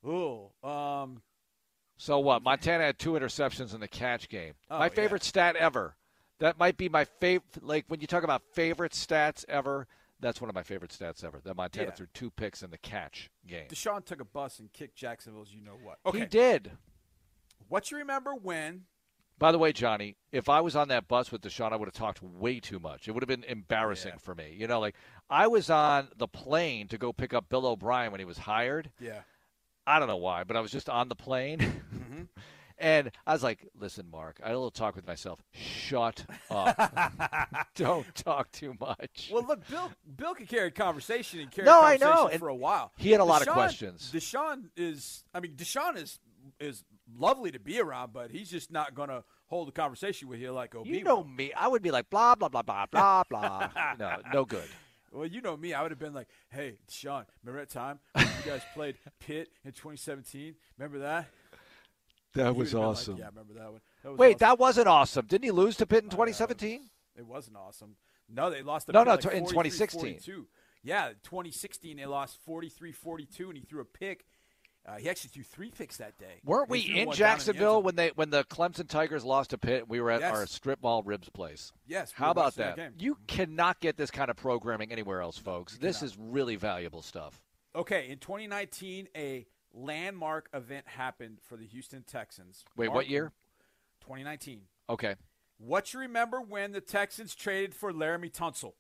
Oh, 0.05 0.51
um, 0.65 1.23
So 1.97 2.19
what? 2.19 2.43
Montana 2.43 2.85
had 2.85 2.99
two 2.99 3.13
interceptions 3.13 3.75
in 3.75 3.81
the 3.81 3.89
catch 3.89 4.29
game. 4.29 4.55
Oh, 4.71 4.79
my 4.79 4.87
yeah. 4.87 4.91
favorite 4.91 5.23
stat 5.23 5.55
ever. 5.57 5.95
That 6.41 6.59
might 6.59 6.77
be 6.77 6.89
my 6.89 7.05
favorite. 7.05 7.63
Like 7.63 7.85
when 7.89 8.01
you 8.01 8.07
talk 8.07 8.25
about 8.25 8.43
favorite 8.53 8.93
stats 8.93 9.45
ever, 9.49 9.87
that's 10.19 10.41
one 10.41 10.49
of 10.49 10.55
my 10.57 10.63
favorite 10.65 10.91
stats 10.91 11.23
ever. 11.23 11.41
That 11.45 11.57
Montana 11.57 11.89
Yeah. 11.89 11.95
threw 11.95 12.07
two 12.15 12.31
picks 12.31 12.63
in 12.63 12.71
the 12.71 12.79
catch 12.79 13.31
game. 13.47 13.69
Deshaun 13.69 14.05
took 14.05 14.21
a 14.21 14.25
bus 14.25 14.59
and 14.59 14.73
kicked 14.73 14.97
Jacksonville's. 14.97 15.53
You 15.53 15.61
know 15.61 15.77
what? 15.83 15.99
Okay. 16.07 16.21
He 16.21 16.25
did. 16.27 16.73
What 17.69 17.91
you 17.93 17.99
remember 17.99 18.35
when? 18.35 18.83
By 19.43 19.51
the 19.51 19.59
way, 19.59 19.73
Johnny, 19.73 20.15
if 20.31 20.49
I 20.49 20.61
was 20.61 20.77
on 20.77 20.87
that 20.87 21.09
bus 21.09 21.33
with 21.33 21.41
Deshaun, 21.41 21.73
I 21.73 21.77
would 21.77 21.89
have 21.89 21.95
talked 21.95 22.23
way 22.23 22.61
too 22.61 22.79
much. 22.79 23.09
It 23.09 23.11
would 23.11 23.25
have 23.25 23.29
been 23.29 23.43
embarrassing 23.43 24.13
for 24.21 24.37
me. 24.37 24.55
You 24.57 24.69
know, 24.69 24.79
like 24.79 24.95
I 25.29 25.49
was 25.49 25.69
on 25.69 26.07
the 26.17 26.29
plane 26.29 26.87
to 26.87 26.97
go 26.97 27.13
pick 27.13 27.35
up 27.35 27.49
Bill 27.49 27.67
O'Brien 27.67 28.13
when 28.13 28.21
he 28.21 28.25
was 28.25 28.39
hired. 28.39 28.93
Yeah. 29.01 29.23
I 29.85 29.99
don't 29.99 30.07
know 30.07 30.17
why, 30.19 30.45
but 30.45 30.57
I 30.57 30.61
was 30.61 30.71
just 30.71 30.89
on 30.89 31.09
the 31.09 31.17
plane. 31.17 31.59
Mm-hmm. 31.59 32.23
And 32.79 33.13
I 33.29 33.33
was 33.33 33.45
like, 33.45 33.69
listen, 33.79 34.07
Mark, 34.11 34.41
I 34.43 34.49
had 34.49 34.55
a 34.55 34.59
little 34.59 34.73
talk 34.73 34.97
with 34.97 35.07
myself. 35.07 35.41
Shut 35.53 36.25
up. 36.51 37.69
Don't 37.77 38.13
talk 38.17 38.51
too 38.51 38.75
much. 38.81 39.31
Well, 39.33 39.45
look, 39.47 39.69
Bill. 39.69 39.93
Bill 40.17 40.35
could 40.35 40.49
carry 40.49 40.67
a 40.67 40.71
conversation 40.73 41.39
and 41.39 41.51
carry 41.51 41.67
No, 41.67 41.81
a 41.81 41.85
I 41.85 41.97
know, 41.97 42.07
conversation 42.07 42.33
and 42.33 42.41
for 42.41 42.49
a 42.49 42.57
while. 42.57 42.91
he 42.97 43.13
had 43.13 43.21
a 43.21 43.25
lot 43.25 43.47
of 43.47 43.49
questions. 43.53 44.11
Deshaun 44.13 44.65
is. 44.77 45.23
I 45.33 45.39
mean, 45.39 45.53
Deshaun 45.53 45.97
is 45.97 46.19
is 46.61 46.85
lovely 47.17 47.51
to 47.51 47.59
be 47.59 47.81
around, 47.81 48.13
but 48.13 48.31
he's 48.31 48.51
just 48.51 48.71
not 48.71 48.95
going 48.95 49.09
to 49.09 49.25
hold 49.47 49.69
a 49.69 49.73
conversation 49.73 50.29
with 50.29 50.41
you 50.41 50.53
like 50.53 50.75
OB. 50.75 50.87
You 50.87 51.03
know 51.05 51.25
me. 51.25 51.53
I 51.57 51.69
would 51.69 51.83
be 51.83 51.91
like, 51.91 52.11
blah, 52.11 52.35
blah, 52.35 52.49
blah, 52.49 52.63
blah, 52.63 52.87
blah, 52.87 53.25
blah. 53.31 53.69
no, 53.99 54.17
no 54.33 54.45
good. 54.45 54.69
Well, 55.13 55.27
you 55.27 55.43
know 55.43 55.57
me. 55.57 55.75
I 55.75 55.83
would 55.83 55.91
have 55.91 55.99
been 55.99 56.15
like, 56.15 56.29
"Hey, 56.49 56.79
Sean, 56.89 57.27
remember 57.45 57.61
that 57.61 57.71
time 57.71 57.99
when 58.15 58.27
you 58.27 58.51
guys 58.51 58.63
played 58.75 58.97
Pitt 59.21 59.51
in 59.63 59.73
2017? 59.73 60.55
Remember 60.79 61.01
that? 61.01 61.29
That 62.35 62.57
was 62.57 62.73
would've 62.73 62.75
like, 62.75 62.83
awesome. 62.89 63.17
yeah, 63.19 63.25
I 63.25 63.29
remember 63.29 63.55
that 63.55 63.73
one. 63.73 63.81
That 64.03 64.17
Wait, 64.17 64.29
awesome. 64.37 64.39
that 64.39 64.59
wasn't 64.59 64.89
awesome. 64.89 65.27
Didn't 65.27 65.45
he 65.45 65.51
lose 65.51 65.77
to 65.77 65.87
Pitt 65.87 66.03
in 66.05 66.09
uh, 66.09 66.13
2017? 66.13 66.89
It 67.19 67.27
wasn't 67.27 67.59
awesome. 67.59 67.97
No, 68.27 68.49
they 68.49 68.63
lost. 68.63 68.87
To 68.87 68.93
No, 68.93 69.05
no, 69.05 69.13
like 69.17 69.25
in 69.27 69.45
2016. 69.45 70.01
42. 70.01 70.47
Yeah, 70.83 71.11
2016 71.25 71.97
they 71.99 72.07
lost 72.07 72.39
43-42, 72.49 73.41
and 73.41 73.57
he 73.57 73.61
threw 73.61 73.83
a 73.83 73.85
pick 73.85 74.25
Uh, 74.85 74.97
he 74.97 75.09
actually 75.09 75.31
threw 75.31 75.45
three 75.45 75.71
picks 75.71 75.99
that 75.99 76.19
day. 76.19 76.41
Weren't 76.45 76.69
we 76.69 76.81
in 76.81 76.95
one 76.95 76.97
down 77.05 77.11
the 77.11 77.17
Jacksonville 77.17 77.75
zone. 77.77 77.85
when 77.85 77.95
they 77.95 78.09
when 78.17 78.31
the 78.31 78.43
Clemson 78.45 78.89
Tigers 78.89 79.25
lost 79.25 79.51
to 79.51 79.59
Pitt? 79.59 79.89
We 79.89 80.01
were 80.01 80.11
at 80.11 80.21
Yes. 80.21 80.35
our 80.35 80.47
strip 80.47 80.83
mall 80.83 81.03
ribs 81.05 81.29
place. 81.29 81.73
Yes, 81.87 82.13
we 82.19 82.25
How 82.25 82.33
about 82.33 82.57
that? 82.57 83.01
You 83.01 83.17
cannot 83.29 83.79
get 83.81 83.97
this 83.97 84.11
kind 84.11 84.29
of 84.31 84.37
programming 84.37 84.91
anywhere 84.91 85.21
else, 85.21 85.39
folks. 85.39 85.79
This 85.79 86.03
is 86.03 86.17
really 86.19 86.57
valuable 86.57 87.01
stuff. 87.03 87.41
Okay, 87.77 88.09
in 88.11 88.19
2019, 88.19 89.09
a 89.17 89.47
landmark 89.73 90.49
event 90.53 90.87
happened 90.89 91.39
for 91.43 91.57
the 91.57 91.65
Houston 91.65 92.03
Texans. 92.03 92.65
Wait, 92.77 92.89
what 92.89 93.09
year? 93.09 93.33
2019. 94.01 94.63
Okay. 94.91 95.15
What 95.59 95.95
you 95.95 96.01
remember 96.01 96.41
when 96.41 96.73
the 96.73 96.81
Texans 96.81 97.37
traded 97.37 97.73
for 97.75 97.93
Laremy 97.93 98.33
Tunsil? 98.33 98.73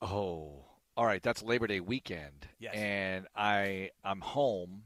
Oh, 0.00 0.64
all 1.02 1.08
right. 1.08 1.20
That's 1.20 1.42
Labor 1.42 1.66
Day 1.66 1.80
weekend, 1.80 2.46
Yes. 2.60 2.74
and 2.76 3.26
I 3.34 3.90
I'm 4.04 4.20
home, 4.20 4.84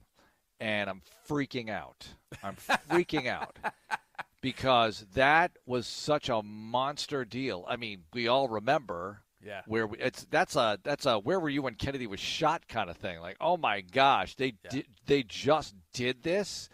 and 0.58 0.88
I'm 0.88 1.02
freaking 1.28 1.68
out. 1.68 2.06
I'm 2.42 2.56
freaking 2.56 3.26
out 3.26 3.58
because 4.40 5.04
that 5.12 5.52
was 5.66 5.86
such 5.86 6.30
a 6.30 6.42
monster 6.42 7.26
deal. 7.26 7.66
I 7.68 7.76
mean, 7.76 8.04
we 8.14 8.28
all 8.28 8.48
remember. 8.48 9.20
Yeah. 9.44 9.60
Where 9.66 9.86
we, 9.86 9.98
it's 9.98 10.26
that's 10.30 10.56
a 10.56 10.78
that's 10.82 11.04
a 11.04 11.18
where 11.18 11.38
were 11.38 11.50
you 11.50 11.60
when 11.60 11.74
Kennedy 11.74 12.06
was 12.06 12.18
shot 12.18 12.66
kind 12.66 12.88
of 12.88 12.96
thing. 12.96 13.20
Like, 13.20 13.36
oh 13.38 13.58
my 13.58 13.82
gosh, 13.82 14.36
they 14.36 14.54
did 14.70 14.86
they 15.04 15.22
just 15.22 15.74
did 15.92 16.22
this. 16.22 16.70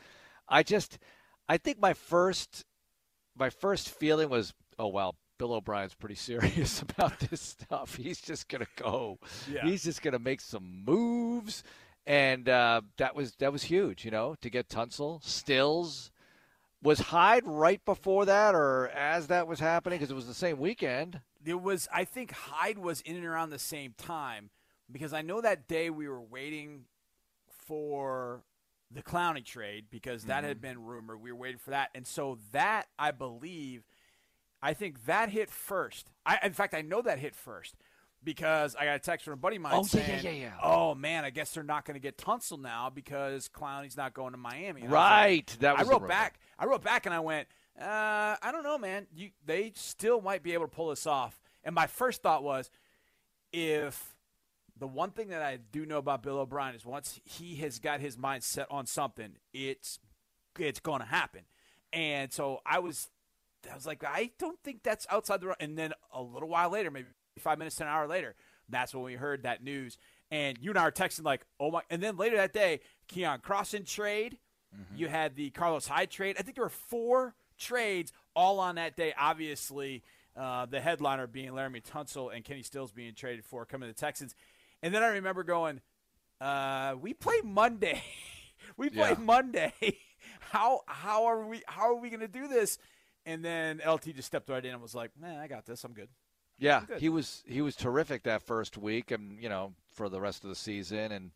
I 0.49 0.62
just 0.62 1.01
I 1.49 1.57
think 1.57 1.80
my 1.80 1.95
first 1.95 2.64
my 3.36 3.51
first 3.51 3.90
feeling 3.90 4.28
was, 4.28 4.55
oh 4.78 4.86
wow, 4.86 5.14
Bill 5.43 5.55
O'Brien's 5.55 5.93
pretty 5.95 6.14
serious 6.14 6.82
about 6.88 7.18
this 7.18 7.40
stuff. 7.40 7.97
He's 7.97 8.20
just 8.20 8.49
gonna 8.49 8.68
go. 8.76 9.18
Yeah. 9.53 9.62
He's 9.64 9.82
just 9.82 10.01
gonna 10.01 10.20
make 10.20 10.40
some 10.40 10.84
moves, 10.84 11.64
and 12.07 12.49
uh, 12.49 12.82
that 12.99 13.16
was 13.16 13.34
that 13.40 13.53
was 13.53 13.64
huge. 13.64 14.05
You 14.05 14.12
know, 14.12 14.36
to 14.40 14.49
get 14.49 14.68
Tunsil, 14.68 15.20
Stills. 15.24 16.12
Was 16.80 17.01
Hyde 17.01 17.43
right 17.45 17.84
before 17.84 18.24
that, 18.26 18.55
or 18.55 18.86
as 18.90 19.26
that 19.28 19.49
was 19.49 19.59
happening? 19.59 19.99
Because 19.99 20.12
it 20.12 20.14
was 20.14 20.28
the 20.28 20.32
same 20.34 20.61
weekend. 20.61 21.20
It 21.45 21.61
was, 21.61 21.88
I 21.93 22.05
think 22.05 22.30
Hyde 22.30 22.78
was 22.78 23.01
in 23.01 23.16
and 23.16 23.24
around 23.24 23.51
the 23.51 23.59
same 23.59 23.95
time 23.99 24.51
because 24.93 25.12
I 25.12 25.22
know 25.22 25.40
that 25.40 25.66
day 25.66 25.90
we 25.90 26.09
were 26.09 26.20
waiting 26.22 26.84
for 27.66 28.43
the 28.90 29.03
Clowney 29.03 29.45
trade 29.45 29.86
because 29.90 30.24
that 30.24 30.45
had 30.45 30.59
Mhm. 30.59 30.62
been 30.62 30.84
rumored. 30.84 31.20
We 31.20 31.32
were 31.32 31.38
waiting 31.38 31.59
for 31.59 31.70
that. 31.70 31.90
And 31.95 32.07
so 32.07 32.38
that, 32.53 32.88
I 32.99 33.11
believe, 33.11 33.84
I 34.63 34.75
think 34.75 35.07
that 35.07 35.29
hit 35.31 35.51
first. 35.51 36.11
I, 36.25 36.39
in 36.45 36.53
fact, 36.53 36.75
I 36.75 36.83
know 36.83 37.03
that 37.03 37.19
hit 37.19 37.35
first 37.35 37.75
because 38.25 38.77
I 38.77 38.85
got 38.85 38.97
a 38.97 38.99
text 39.01 39.25
from 39.25 39.35
a 39.35 39.37
buddy 39.37 39.57
of 39.57 39.63
mine 39.63 39.73
Oh, 39.75 39.85
yeah, 39.93 40.07
yeah, 40.07 40.21
yeah, 40.23 40.31
yeah. 40.31 40.53
"Oh 40.63 40.95
man, 40.95 41.25
I 41.25 41.31
guess 41.31 41.53
they're 41.53 41.65
not 41.65 41.85
going 41.85 41.95
to 41.95 42.01
get 42.01 42.17
Tunsil 42.17 42.61
now 42.61 42.89
because 42.89 43.49
Clowney's 43.49 43.97
not 43.97 44.15
going 44.15 44.33
to 44.33 44.39
Miami." 44.39 44.83
And 44.83 44.91
I 44.91 44.95
Right, 44.95 45.51
like- 45.51 45.59
that 45.61 45.79
was 45.79 45.89
I 45.89 45.91
wrote 45.91 46.07
back. 46.09 46.39
I 46.59 46.67
wrote 46.67 46.83
back 46.85 47.07
and 47.07 47.15
I 47.15 47.21
went, 47.21 47.49
uh, 47.81 48.37
"I 48.41 48.51
don't 48.53 48.63
know, 48.63 48.79
man. 48.79 49.07
You 49.13 49.31
they 49.45 49.73
still 49.75 50.21
might 50.21 50.43
be 50.43 50.53
able 50.55 50.67
to 50.67 50.71
pull 50.75 50.91
this 50.91 51.07
off." 51.07 51.41
And 51.65 51.75
my 51.75 51.87
first 51.89 52.23
thought 52.23 52.43
was, 52.45 52.71
if 53.53 54.15
the 54.79 54.87
one 54.87 55.11
thing 55.11 55.29
that 55.29 55.43
I 55.43 55.57
do 55.57 55.85
know 55.87 55.99
about 55.99 56.23
Bill 56.23 56.39
O'Brien 56.39 56.75
is 56.75 56.85
once 56.85 57.21
he 57.25 57.57
has 57.57 57.79
got 57.79 58.01
his 58.01 58.17
mind 58.17 58.43
set 58.45 58.67
on 58.71 58.87
something, 58.87 59.37
it's 59.53 59.99
it's 60.59 60.81
going 60.81 61.01
to 61.01 61.07
happen. 61.07 61.43
And 61.93 62.33
so 62.33 62.61
I 62.65 62.79
was 62.79 63.09
I 63.71 63.75
was 63.75 63.87
like, 63.87 64.05
I 64.05 64.31
don't 64.39 64.59
think 64.63 64.83
that's 64.83 65.07
outside 65.11 65.41
the 65.41 65.49
run. 65.49 65.57
And 65.61 65.79
then 65.79 65.93
a 66.13 66.23
little 66.23 66.49
while 66.49 66.71
later, 66.71 66.91
maybe 66.91 67.09
five 67.39 67.59
minutes 67.59 67.77
to 67.77 67.85
an 67.85 67.89
hour 67.89 68.07
later, 68.07 68.35
that's 68.69 68.95
when 68.95 69.05
we 69.05 69.15
heard 69.15 69.43
that 69.45 69.63
news. 69.63 69.99
And 70.31 70.59
you 70.61 70.71
and 70.71 70.79
I 70.79 70.83
are 70.83 70.93
texting 70.93 71.25
like, 71.25 71.43
oh 71.61 71.71
my! 71.71 71.83
And 71.91 72.03
then 72.03 72.17
later 72.17 72.37
that 72.37 72.53
day, 72.55 72.81
Keion 73.13 73.43
Crossen 73.43 73.87
trade. 73.87 74.39
You 74.97 75.09
had 75.09 75.37
the 75.37 75.51
Carlos 75.51 75.87
Hyde 75.87 76.11
trade. 76.11 76.37
I 76.39 76.43
think 76.43 76.57
there 76.57 76.65
were 76.65 76.71
four 76.71 77.35
trades 77.59 78.11
all 78.35 78.59
on 78.59 78.77
that 78.77 78.97
day. 78.97 79.13
Obviously, 79.19 80.03
uh, 80.35 80.65
the 80.65 80.81
headliner 80.81 81.27
being 81.27 81.51
Laremy 81.51 81.83
Tunsil 81.85 82.35
and 82.35 82.43
Kenny 82.43 82.63
Stills 82.63 82.91
being 82.91 83.13
traded 83.15 83.45
for 83.45 83.67
coming 83.67 83.87
to 83.91 83.95
the 83.95 84.01
Texans. 84.01 84.35
And 84.83 84.95
then 84.95 85.03
I 85.03 85.09
remember 85.09 85.43
going, 85.43 85.83
uh, 86.41 86.95
"We 86.99 87.13
play 87.13 87.37
Monday. 87.45 88.03
we 88.79 88.89
play 88.89 89.11
Yeah. 89.11 89.19
Monday. 89.19 89.75
how 90.41 90.81
how 90.87 91.27
are 91.27 91.45
we 91.47 91.63
how 91.67 91.91
are 91.91 92.01
we 92.01 92.09
going 92.09 92.21
to 92.21 92.29
do 92.29 92.49
this?" 92.49 92.79
And 93.25 93.45
then 93.45 93.81
LT 93.87 94.14
just 94.16 94.27
stepped 94.27 94.49
right 94.49 94.64
in 94.64 94.73
and 94.73 94.83
was 94.83 94.95
like, 94.95 95.11
"Man, 95.18 95.39
I 95.39 95.47
got 95.47 95.64
this. 95.66 95.85
I'm 95.85 95.93
good." 95.93 96.09
Yeah, 96.59 96.79
I'm 96.81 96.85
good. 96.87 97.01
he 97.01 97.09
was 97.09 97.43
he 97.47 97.62
was 97.62 97.77
terrific 97.77 98.25
that 98.25 98.43
first 98.43 98.77
week, 98.77 99.11
and 99.11 99.41
you 99.43 99.49
know 99.49 99.75
for 99.93 100.09
the 100.09 100.20
rest 100.20 100.43
of 100.45 100.51
the 100.51 100.57
season. 100.57 101.12
And 101.12 101.31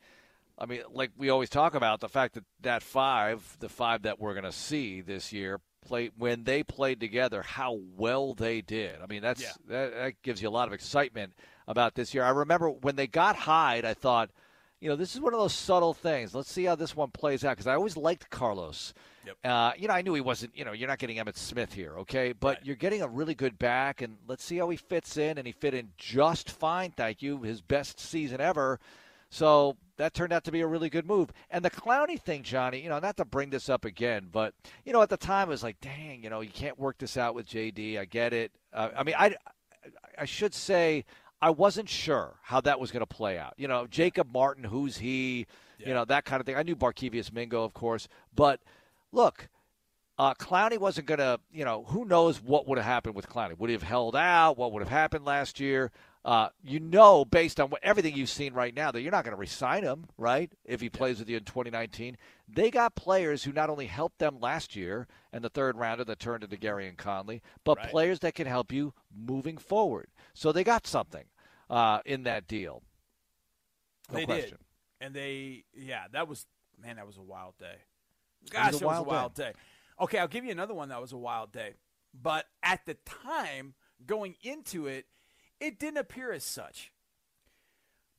I 0.58 0.66
mean, 0.66 0.82
like 0.90 1.12
we 1.16 1.30
always 1.30 1.50
talk 1.50 1.74
about 1.74 2.00
the 2.00 2.08
fact 2.08 2.34
that 2.34 2.44
that 2.62 2.82
five, 2.82 3.56
the 3.60 3.68
five 3.68 4.02
that 4.02 4.18
we're 4.18 4.34
going 4.34 4.44
to 4.44 4.52
see 4.52 5.00
this 5.00 5.32
year, 5.32 5.60
play 5.84 6.10
when 6.16 6.44
they 6.44 6.62
played 6.62 6.98
together, 7.00 7.42
how 7.42 7.78
well 7.96 8.34
they 8.34 8.60
did. 8.62 9.00
I 9.02 9.06
mean, 9.06 9.22
that's 9.22 9.42
Yeah. 9.42 9.52
that, 9.68 9.94
that 9.94 10.22
gives 10.22 10.42
you 10.42 10.48
a 10.48 10.50
lot 10.50 10.66
of 10.68 10.74
excitement 10.74 11.34
about 11.68 11.94
this 11.94 12.14
year. 12.14 12.24
I 12.24 12.30
remember 12.30 12.70
when 12.70 12.96
they 12.96 13.06
got 13.06 13.36
Hyde, 13.36 13.84
I 13.84 13.94
thought. 13.94 14.30
You 14.80 14.90
know, 14.90 14.96
this 14.96 15.14
is 15.14 15.20
one 15.20 15.32
of 15.32 15.40
those 15.40 15.54
subtle 15.54 15.94
things. 15.94 16.34
Let's 16.34 16.52
see 16.52 16.64
how 16.64 16.74
this 16.74 16.94
one 16.94 17.10
plays 17.10 17.44
out 17.44 17.52
because 17.52 17.66
I 17.66 17.74
always 17.74 17.96
liked 17.96 18.28
Carlos. 18.28 18.92
Yep. 19.24 19.36
Uh, 19.42 19.72
you 19.78 19.88
know, 19.88 19.94
I 19.94 20.02
knew 20.02 20.12
he 20.14 20.20
wasn't. 20.20 20.56
You 20.56 20.64
know, 20.64 20.72
you're 20.72 20.88
not 20.88 20.98
getting 20.98 21.16
Emmitt 21.16 21.36
Smith 21.36 21.72
here, 21.72 21.98
okay? 22.00 22.32
But 22.32 22.64
you're 22.66 22.76
getting 22.76 23.00
a 23.00 23.08
really 23.08 23.34
good 23.34 23.58
back, 23.58 24.02
and 24.02 24.18
let's 24.28 24.44
see 24.44 24.58
how 24.58 24.68
he 24.68 24.76
fits 24.76 25.16
in. 25.16 25.38
And 25.38 25.46
he 25.46 25.52
fit 25.52 25.72
in 25.72 25.90
just 25.96 26.50
fine, 26.50 26.92
thank 26.92 27.22
you. 27.22 27.42
His 27.42 27.62
best 27.62 27.98
season 27.98 28.40
ever. 28.40 28.78
So 29.30 29.76
that 29.96 30.14
turned 30.14 30.32
out 30.32 30.44
to 30.44 30.52
be 30.52 30.60
a 30.60 30.66
really 30.66 30.88
good 30.88 31.06
move. 31.06 31.32
And 31.50 31.64
the 31.64 31.70
Clowney 31.70 32.20
thing, 32.20 32.42
Johnny, 32.42 32.80
you 32.80 32.88
know, 32.88 32.98
not 32.98 33.16
to 33.16 33.24
bring 33.24 33.50
this 33.50 33.68
up 33.68 33.84
again, 33.84 34.28
but 34.30 34.54
you 34.84 34.92
know, 34.92 35.02
at 35.02 35.08
the 35.08 35.16
time 35.16 35.48
it 35.48 35.52
was 35.52 35.62
like, 35.62 35.80
dang, 35.80 36.22
you 36.22 36.30
know, 36.30 36.42
you 36.42 36.50
can't 36.50 36.78
work 36.78 36.98
this 36.98 37.16
out 37.16 37.34
with 37.34 37.46
JD. 37.46 37.98
I 37.98 38.04
get 38.04 38.32
it. 38.32 38.52
Uh, 38.72 38.90
I 38.96 39.02
mean, 39.02 39.14
I, 39.18 39.34
I 40.18 40.24
should 40.26 40.54
say. 40.54 41.04
I 41.40 41.50
wasn't 41.50 41.88
sure 41.88 42.36
how 42.42 42.60
that 42.62 42.80
was 42.80 42.90
going 42.90 43.00
to 43.00 43.06
play 43.06 43.38
out. 43.38 43.54
You 43.56 43.68
know, 43.68 43.86
Jacob 43.86 44.32
Martin, 44.32 44.64
who's 44.64 44.98
he? 44.98 45.46
You 45.78 45.92
know, 45.94 46.04
that 46.06 46.24
kind 46.24 46.40
of 46.40 46.46
thing. 46.46 46.56
I 46.56 46.62
knew 46.62 46.74
Barkevious 46.74 47.32
Mingo, 47.32 47.62
of 47.62 47.74
course, 47.74 48.08
but 48.34 48.60
look, 49.12 49.48
uh, 50.18 50.34
Clowney 50.34 50.78
wasn't 50.78 51.06
going 51.06 51.18
to, 51.18 51.38
you 51.52 51.64
know, 51.64 51.84
who 51.88 52.04
knows 52.04 52.40
what 52.42 52.66
would 52.66 52.78
have 52.78 52.86
happened 52.86 53.14
with 53.14 53.28
Clowney? 53.28 53.58
Would 53.58 53.68
he 53.70 53.74
have 53.74 53.82
held 53.82 54.16
out? 54.16 54.56
What 54.56 54.72
would 54.72 54.82
have 54.82 54.88
happened 54.90 55.24
last 55.24 55.60
year? 55.60 55.92
Uh, 56.24 56.48
you 56.64 56.80
know, 56.80 57.24
based 57.24 57.60
on 57.60 57.70
what, 57.70 57.80
everything 57.84 58.16
you've 58.16 58.28
seen 58.28 58.52
right 58.52 58.74
now, 58.74 58.90
that 58.90 59.00
you're 59.02 59.12
not 59.12 59.24
going 59.24 59.34
to 59.36 59.38
resign 59.40 59.84
him, 59.84 60.06
right? 60.18 60.50
If 60.64 60.80
he 60.80 60.88
plays 60.90 61.20
with 61.20 61.28
you 61.28 61.36
in 61.36 61.44
2019, 61.44 62.16
they 62.48 62.70
got 62.70 62.96
players 62.96 63.44
who 63.44 63.52
not 63.52 63.70
only 63.70 63.86
helped 63.86 64.18
them 64.18 64.40
last 64.40 64.74
year 64.74 65.06
and 65.32 65.44
the 65.44 65.48
third 65.50 65.76
rounder 65.76 66.02
that 66.04 66.18
turned 66.18 66.42
into 66.42 66.56
Gareon 66.56 66.96
Conley, 66.96 67.42
but 67.62 67.78
Right. 67.78 67.90
players 67.90 68.18
that 68.20 68.34
can 68.34 68.46
help 68.48 68.72
you 68.72 68.92
moving 69.14 69.56
forward. 69.56 70.08
So 70.34 70.50
they 70.50 70.64
got 70.64 70.86
something 70.86 71.26
uh, 71.70 72.00
in 72.04 72.24
that 72.24 72.48
deal. 72.48 72.82
No 74.10 74.18
they 74.18 74.24
question. 74.24 74.50
did, 74.50 74.58
and 75.00 75.14
they 75.14 75.64
yeah, 75.74 76.04
that 76.12 76.26
was 76.28 76.46
man, 76.80 76.96
that 76.96 77.06
was 77.06 77.16
a 77.18 77.22
wild 77.22 77.56
day. 77.58 77.76
was 78.42 78.50
Gosh, 78.50 78.72
a 78.72 78.78
it 78.78 78.82
was 78.82 78.82
a 78.82 78.86
wild 78.86 79.06
wild 79.06 79.34
day. 79.34 79.52
Okay, 80.00 80.18
I'll 80.18 80.28
give 80.28 80.44
you 80.44 80.50
another 80.50 80.74
one 80.74 80.88
that 80.90 81.00
was 81.00 81.12
a 81.12 81.16
wild 81.16 81.52
day, 81.52 81.72
but 82.14 82.46
at 82.62 82.84
the 82.86 82.94
time 83.04 83.74
going 84.06 84.36
into 84.42 84.86
it, 84.86 85.06
it 85.60 85.78
didn't 85.78 85.98
appear 85.98 86.32
as 86.32 86.44
such. 86.44 86.92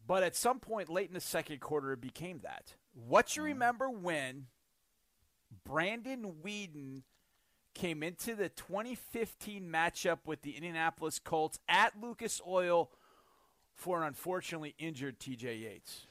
But 0.06 0.24
at 0.24 0.36
some 0.36 0.60
point 0.60 0.90
late 0.90 1.08
in 1.10 1.14
the 1.14 1.20
second 1.22 1.60
quarter, 1.60 1.92
it 1.94 2.02
became 2.02 2.40
that. 2.40 2.76
What 2.94 3.28
Mm. 3.28 3.36
you 3.38 3.44
remember 3.44 3.90
when 3.90 4.48
Brandon 5.64 6.34
Weeden 6.44 7.04
came 7.74 8.02
into 8.02 8.34
the 8.34 8.50
2015 8.50 9.70
matchup 9.70 10.20
with 10.26 10.42
the 10.42 10.56
Indianapolis 10.56 11.20
Colts 11.20 11.60
at 11.70 12.00
Lucas 12.02 12.42
Oil 12.48 12.92
for 13.76 14.02
an 14.02 14.08
unfortunately 14.08 14.74
injured 14.80 15.20
TJ 15.20 15.62
Yates? 15.62 16.08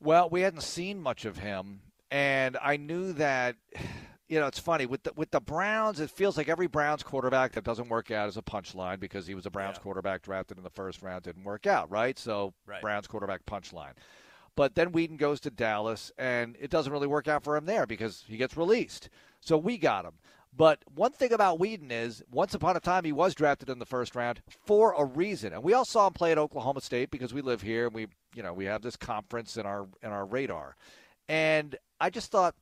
Well, 0.00 0.28
we 0.28 0.40
hadn't 0.40 0.62
seen 0.62 1.00
much 1.00 1.24
of 1.24 1.38
him, 1.38 1.80
and 2.10 2.56
I 2.60 2.76
knew 2.76 3.12
that. 3.14 3.56
You 4.28 4.40
know, 4.40 4.46
it's 4.46 4.58
funny 4.58 4.86
with 4.86 5.04
the 5.04 5.12
with 5.14 5.30
the 5.30 5.40
Browns. 5.40 6.00
It 6.00 6.10
feels 6.10 6.36
like 6.36 6.48
every 6.48 6.66
Browns 6.66 7.02
quarterback 7.02 7.52
that 7.52 7.62
doesn't 7.64 7.88
work 7.88 8.10
out 8.10 8.28
is 8.28 8.36
a 8.36 8.42
punchline 8.42 8.98
because 8.98 9.26
he 9.26 9.34
was 9.34 9.46
a 9.46 9.50
Browns 9.50 9.78
quarterback 9.78 10.22
drafted 10.22 10.58
in 10.58 10.64
the 10.64 10.70
first 10.70 11.00
round, 11.00 11.22
didn't 11.22 11.44
work 11.44 11.66
out, 11.66 11.90
right? 11.90 12.18
So 12.18 12.52
Right. 12.66 12.80
Browns 12.80 13.06
quarterback 13.06 13.46
punchline. 13.46 13.92
But 14.56 14.74
then 14.74 14.90
Weeden 14.90 15.18
goes 15.18 15.38
to 15.40 15.50
Dallas, 15.50 16.10
and 16.18 16.56
it 16.58 16.70
doesn't 16.70 16.92
really 16.92 17.06
work 17.06 17.28
out 17.28 17.44
for 17.44 17.56
him 17.56 17.66
there 17.66 17.86
because 17.86 18.24
he 18.26 18.36
gets 18.38 18.56
released. 18.56 19.10
So 19.40 19.56
we 19.58 19.76
got 19.76 20.06
him. 20.06 20.14
But 20.56 20.82
one 20.94 21.12
thing 21.12 21.34
about 21.34 21.58
Weeden 21.58 21.90
is, 21.90 22.22
once 22.30 22.54
upon 22.54 22.76
a 22.76 22.80
time, 22.80 23.04
he 23.04 23.12
was 23.12 23.34
drafted 23.34 23.68
in 23.68 23.78
the 23.78 23.84
first 23.84 24.16
round 24.16 24.40
for 24.64 24.94
a 24.96 25.04
reason, 25.04 25.52
and 25.52 25.62
we 25.62 25.74
all 25.74 25.84
saw 25.84 26.06
him 26.06 26.14
play 26.14 26.32
at 26.32 26.38
Oklahoma 26.38 26.80
State 26.80 27.10
because 27.10 27.34
we 27.34 27.42
live 27.42 27.60
here 27.60 27.86
and 27.86 27.94
we, 27.94 28.06
you 28.34 28.42
know, 28.42 28.54
we 28.54 28.64
have 28.64 28.80
this 28.80 28.96
conference 28.96 29.58
in 29.58 29.66
our 29.66 29.86
in 30.02 30.10
our 30.10 30.24
radar. 30.24 30.74
And 31.28 31.76
I 32.00 32.08
just 32.08 32.30
thought, 32.30 32.54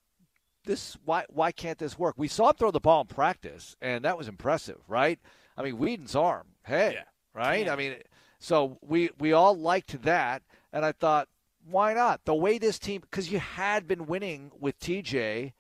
this 0.65 0.97
why 1.05 1.25
why 1.29 1.53
can't 1.53 1.79
this 1.79 1.99
work? 1.99 2.15
We 2.17 2.29
saw 2.29 2.51
him 2.51 2.57
throw 2.57 2.71
the 2.71 2.81
ball 2.81 3.03
in 3.03 3.07
practice, 3.07 3.77
and 3.81 4.05
that 4.05 4.19
was 4.19 4.29
impressive, 4.29 4.81
right? 4.89 5.19
I 5.57 5.62
mean, 5.62 5.79
Weeden's 5.79 6.17
arm, 6.17 6.49
hey, 6.65 6.99
right? 7.35 7.69
I 7.69 7.77
mean, 7.77 7.97
so 8.39 8.79
we 8.83 9.11
we 9.19 9.33
all 9.33 9.57
liked 9.57 10.03
that, 10.03 10.43
and 10.73 10.85
I 10.85 10.93
thought, 10.93 11.29
why 11.65 11.95
not? 11.95 12.25
The 12.25 12.35
way 12.35 12.59
this 12.59 12.79
team, 12.79 13.01
because 13.01 13.31
you 13.31 13.39
had 13.39 13.87
been 13.87 14.07
winning 14.07 14.51
with 14.59 14.79
TJ, 14.81 15.53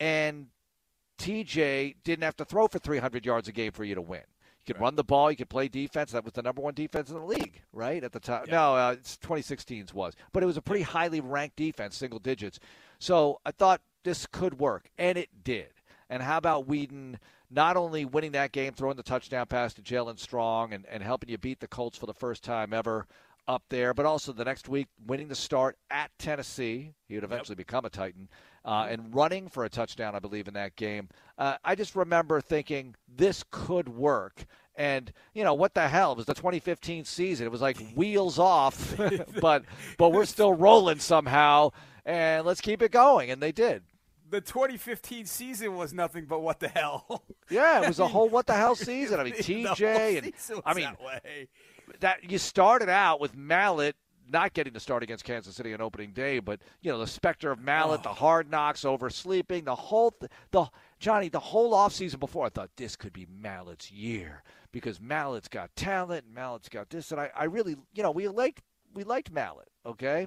and 0.00 0.46
TJ 1.18 1.96
didn't 2.04 2.24
have 2.24 2.36
to 2.36 2.44
throw 2.44 2.68
for 2.68 2.78
300 2.78 3.26
yards 3.26 3.48
a 3.48 3.52
game 3.52 3.72
for 3.72 3.84
you 3.84 3.94
to 3.94 4.02
win. 4.02 4.22
You 4.64 4.74
could 4.74 4.80
run 4.80 4.96
the 4.96 5.04
ball. 5.04 5.30
You 5.30 5.36
could 5.36 5.50
play 5.50 5.68
defense. 5.68 6.12
That 6.12 6.24
was 6.24 6.32
the 6.32 6.42
number 6.42 6.62
one 6.62 6.74
defense 6.74 7.10
in 7.10 7.16
the 7.16 7.24
league, 7.24 7.60
right 7.72 8.02
at 8.02 8.12
the 8.12 8.20
time. 8.20 8.44
Yeah. 8.46 8.54
No, 8.54 8.76
uh, 8.76 8.92
it's 8.92 9.18
2016's 9.18 9.92
was, 9.92 10.14
but 10.32 10.42
it 10.42 10.46
was 10.46 10.56
a 10.56 10.62
pretty 10.62 10.82
highly 10.82 11.20
ranked 11.20 11.56
defense, 11.56 11.96
single 11.96 12.18
digits. 12.18 12.58
So 12.98 13.40
I 13.44 13.50
thought 13.50 13.82
this 14.04 14.26
could 14.26 14.58
work, 14.58 14.88
and 14.98 15.18
it 15.18 15.30
did. 15.42 15.68
And 16.08 16.22
how 16.22 16.38
about 16.38 16.68
Weeden 16.68 17.16
not 17.50 17.76
only 17.76 18.04
winning 18.04 18.32
that 18.32 18.52
game, 18.52 18.72
throwing 18.72 18.96
the 18.96 19.02
touchdown 19.02 19.46
pass 19.46 19.74
to 19.74 19.82
Jaelen 19.82 20.18
Strong, 20.18 20.72
and, 20.72 20.86
and 20.86 21.02
helping 21.02 21.30
you 21.30 21.38
beat 21.38 21.60
the 21.60 21.68
Colts 21.68 21.98
for 21.98 22.06
the 22.06 22.14
first 22.14 22.44
time 22.44 22.72
ever 22.72 23.06
up 23.46 23.62
there, 23.68 23.92
but 23.92 24.06
also 24.06 24.32
the 24.32 24.44
next 24.44 24.68
week 24.68 24.88
winning 25.06 25.28
the 25.28 25.34
start 25.34 25.76
at 25.90 26.10
Tennessee. 26.18 26.92
He 27.08 27.14
would 27.14 27.24
eventually 27.24 27.56
become 27.56 27.84
a 27.84 27.90
Titan, 27.90 28.28
uh, 28.64 28.86
and 28.88 29.14
running 29.14 29.48
for 29.48 29.64
a 29.64 29.68
touchdown, 29.68 30.14
I 30.14 30.18
believe, 30.18 30.48
in 30.48 30.54
that 30.54 30.76
game. 30.76 31.08
Uh, 31.36 31.56
I 31.64 31.74
just 31.74 31.94
remember 31.94 32.40
thinking 32.40 32.94
this 33.08 33.44
could 33.50 33.88
work. 33.88 34.46
And 34.76 35.12
you 35.34 35.44
know 35.44 35.54
what 35.54 35.74
the 35.74 35.88
hell? 35.88 36.12
It 36.12 36.16
was 36.16 36.26
the 36.26 36.34
2015 36.34 37.04
season. 37.04 37.46
It 37.46 37.50
was 37.50 37.60
like 37.60 37.78
wheels 37.94 38.38
off, 38.38 38.96
but 39.40 39.64
but 39.98 40.10
we're 40.10 40.24
still 40.24 40.52
rolling 40.52 40.98
somehow, 40.98 41.70
and 42.04 42.44
let's 42.44 42.60
keep 42.60 42.82
it 42.82 42.90
going. 42.90 43.30
And 43.30 43.40
they 43.40 43.52
did. 43.52 43.82
The 44.34 44.40
2015 44.40 45.26
season 45.26 45.76
was 45.76 45.92
nothing 45.94 46.24
but 46.24 46.40
what 46.40 46.58
the 46.58 46.66
hell. 46.66 47.22
Yeah, 47.50 47.82
it 47.82 47.86
was 47.88 48.00
a 48.00 48.08
whole 48.14 48.28
what 48.28 48.46
the 48.48 48.54
hell 48.54 48.74
season. 48.74 49.20
I 49.20 49.24
mean, 49.24 49.34
TJ 49.38 50.18
and 50.18 50.32
I 50.66 50.74
mean 50.74 50.84
that 50.86 51.00
way. 51.00 51.48
that 52.00 52.28
you 52.28 52.38
started 52.38 52.88
out 52.88 53.20
with 53.20 53.36
Mallett 53.36 53.94
not 54.28 54.52
getting 54.54 54.72
to 54.72 54.80
start 54.80 55.04
against 55.04 55.22
Kansas 55.22 55.54
City 55.54 55.72
on 55.72 55.80
opening 55.80 56.10
day, 56.12 56.40
but 56.40 56.58
you 56.80 56.90
know 56.90 56.98
the 56.98 57.06
specter 57.06 57.52
of 57.52 57.60
Mallett, 57.60 58.00
Oh. 58.00 58.08
the 58.08 58.14
hard 58.14 58.50
knocks, 58.50 58.84
oversleeping, 58.84 59.66
the 59.66 59.74
whole 59.76 60.10
th- 60.10 60.32
the 60.50 60.66
Johnny, 60.98 61.28
the 61.28 61.38
whole 61.38 61.72
offseason 61.72 62.18
before, 62.18 62.46
I 62.46 62.48
thought 62.48 62.70
this 62.76 62.96
could 62.96 63.12
be 63.12 63.28
Mallett's 63.30 63.92
year 63.92 64.42
because 64.72 65.00
Mallett's 65.00 65.46
got 65.46 65.76
talent 65.76 66.24
and 66.24 66.34
Mallett's 66.34 66.68
got 66.68 66.90
this, 66.90 67.12
and 67.12 67.20
I, 67.20 67.30
I 67.36 67.44
really, 67.44 67.76
you 67.94 68.02
know, 68.02 68.10
we 68.10 68.26
liked 68.26 68.64
we 68.94 69.04
liked 69.04 69.30
Mallett, 69.30 69.68
okay. 69.86 70.26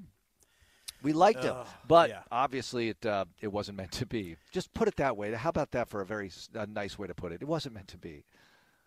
We 1.03 1.13
liked 1.13 1.43
him, 1.43 1.55
Ugh, 1.55 1.67
but 1.87 2.09
yeah. 2.09 2.21
obviously 2.31 2.89
it 2.89 3.05
uh, 3.05 3.25
it 3.41 3.47
wasn't 3.47 3.77
meant 3.77 3.91
to 3.93 4.05
be. 4.05 4.35
Just 4.51 4.73
put 4.73 4.87
it 4.87 4.95
that 4.97 5.15
way. 5.15 5.31
How 5.33 5.49
about 5.49 5.71
that 5.71 5.89
for 5.89 6.01
a 6.01 6.05
very 6.05 6.31
a 6.53 6.65
nice 6.65 6.97
way 6.97 7.07
to 7.07 7.13
put 7.13 7.31
it? 7.31 7.41
It 7.41 7.47
wasn't 7.47 7.75
meant 7.75 7.87
to 7.89 7.97
be. 7.97 8.23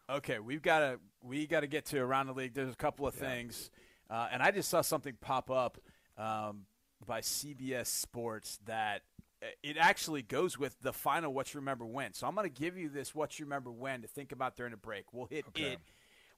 Okay, 0.08 0.40
we've 0.40 0.62
got 0.62 0.80
to 0.80 0.98
we 1.22 1.46
got 1.46 1.60
to 1.60 1.68
get 1.68 1.84
to 1.86 2.00
around 2.00 2.26
the 2.26 2.32
league. 2.32 2.54
There's 2.54 2.72
a 2.72 2.76
couple 2.76 3.06
of 3.06 3.14
things, 3.14 3.70
uh, 4.10 4.28
and 4.32 4.42
I 4.42 4.50
just 4.50 4.68
saw 4.68 4.80
something 4.80 5.16
pop 5.20 5.50
up 5.50 5.78
um, 6.18 6.62
by 7.06 7.20
CBS 7.20 7.86
Sports 7.86 8.58
that 8.66 9.02
uh, 9.40 9.46
it 9.62 9.76
actually 9.78 10.22
goes 10.22 10.58
with 10.58 10.80
the 10.80 10.92
final 10.92 11.32
"What 11.32 11.54
You 11.54 11.60
Remember 11.60 11.86
When." 11.86 12.12
So 12.12 12.26
I'm 12.26 12.34
going 12.34 12.50
to 12.50 12.60
give 12.60 12.76
you 12.76 12.88
this 12.88 13.14
"What 13.14 13.38
You 13.38 13.44
Remember 13.44 13.70
When" 13.70 14.02
to 14.02 14.08
think 14.08 14.32
about 14.32 14.56
during 14.56 14.72
the 14.72 14.76
break. 14.76 15.12
We'll 15.12 15.26
hit 15.26 15.44
it. 15.54 15.78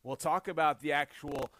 We'll 0.04 0.16
talk 0.16 0.48
about 0.48 0.80
the 0.80 0.92
actual 0.92 1.50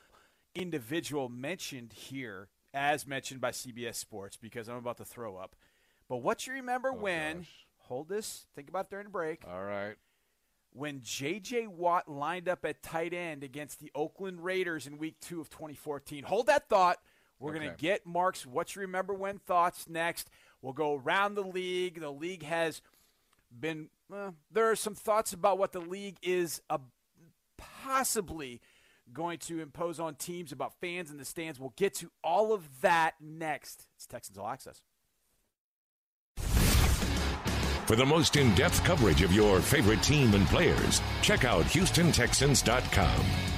individual 0.55 1.29
mentioned 1.29 1.93
here, 1.95 2.49
as 2.75 3.07
mentioned 3.07 3.41
by 3.41 3.51
CBS 3.51 3.97
Sports, 3.97 4.37
because 4.37 4.69
I'm 4.69 4.77
about 4.77 4.97
to 4.99 5.05
throw 5.05 5.37
up. 5.37 5.55
But 6.09 6.19
what 6.19 6.47
you 6.47 6.53
remember 6.55 6.93
when? 6.93 7.47
Hold 7.89 8.09
this. 8.09 8.47
Think 8.55 8.69
about 8.69 8.91
during 8.91 9.05
the 9.05 9.11
break 9.11 9.43
All 9.47 9.65
right. 9.65 9.95
when 10.73 11.01
J.J. 11.03 11.67
Watt 11.67 12.09
lined 12.09 12.49
up 12.49 12.65
at 12.65 12.83
tight 12.83 13.13
end 13.13 13.43
against 13.43 13.81
the 13.81 13.91
Oakland 13.95 14.43
Raiders 14.45 14.87
in 14.87 14.99
Week 14.99 15.17
Two 15.21 15.41
of 15.41 15.51
2014. 15.51 16.25
Hold 16.25 16.47
that 16.47 16.69
thought. 16.69 16.99
We're 17.39 17.55
going 17.55 17.69
to 17.69 17.77
get 17.77 18.07
Mark's 18.07 18.47
"What 18.47 18.77
You 18.77 18.83
Remember 18.83 19.13
When" 19.15 19.39
thoughts 19.39 19.89
next. 19.89 20.31
We'll 20.61 20.73
go 20.73 20.95
around 20.95 21.35
the 21.35 21.43
league. 21.43 22.01
The 22.01 22.11
league 22.11 22.45
has 22.45 22.83
been. 23.59 23.89
Well, 24.09 24.35
there 24.51 24.71
are 24.71 24.77
some 24.77 24.95
thoughts 24.95 25.33
about 25.33 25.59
what 25.59 25.73
the 25.73 25.81
league 25.81 26.19
is 26.23 26.63
uh, 26.71 26.79
possibly 27.57 28.61
going 29.13 29.39
to 29.39 29.61
impose 29.61 30.01
on 30.01 30.15
teams 30.15 30.53
about 30.53 30.75
fans 30.81 31.11
in 31.11 31.19
the 31.19 31.25
stands. 31.25 31.59
We'll 31.59 31.75
get 31.77 31.95
to 31.95 32.11
all 32.23 32.53
of 32.53 32.81
that 32.83 33.15
next. 33.21 33.87
It's 33.97 34.07
Texans 34.07 34.39
All 34.39 34.49
Access. 34.49 34.83
For 37.87 37.97
the 37.97 38.07
most 38.07 38.37
in 38.37 38.55
depth 38.55 38.83
coverage 38.85 39.23
of 39.23 39.33
your 39.33 39.61
favorite 39.61 40.03
team 40.03 40.35
and 40.35 40.47
players, 40.47 41.03
check 41.21 41.45
out 41.45 41.65
HoustonTexans.com. 41.65 43.52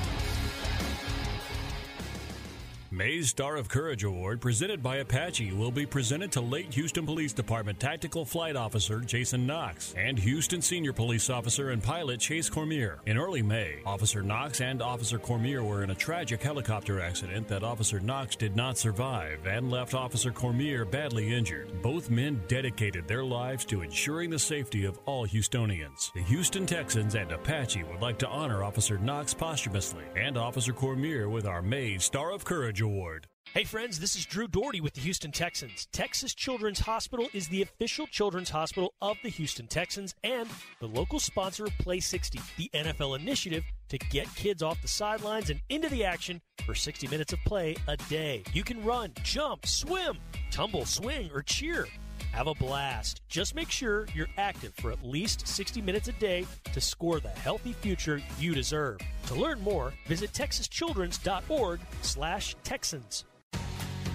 May's 2.96 3.30
Star 3.30 3.56
of 3.56 3.68
Courage 3.68 4.04
Award, 4.04 4.40
presented 4.40 4.80
by 4.80 4.98
Apache, 4.98 5.50
will 5.50 5.72
be 5.72 5.84
presented 5.84 6.30
to 6.30 6.40
late 6.40 6.72
Houston 6.74 7.04
Police 7.04 7.32
Department 7.32 7.80
Tactical 7.80 8.24
Flight 8.24 8.54
Officer 8.54 9.00
Jason 9.00 9.48
Knox 9.48 9.92
and 9.98 10.16
Houston 10.16 10.62
Senior 10.62 10.92
Police 10.92 11.28
Officer 11.28 11.70
and 11.70 11.82
Pilot 11.82 12.20
Chase 12.20 12.48
Cormier. 12.48 13.00
In 13.06 13.18
early 13.18 13.42
May, 13.42 13.78
Officer 13.84 14.22
Knox 14.22 14.60
and 14.60 14.80
Officer 14.80 15.18
Cormier 15.18 15.64
were 15.64 15.82
in 15.82 15.90
a 15.90 15.94
tragic 15.96 16.40
helicopter 16.40 17.00
accident 17.00 17.48
that 17.48 17.64
Officer 17.64 17.98
Knox 17.98 18.36
did 18.36 18.54
not 18.54 18.78
survive 18.78 19.44
and 19.44 19.72
left 19.72 19.94
Officer 19.94 20.30
Cormier 20.30 20.84
badly 20.84 21.34
injured. 21.34 21.82
Both 21.82 22.10
men 22.10 22.40
dedicated 22.46 23.08
their 23.08 23.24
lives 23.24 23.64
to 23.64 23.82
ensuring 23.82 24.30
the 24.30 24.38
safety 24.38 24.84
of 24.84 25.00
all 25.04 25.26
Houstonians. 25.26 26.12
The 26.12 26.22
Houston 26.22 26.64
Texans 26.64 27.16
and 27.16 27.32
Apache 27.32 27.82
would 27.82 28.00
like 28.00 28.18
to 28.18 28.28
honor 28.28 28.62
Officer 28.62 28.98
Knox 28.98 29.34
posthumously 29.34 30.04
and 30.14 30.38
Officer 30.38 30.72
Cormier 30.72 31.28
with 31.28 31.44
our 31.44 31.60
May 31.60 31.98
Star 31.98 32.30
of 32.30 32.44
Courage 32.44 32.83
Award. 32.84 33.26
Hey 33.52 33.64
friends, 33.64 34.00
this 34.00 34.16
is 34.16 34.26
Drew 34.26 34.48
Dougherty 34.48 34.80
with 34.80 34.94
the 34.94 35.00
Houston 35.00 35.30
Texans. 35.30 35.86
Texas 35.92 36.34
Children's 36.34 36.80
Hospital 36.80 37.28
is 37.32 37.48
the 37.48 37.62
official 37.62 38.06
children's 38.06 38.50
hospital 38.50 38.94
of 39.00 39.16
the 39.22 39.28
Houston 39.28 39.68
Texans 39.68 40.14
and 40.24 40.48
the 40.80 40.88
local 40.88 41.20
sponsor 41.20 41.64
of 41.64 41.78
Play 41.78 42.00
60, 42.00 42.40
the 42.56 42.70
NFL 42.74 43.18
initiative 43.18 43.62
to 43.90 43.98
get 43.98 44.32
kids 44.34 44.62
off 44.62 44.82
the 44.82 44.88
sidelines 44.88 45.50
and 45.50 45.60
into 45.68 45.88
the 45.88 46.04
action 46.04 46.40
for 46.66 46.74
60 46.74 47.06
minutes 47.08 47.32
of 47.32 47.38
play 47.44 47.76
a 47.86 47.96
day. 47.96 48.42
You 48.52 48.64
can 48.64 48.84
run, 48.84 49.12
jump, 49.22 49.66
swim, 49.66 50.18
tumble, 50.50 50.84
swing, 50.84 51.30
or 51.32 51.42
cheer. 51.42 51.86
Have 52.34 52.48
a 52.48 52.54
blast. 52.54 53.20
Just 53.28 53.54
make 53.54 53.70
sure 53.70 54.08
you're 54.12 54.26
active 54.38 54.74
for 54.74 54.90
at 54.90 55.04
least 55.04 55.46
60 55.46 55.80
minutes 55.80 56.08
a 56.08 56.12
day 56.14 56.44
to 56.72 56.80
score 56.80 57.20
the 57.20 57.28
healthy 57.28 57.72
future 57.74 58.20
you 58.40 58.56
deserve. 58.56 58.98
To 59.26 59.36
learn 59.36 59.60
more, 59.60 59.92
visit 60.08 60.32
texaschildren's.org 60.32 61.78
slash 62.02 62.56
Texans. 62.64 63.24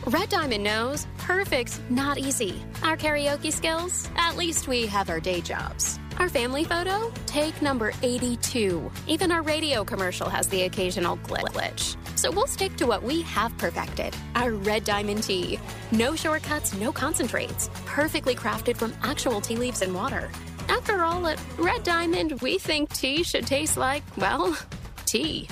Red 0.06 0.28
Diamond 0.28 0.66
knows 0.66 1.08
perfect's 1.18 1.80
not 1.90 2.18
easy. 2.18 2.62
Our 2.84 2.98
karaoke 2.98 3.54
skills? 3.54 4.10
At 4.18 4.36
least 4.36 4.68
we 4.68 4.86
have 4.88 5.10
our 5.10 5.22
day 5.22 5.40
jobs. 5.40 5.98
Our 6.18 6.28
family 6.28 6.66
photo? 6.66 7.14
Take 7.26 7.62
number 7.62 7.94
82. 8.04 8.92
Even 9.08 9.32
our 9.32 9.44
radio 9.44 9.86
commercial 9.86 10.28
has 10.28 10.50
the 10.50 10.64
occasional 10.64 11.16
glitch. 11.20 11.96
So 12.20 12.30
we'll 12.30 12.48
stick 12.48 12.76
to 12.76 12.86
what 12.86 13.02
we 13.02 13.22
have 13.22 13.58
perfected 13.58 14.14
our 14.36 14.52
Red 14.52 14.84
Diamond 14.84 15.24
tea. 15.24 15.58
No 15.94 16.18
shortcuts, 16.18 16.74
no 16.74 16.92
concentrates. 16.92 17.70
Perfectly 17.86 18.36
crafted 18.36 18.76
from 18.76 18.94
actual 19.04 19.40
tea 19.40 19.56
leaves 19.56 19.82
and 19.84 19.96
water. 19.96 20.30
After 20.68 21.06
all, 21.06 21.28
at 21.28 21.40
Red 21.58 21.84
Diamond, 21.84 22.42
we 22.42 22.58
think 22.58 22.92
tea 22.92 23.24
should 23.24 23.48
taste 23.48 23.78
like, 23.78 24.04
well, 24.18 24.58
tea. 25.06 25.48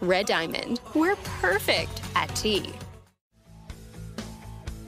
Red 0.00 0.26
Diamond, 0.26 0.80
we're 0.94 1.16
perfect 1.40 2.00
at 2.14 2.28
tea. 2.36 2.72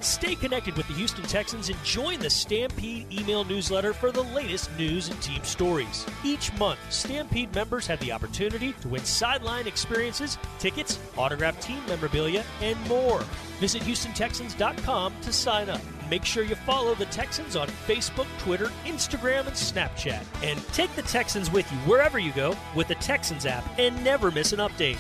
Stay 0.07 0.37
connected 0.37 0.77
with 0.77 0.87
the 0.87 0.95
Houston 0.95 1.25
Texans 1.25 1.69
and 1.69 1.83
join 1.83 2.21
the 2.21 2.31
Stampede 2.31 3.13
email 3.13 3.43
newsletter 3.43 3.93
for 3.93 4.13
the 4.13 4.23
latest 4.23 4.71
news 4.79 5.09
and 5.09 5.21
team 5.21 5.43
stories. 5.43 6.07
Each 6.25 6.57
month, 6.59 6.79
Stampede 6.91 7.53
members 7.53 7.89
have 7.89 7.99
the 7.99 8.13
opportunity 8.13 8.73
to 8.83 8.89
win 8.89 9.05
sideline 9.05 9.67
experiences, 9.67 10.39
tickets, 10.61 11.01
autographed 11.17 11.61
team 11.61 11.81
memorabilia, 11.89 12.45
and 12.63 12.81
more. 12.89 13.21
Visit 13.59 13.83
HoustonTexans.com 13.83 15.13
to 15.23 15.33
sign 15.33 15.69
up. 15.69 15.81
Make 16.09 16.25
sure 16.25 16.45
you 16.45 16.55
follow 16.55 16.95
the 16.95 17.07
Texans 17.07 17.57
on 17.57 17.67
Facebook, 17.67 18.29
Twitter, 18.39 18.71
Instagram, 18.85 19.49
and 19.49 19.57
Snapchat. 19.57 20.23
And 20.45 20.65
take 20.69 20.95
the 20.95 21.03
Texans 21.03 21.51
with 21.51 21.71
you 21.73 21.79
wherever 21.79 22.21
you 22.21 22.31
go 22.31 22.57
with 22.77 22.87
the 22.87 22.95
Texans 22.95 23.45
app 23.45 23.65
and 23.77 24.03
never 24.05 24.31
miss 24.31 24.53
an 24.53 24.61
update. 24.61 24.99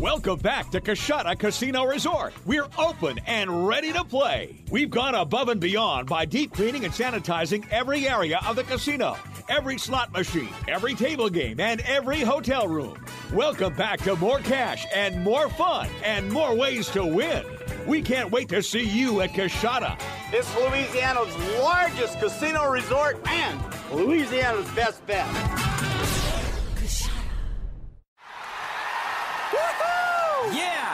Welcome 0.00 0.38
back 0.38 0.70
to 0.70 0.80
Coushatta 0.80 1.38
Casino 1.38 1.84
Resort. 1.84 2.32
We're 2.46 2.68
open 2.78 3.20
and 3.26 3.68
ready 3.68 3.92
to 3.92 4.02
play. 4.02 4.64
We've 4.70 4.88
gone 4.88 5.14
above 5.14 5.50
and 5.50 5.60
beyond 5.60 6.08
by 6.08 6.24
deep 6.24 6.54
cleaning 6.54 6.86
and 6.86 6.94
sanitizing 6.94 7.68
every 7.70 8.08
area 8.08 8.40
of 8.46 8.56
the 8.56 8.64
casino, 8.64 9.18
every 9.50 9.76
slot 9.76 10.10
machine, 10.10 10.48
every 10.68 10.94
table 10.94 11.28
game, 11.28 11.60
and 11.60 11.82
every 11.82 12.20
hotel 12.20 12.66
room. 12.66 12.96
Welcome 13.34 13.74
back 13.74 14.00
to 14.04 14.16
more 14.16 14.38
cash 14.38 14.86
and 14.94 15.22
more 15.22 15.50
fun 15.50 15.90
and 16.02 16.32
more 16.32 16.56
ways 16.56 16.88
to 16.92 17.04
win. 17.04 17.44
We 17.86 18.00
can't 18.00 18.30
wait 18.30 18.48
to 18.48 18.62
see 18.62 18.84
you 18.84 19.20
at 19.20 19.34
Coushatta. 19.34 20.00
It's 20.32 20.48
Louisiana's 20.56 21.36
largest 21.58 22.18
casino 22.20 22.70
resort 22.70 23.20
and 23.28 23.60
Louisiana's 23.92 24.70
best 24.70 25.06
bet. 25.06 25.69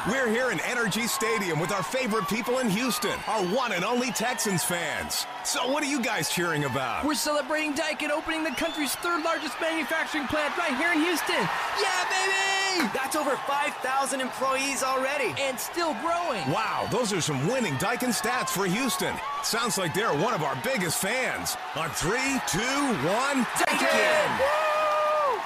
We're 0.09 0.29
here 0.29 0.53
in 0.53 0.59
NRG 0.59 1.09
Stadium 1.09 1.59
with 1.59 1.73
our 1.73 1.83
favorite 1.83 2.29
people 2.29 2.61
in 2.61 2.71
Houston, 2.71 3.19
our 3.27 3.45
one 3.47 3.73
and 3.73 3.85
only 3.85 4.13
Texans 4.13 4.63
fans. 4.63 5.27
So, 5.43 5.69
what 5.69 5.83
are 5.83 5.87
you 5.87 6.01
guys 6.01 6.31
cheering 6.31 6.63
about? 6.63 7.05
We're 7.05 7.15
celebrating 7.15 7.75
Daikin 7.75 8.11
opening 8.11 8.45
the 8.45 8.53
country's 8.53 8.95
third 8.95 9.25
largest 9.25 9.61
manufacturing 9.61 10.29
plant 10.29 10.57
right 10.57 10.77
here 10.77 10.93
in 10.93 11.01
Houston. 11.01 11.35
Yeah, 11.35 12.05
baby! 12.09 12.89
That's 12.95 13.17
over 13.17 13.35
5,000 13.35 14.21
employees 14.21 14.85
already. 14.85 15.35
And 15.41 15.59
still 15.59 15.95
growing. 15.95 16.49
Wow, 16.53 16.87
those 16.93 17.13
are 17.13 17.21
some 17.21 17.49
winning 17.49 17.75
Daikin 17.75 18.15
stats 18.15 18.51
for 18.51 18.65
Houston. 18.65 19.17
Sounds 19.43 19.77
like 19.77 19.93
they're 19.93 20.15
one 20.15 20.35
of 20.35 20.45
our 20.45 20.57
biggest 20.63 20.99
fans. 20.99 21.57
On 21.75 21.91
three, 21.91 22.41
two, 22.47 22.61
one, 23.09 23.45
Daikin! 23.59 24.41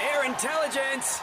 Air 0.02 0.26
intelligence! 0.26 1.22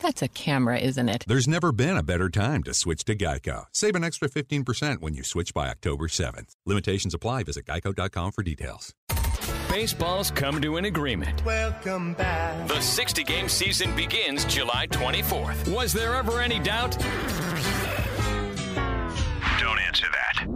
That's 0.00 0.22
a 0.22 0.28
camera, 0.28 0.78
isn't 0.78 1.08
it? 1.08 1.24
There's 1.26 1.48
never 1.48 1.72
been 1.72 1.96
a 1.96 2.02
better 2.02 2.28
time 2.28 2.62
to 2.64 2.74
switch 2.74 3.04
to 3.04 3.16
Geico. 3.16 3.66
Save 3.72 3.96
an 3.96 4.04
extra 4.04 4.28
15% 4.28 5.00
when 5.00 5.14
you 5.14 5.24
switch 5.24 5.52
by 5.52 5.68
October 5.68 6.06
7th. 6.06 6.54
Limitations 6.66 7.14
apply. 7.14 7.42
Visit 7.44 7.66
geico.com 7.66 8.32
for 8.32 8.42
details. 8.42 8.94
Baseball's 9.68 10.30
come 10.30 10.60
to 10.62 10.76
an 10.76 10.84
agreement. 10.86 11.44
Welcome 11.44 12.14
back. 12.14 12.68
The 12.68 12.80
60 12.80 13.24
game 13.24 13.48
season 13.48 13.94
begins 13.94 14.44
July 14.46 14.86
24th. 14.86 15.74
Was 15.74 15.92
there 15.92 16.14
ever 16.14 16.40
any 16.40 16.58
doubt? 16.58 16.96
Don't 19.60 19.78
answer 19.80 20.06
that. 20.12 20.46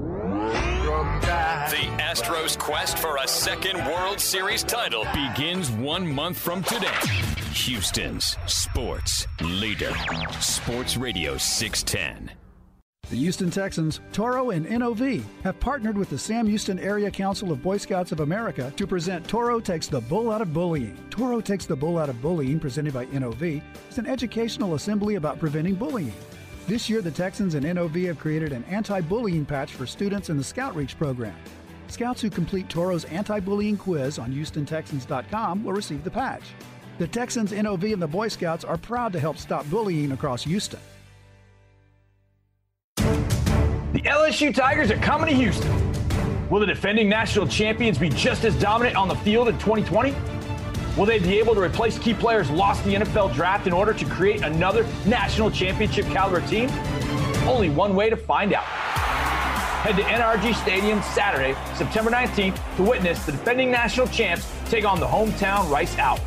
The 1.70 1.88
Astros' 2.02 2.58
quest 2.58 2.98
for 2.98 3.16
a 3.16 3.28
second 3.28 3.84
World 3.86 4.20
Series 4.20 4.62
title 4.62 5.06
begins 5.14 5.70
one 5.70 6.06
month 6.10 6.38
from 6.38 6.62
today. 6.62 6.88
Houston's 7.52 8.38
sports 8.46 9.26
leader. 9.40 9.92
Sports 10.40 10.96
Radio 10.96 11.36
610. 11.36 12.30
The 13.10 13.16
Houston 13.16 13.50
Texans, 13.50 14.00
Toro, 14.12 14.50
and 14.50 14.68
NOV 14.70 15.22
have 15.42 15.60
partnered 15.60 15.98
with 15.98 16.08
the 16.08 16.16
Sam 16.16 16.46
Houston 16.46 16.78
Area 16.78 17.10
Council 17.10 17.52
of 17.52 17.62
Boy 17.62 17.76
Scouts 17.76 18.10
of 18.10 18.20
America 18.20 18.72
to 18.76 18.86
present 18.86 19.28
Toro 19.28 19.60
Takes 19.60 19.86
the 19.86 20.00
Bull 20.00 20.30
Out 20.30 20.40
of 20.40 20.54
Bullying. 20.54 20.96
Toro 21.10 21.42
Takes 21.42 21.66
the 21.66 21.76
Bull 21.76 21.98
Out 21.98 22.08
of 22.08 22.22
Bullying, 22.22 22.58
presented 22.58 22.94
by 22.94 23.04
NOV, 23.06 23.42
is 23.90 23.98
an 23.98 24.06
educational 24.06 24.74
assembly 24.74 25.16
about 25.16 25.38
preventing 25.38 25.74
bullying. 25.74 26.14
This 26.66 26.88
year, 26.88 27.02
the 27.02 27.10
Texans 27.10 27.54
and 27.54 27.66
NOV 27.66 27.96
have 28.06 28.18
created 28.18 28.52
an 28.52 28.64
anti 28.64 29.02
bullying 29.02 29.44
patch 29.44 29.72
for 29.72 29.84
students 29.84 30.30
in 30.30 30.38
the 30.38 30.44
Scout 30.44 30.74
Reach 30.74 30.96
program. 30.96 31.36
Scouts 31.88 32.22
who 32.22 32.30
complete 32.30 32.70
Toro's 32.70 33.04
anti 33.04 33.40
bullying 33.40 33.76
quiz 33.76 34.18
on 34.18 34.32
HoustonTexans.com 34.32 35.64
will 35.64 35.74
receive 35.74 36.02
the 36.02 36.10
patch. 36.10 36.44
The 37.02 37.08
Texans, 37.08 37.50
NOV, 37.50 37.82
and 37.94 38.00
the 38.00 38.06
Boy 38.06 38.28
Scouts 38.28 38.64
are 38.64 38.78
proud 38.78 39.12
to 39.14 39.18
help 39.18 39.36
stop 39.36 39.68
bullying 39.68 40.12
across 40.12 40.44
Houston. 40.44 40.78
The 42.94 44.02
LSU 44.04 44.54
Tigers 44.54 44.88
are 44.92 44.98
coming 44.98 45.26
to 45.26 45.34
Houston. 45.34 46.48
Will 46.48 46.60
the 46.60 46.66
defending 46.66 47.08
national 47.08 47.48
champions 47.48 47.98
be 47.98 48.08
just 48.08 48.44
as 48.44 48.54
dominant 48.54 48.94
on 48.94 49.08
the 49.08 49.16
field 49.16 49.48
in 49.48 49.58
2020? 49.58 50.14
Will 50.96 51.04
they 51.04 51.18
be 51.18 51.40
able 51.40 51.56
to 51.56 51.60
replace 51.60 51.98
key 51.98 52.14
players 52.14 52.48
lost 52.50 52.86
in 52.86 52.92
the 52.92 53.04
NFL 53.04 53.34
draft 53.34 53.66
in 53.66 53.72
order 53.72 53.92
to 53.92 54.04
create 54.04 54.42
another 54.42 54.86
national 55.04 55.50
championship 55.50 56.06
caliber 56.06 56.40
team? 56.46 56.70
Only 57.48 57.68
one 57.68 57.96
way 57.96 58.10
to 58.10 58.16
find 58.16 58.52
out. 58.52 58.62
Head 58.62 59.96
to 59.96 60.02
NRG 60.02 60.54
Stadium 60.54 61.02
Saturday, 61.02 61.56
September 61.74 62.12
19th 62.12 62.76
to 62.76 62.82
witness 62.84 63.26
the 63.26 63.32
defending 63.32 63.72
national 63.72 64.06
champs 64.06 64.48
take 64.66 64.84
on 64.84 65.00
the 65.00 65.06
hometown 65.08 65.68
Rice 65.68 65.98
Owls. 65.98 66.20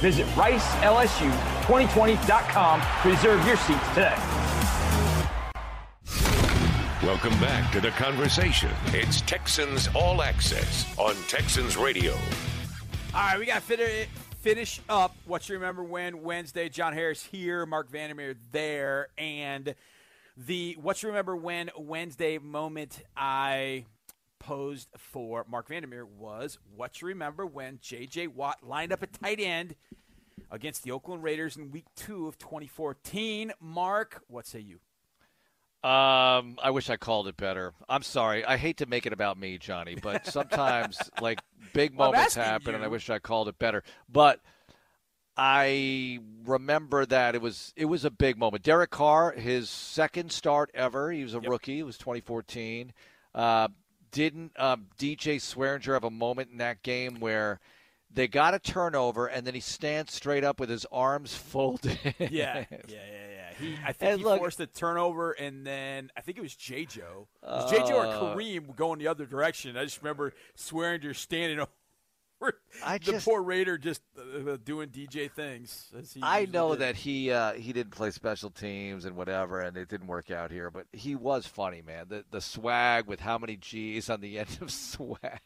Visit 0.00 0.26
RiceLSU2020.com 0.28 2.82
to 3.02 3.08
reserve 3.08 3.44
your 3.46 3.56
seats 3.56 3.88
today. 3.88 4.14
Welcome 7.02 7.38
back 7.40 7.72
to 7.72 7.80
the 7.80 7.90
conversation. 7.90 8.70
It's 8.86 9.20
Texans 9.22 9.88
All 9.96 10.22
Access 10.22 10.86
on 10.98 11.16
Texans 11.26 11.76
Radio. 11.76 12.12
All 13.12 13.14
right, 13.14 13.36
we 13.38 13.46
got 13.46 13.66
to 13.66 14.06
finish 14.40 14.80
up 14.88 15.16
what 15.26 15.48
you 15.48 15.56
remember 15.56 15.82
when 15.82 16.22
Wednesday. 16.22 16.68
John 16.68 16.92
Harris 16.92 17.24
here, 17.24 17.66
Marc 17.66 17.90
Vandermeer 17.90 18.36
there, 18.52 19.08
and 19.18 19.74
the 20.36 20.76
what 20.80 21.02
you 21.02 21.08
remember 21.08 21.34
when 21.34 21.70
Wednesday 21.76 22.38
moment 22.38 23.02
I 23.16 23.86
posed 24.38 24.88
for 24.96 25.44
Marc 25.48 25.66
Vandermeer 25.68 26.06
was 26.06 26.58
what 26.76 27.00
you 27.00 27.08
remember 27.08 27.44
when 27.44 27.80
J.J. 27.82 28.28
Watt 28.28 28.58
lined 28.62 28.92
up 28.92 29.02
at 29.02 29.12
tight 29.12 29.40
end 29.40 29.74
against 30.50 30.82
the 30.82 30.90
Oakland 30.92 31.22
Raiders 31.22 31.56
in 31.56 31.70
Week 31.70 31.86
Two 31.96 32.26
of 32.26 32.38
2014. 32.38 33.52
Mark, 33.60 34.22
what 34.28 34.46
say 34.46 34.60
you? 34.60 34.80
Um, 35.84 36.58
I 36.60 36.70
wish 36.70 36.90
I 36.90 36.96
called 36.96 37.28
it 37.28 37.36
better. 37.36 37.72
I'm 37.88 38.02
sorry. 38.02 38.44
I 38.44 38.56
hate 38.56 38.78
to 38.78 38.86
make 38.86 39.06
it 39.06 39.12
about 39.12 39.38
me, 39.38 39.58
Johnny, 39.58 39.94
but 39.94 40.26
sometimes 40.32 40.98
like 41.20 41.40
big 41.72 41.94
Well, 41.96 42.10
moments 42.10 42.34
happen, 42.34 42.74
and 42.74 42.82
I 42.82 42.88
wish 42.88 43.08
I 43.10 43.20
called 43.20 43.46
it 43.46 43.58
better. 43.60 43.84
But 44.08 44.40
I 45.36 46.18
remember 46.44 47.06
that 47.06 47.36
it 47.36 47.40
was 47.40 47.72
it 47.76 47.84
was 47.84 48.04
a 48.04 48.10
big 48.10 48.36
moment. 48.36 48.64
Derek 48.64 48.90
Carr, 48.90 49.30
his 49.32 49.70
second 49.70 50.32
start 50.32 50.70
ever. 50.74 51.12
He 51.12 51.22
was 51.22 51.34
a 51.34 51.40
rookie. 51.40 51.78
It 51.78 51.84
was 51.84 51.96
2014. 51.96 52.92
Uh, 53.32 53.68
didn't 54.10 54.58
um, 54.58 54.88
DJ 54.98 55.36
Swearinger 55.36 55.92
have 55.92 56.02
a 56.02 56.10
moment 56.10 56.50
in 56.50 56.58
that 56.58 56.82
game 56.82 57.20
where? 57.20 57.60
They 58.18 58.26
got 58.26 58.52
a 58.52 58.58
turnover, 58.58 59.28
and 59.28 59.46
then 59.46 59.54
he 59.54 59.60
stands 59.60 60.12
straight 60.12 60.42
up 60.42 60.58
with 60.58 60.68
his 60.68 60.84
arms 60.90 61.34
folded. 61.36 61.96
Yeah, 62.18 62.18
yeah, 62.18 62.64
yeah, 62.68 62.68
yeah. 62.88 63.50
He, 63.60 63.74
I 63.86 63.92
think 63.92 64.10
And 64.10 64.18
he 64.18 64.24
look- 64.24 64.40
forced 64.40 64.58
a 64.58 64.66
turnover, 64.66 65.30
and 65.32 65.64
then 65.64 66.10
I 66.16 66.20
think 66.20 66.36
it 66.36 66.40
was 66.40 66.56
J. 66.56 66.84
Joe. 66.84 67.28
Was 67.44 67.70
J. 67.70 67.78
Joe 67.86 67.98
or 67.98 68.06
Uh, 68.06 68.20
Kareem 68.34 68.74
going 68.74 68.98
the 68.98 69.06
other 69.06 69.24
direction. 69.24 69.76
I 69.76 69.84
just 69.84 70.02
remember 70.02 70.32
Swearinger 70.56 71.14
standing 71.14 71.60
over 72.40 72.58
I 72.84 72.98
the 72.98 73.04
just- 73.12 73.24
poor 73.24 73.40
Raider 73.40 73.78
just 73.78 74.02
uh, 74.18 74.56
doing 74.64 74.88
DJ 74.88 75.30
things. 75.30 75.86
As 75.96 76.12
he 76.12 76.20
I 76.20 76.46
know 76.46 76.70
did. 76.72 76.80
that 76.80 76.96
he 76.96 77.30
uh, 77.30 77.52
he 77.52 77.72
didn't 77.72 77.92
play 77.92 78.10
special 78.10 78.50
teams 78.50 79.04
and 79.04 79.14
whatever, 79.14 79.60
and 79.60 79.76
it 79.76 79.88
didn't 79.88 80.08
work 80.08 80.32
out 80.32 80.50
here. 80.50 80.72
But 80.72 80.86
he 80.92 81.14
was 81.14 81.46
funny, 81.46 81.82
man. 81.82 82.06
The 82.08 82.24
the 82.32 82.40
swag 82.40 83.06
with 83.06 83.20
how 83.20 83.38
many 83.38 83.56
G's 83.56 84.10
on 84.10 84.20
the 84.20 84.40
end 84.40 84.58
of 84.60 84.70
swag. 84.72 85.40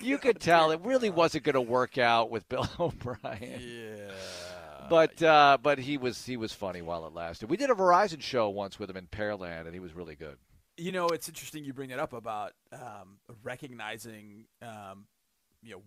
You 0.00 0.18
could 0.18 0.40
tell 0.40 0.70
it 0.70 0.80
really 0.84 1.10
wasn't 1.10 1.44
going 1.44 1.54
to 1.54 1.60
work 1.60 1.98
out 1.98 2.30
with 2.30 2.48
Bill 2.48 2.68
O'Brien. 2.80 3.60
Yeah. 3.60 4.12
But 4.88 5.22
uh, 5.22 5.58
but 5.62 5.78
he 5.78 5.96
was 5.96 6.24
he 6.26 6.36
was 6.36 6.52
funny 6.52 6.82
while 6.82 7.06
it 7.06 7.14
lasted. 7.14 7.48
We 7.48 7.56
did 7.56 7.70
a 7.70 7.74
Verizon 7.74 8.20
show 8.20 8.50
once 8.50 8.78
with 8.78 8.90
him 8.90 8.96
in 8.96 9.06
Pearland, 9.06 9.66
and 9.66 9.72
he 9.72 9.80
was 9.80 9.94
really 9.94 10.16
good. 10.16 10.36
You 10.76 10.92
know, 10.92 11.06
it's 11.06 11.28
interesting 11.28 11.64
you 11.64 11.72
bring 11.72 11.90
that 11.90 11.98
up 11.98 12.12
about 12.12 12.52
um, 12.72 13.18
recognizing, 13.42 14.46
um, 14.60 15.06
you 15.62 15.72
know, 15.72 15.82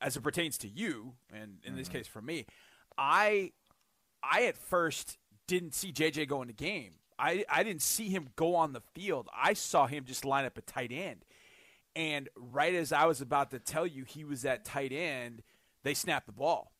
as 0.00 0.16
it 0.16 0.22
pertains 0.22 0.58
to 0.58 0.68
you, 0.68 1.14
and 1.32 1.58
in 1.64 1.76
this 1.76 1.88
case 1.88 2.06
for 2.06 2.22
me, 2.22 2.46
I, 2.96 3.52
I 4.22 4.44
at 4.44 4.56
first 4.56 5.18
didn't 5.46 5.74
see 5.74 5.92
JJ 5.92 6.28
go 6.28 6.42
in 6.42 6.48
the 6.48 6.54
game. 6.54 6.94
I, 7.18 7.44
I 7.50 7.64
didn't 7.64 7.82
see 7.82 8.08
him 8.08 8.28
go 8.36 8.54
on 8.54 8.72
the 8.72 8.82
field. 8.94 9.28
I 9.34 9.54
saw 9.54 9.86
him 9.86 10.04
just 10.04 10.24
line 10.24 10.44
up 10.44 10.56
a 10.56 10.60
tight 10.60 10.92
end. 10.92 11.24
And 11.96 12.28
right 12.36 12.74
as 12.74 12.92
I 12.92 13.06
was 13.06 13.20
about 13.20 13.50
to 13.50 13.58
tell 13.58 13.86
you 13.86 14.04
he 14.04 14.24
was 14.24 14.44
at 14.44 14.64
tight 14.64 14.92
end, 14.92 15.42
they 15.84 15.94
snapped 15.94 16.26
the 16.26 16.32
ball. 16.32 16.72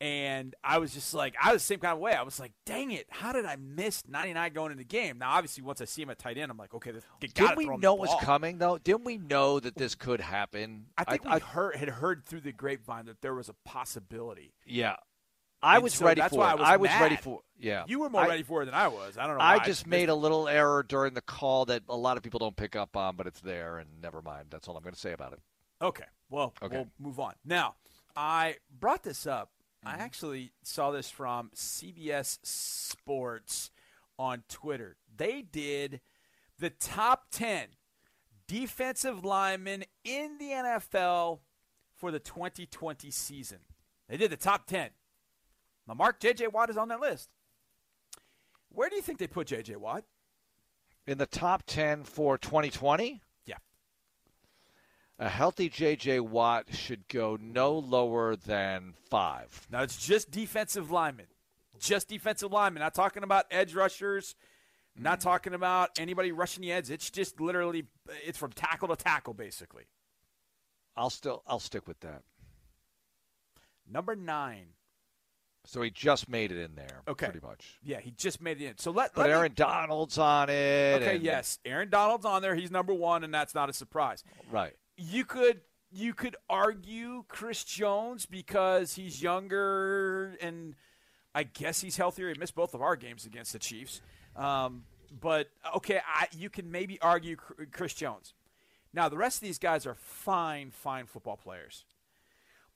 And 0.00 0.54
I 0.62 0.78
was 0.78 0.94
just 0.94 1.12
like, 1.12 1.34
I 1.42 1.52
was 1.52 1.62
the 1.62 1.66
same 1.66 1.80
kind 1.80 1.92
of 1.92 1.98
way. 1.98 2.12
I 2.12 2.22
was 2.22 2.38
like, 2.38 2.52
dang 2.64 2.92
it, 2.92 3.06
how 3.10 3.32
did 3.32 3.44
I 3.44 3.56
miss 3.56 4.04
99 4.06 4.52
going 4.52 4.70
in 4.70 4.78
the 4.78 4.84
game? 4.84 5.18
Now, 5.18 5.32
obviously, 5.32 5.64
once 5.64 5.80
I 5.80 5.86
see 5.86 6.02
him 6.02 6.10
at 6.10 6.20
tight 6.20 6.38
end, 6.38 6.52
I'm 6.52 6.56
like, 6.56 6.72
okay, 6.72 6.92
this, 6.92 7.02
you 7.20 7.28
gotta 7.34 7.56
Didn't 7.56 7.70
we 7.70 7.76
know 7.78 7.94
it 7.94 8.00
was 8.00 8.14
coming 8.22 8.58
though? 8.58 8.78
Didn't 8.78 9.04
we 9.04 9.18
know 9.18 9.58
that 9.58 9.74
this 9.74 9.96
could 9.96 10.20
happen? 10.20 10.86
I 10.96 11.02
think 11.02 11.24
we 11.24 11.40
heard, 11.40 11.74
had 11.76 11.88
heard 11.88 12.26
through 12.26 12.42
the 12.42 12.52
grapevine 12.52 13.06
that 13.06 13.22
there 13.22 13.34
was 13.34 13.48
a 13.48 13.54
possibility. 13.64 14.54
Yeah. 14.64 14.96
I 15.62 15.74
And 15.76 15.82
was 15.84 15.94
so 15.94 16.06
ready 16.06 16.20
that's 16.20 16.32
for 16.34 16.38
why 16.40 16.52
it. 16.54 16.60
I 16.60 16.76
was 16.76 16.90
ready 17.00 17.14
mad. 17.16 17.24
for 17.24 17.40
yeah. 17.58 17.84
You 17.88 17.98
were 18.00 18.08
more 18.10 18.22
I- 18.22 18.28
ready 18.28 18.42
for 18.44 18.62
it 18.62 18.66
than 18.66 18.74
I 18.74 18.88
was. 18.88 19.18
I 19.18 19.26
don't 19.26 19.38
know. 19.38 19.44
I 19.44 19.58
just 19.58 19.86
made 19.86 20.08
a 20.08 20.14
little 20.14 20.46
error 20.48 20.84
during 20.86 21.14
the 21.14 21.20
call 21.20 21.64
that 21.66 21.82
a 21.88 21.96
lot 21.96 22.16
of 22.16 22.22
people 22.22 22.38
don't 22.38 22.56
pick 22.56 22.76
up 22.76 22.96
on, 22.96 23.16
but 23.16 23.26
it's 23.26 23.40
there, 23.40 23.78
and 23.78 23.88
never 24.00 24.22
mind. 24.22 24.46
That's 24.50 24.68
all 24.68 24.76
I'm 24.76 24.82
going 24.84 24.94
to 24.94 25.00
say 25.00 25.12
about 25.12 25.32
it. 25.32 25.40
Okay. 25.82 26.04
Well, 26.30 26.54
Okay. 26.62 26.76
we'll 26.76 26.88
move 27.00 27.18
on. 27.18 27.34
Now, 27.44 27.74
I 28.14 28.56
brought 28.78 29.02
this 29.02 29.26
up. 29.26 29.50
Mm-hmm. 29.84 30.00
I 30.00 30.02
actually 30.04 30.52
saw 30.62 30.90
this 30.92 31.10
from 31.10 31.50
CBS 31.54 32.38
Sports 32.44 33.70
on 34.18 34.42
Twitter. 34.48 34.96
They 35.16 35.42
did 35.42 36.00
the 36.58 36.70
top 36.70 37.26
10 37.32 37.68
defensive 38.46 39.24
linemen 39.24 39.84
in 40.04 40.38
the 40.38 40.50
NFL 40.50 41.40
for 41.96 42.10
the 42.10 42.18
2020 42.18 43.10
season. 43.10 43.58
They 44.08 44.16
did 44.16 44.30
the 44.30 44.36
top 44.36 44.66
10. 44.66 44.90
Now, 45.88 45.94
Mark, 45.94 46.20
J.J. 46.20 46.48
Watt 46.48 46.68
is 46.68 46.76
on 46.76 46.88
that 46.88 47.00
list. 47.00 47.30
Where 48.68 48.90
do 48.90 48.96
you 48.96 49.02
think 49.02 49.18
they 49.18 49.26
put 49.26 49.46
J.J. 49.46 49.76
Watt? 49.76 50.04
In 51.06 51.16
the 51.16 51.26
top 51.26 51.62
10 51.66 52.04
for 52.04 52.36
2020? 52.36 53.22
Yeah. 53.46 53.54
A 55.18 55.30
healthy 55.30 55.70
J.J. 55.70 56.20
Watt 56.20 56.66
should 56.74 57.08
go 57.08 57.38
no 57.40 57.78
lower 57.78 58.36
than 58.36 58.92
five. 59.08 59.66
Now, 59.70 59.82
it's 59.82 59.96
just 59.96 60.30
defensive 60.30 60.90
linemen. 60.90 61.26
Just 61.80 62.08
defensive 62.08 62.52
linemen. 62.52 62.82
Not 62.82 62.94
talking 62.94 63.22
about 63.22 63.46
edge 63.50 63.74
rushers. 63.74 64.34
Not 65.00 65.20
talking 65.20 65.54
about 65.54 65.98
anybody 65.98 66.32
rushing 66.32 66.60
the 66.60 66.72
edge. 66.72 66.90
It's 66.90 67.08
just 67.08 67.40
literally, 67.40 67.84
it's 68.26 68.36
from 68.36 68.52
tackle 68.52 68.88
to 68.88 68.96
tackle, 68.96 69.32
basically. 69.32 69.84
I'll 70.96 71.08
still, 71.08 71.42
I'll 71.46 71.60
stick 71.60 71.86
with 71.86 72.00
that. 72.00 72.22
Number 73.90 74.16
nine. 74.16 74.66
So 75.70 75.82
he 75.82 75.90
just 75.90 76.30
made 76.30 76.50
it 76.50 76.56
in 76.56 76.74
there, 76.76 77.02
Okay. 77.06 77.26
pretty 77.26 77.46
much. 77.46 77.78
Yeah, 77.82 78.00
he 78.00 78.10
just 78.12 78.40
made 78.40 78.58
it 78.58 78.64
in. 78.64 78.78
So 78.78 78.90
let, 78.90 79.12
But 79.14 79.22
let 79.22 79.26
me- 79.28 79.32
Aaron 79.34 79.52
Donald's 79.54 80.16
on 80.16 80.48
it. 80.48 81.02
Okay, 81.02 81.16
and- 81.16 81.22
yes, 81.22 81.58
Aaron 81.62 81.90
Donald's 81.90 82.24
on 82.24 82.40
there. 82.40 82.54
He's 82.54 82.70
number 82.70 82.94
one, 82.94 83.22
and 83.22 83.34
that's 83.34 83.54
not 83.54 83.68
a 83.68 83.74
surprise. 83.74 84.24
Right. 84.50 84.74
You 84.96 85.26
could 85.26 85.60
you 85.90 86.14
could 86.14 86.36
argue 86.48 87.24
Chris 87.28 87.64
Jones 87.64 88.24
because 88.24 88.94
he's 88.94 89.22
younger 89.22 90.36
and 90.40 90.74
I 91.34 91.42
guess 91.44 91.80
he's 91.82 91.96
healthier. 91.98 92.28
He 92.32 92.38
missed 92.38 92.54
both 92.54 92.72
of 92.74 92.80
our 92.82 92.96
games 92.96 93.24
against 93.26 93.52
the 93.52 93.58
Chiefs. 93.58 94.00
Um, 94.36 94.84
but 95.20 95.48
okay, 95.76 96.00
I, 96.06 96.28
you 96.32 96.48
can 96.50 96.70
maybe 96.70 96.98
argue 97.00 97.36
Chris 97.36 97.92
Jones. 97.94 98.32
Now 98.94 99.08
the 99.10 99.16
rest 99.18 99.36
of 99.38 99.42
these 99.42 99.58
guys 99.58 99.86
are 99.86 99.94
fine, 99.94 100.70
fine 100.70 101.06
football 101.06 101.36
players. 101.36 101.84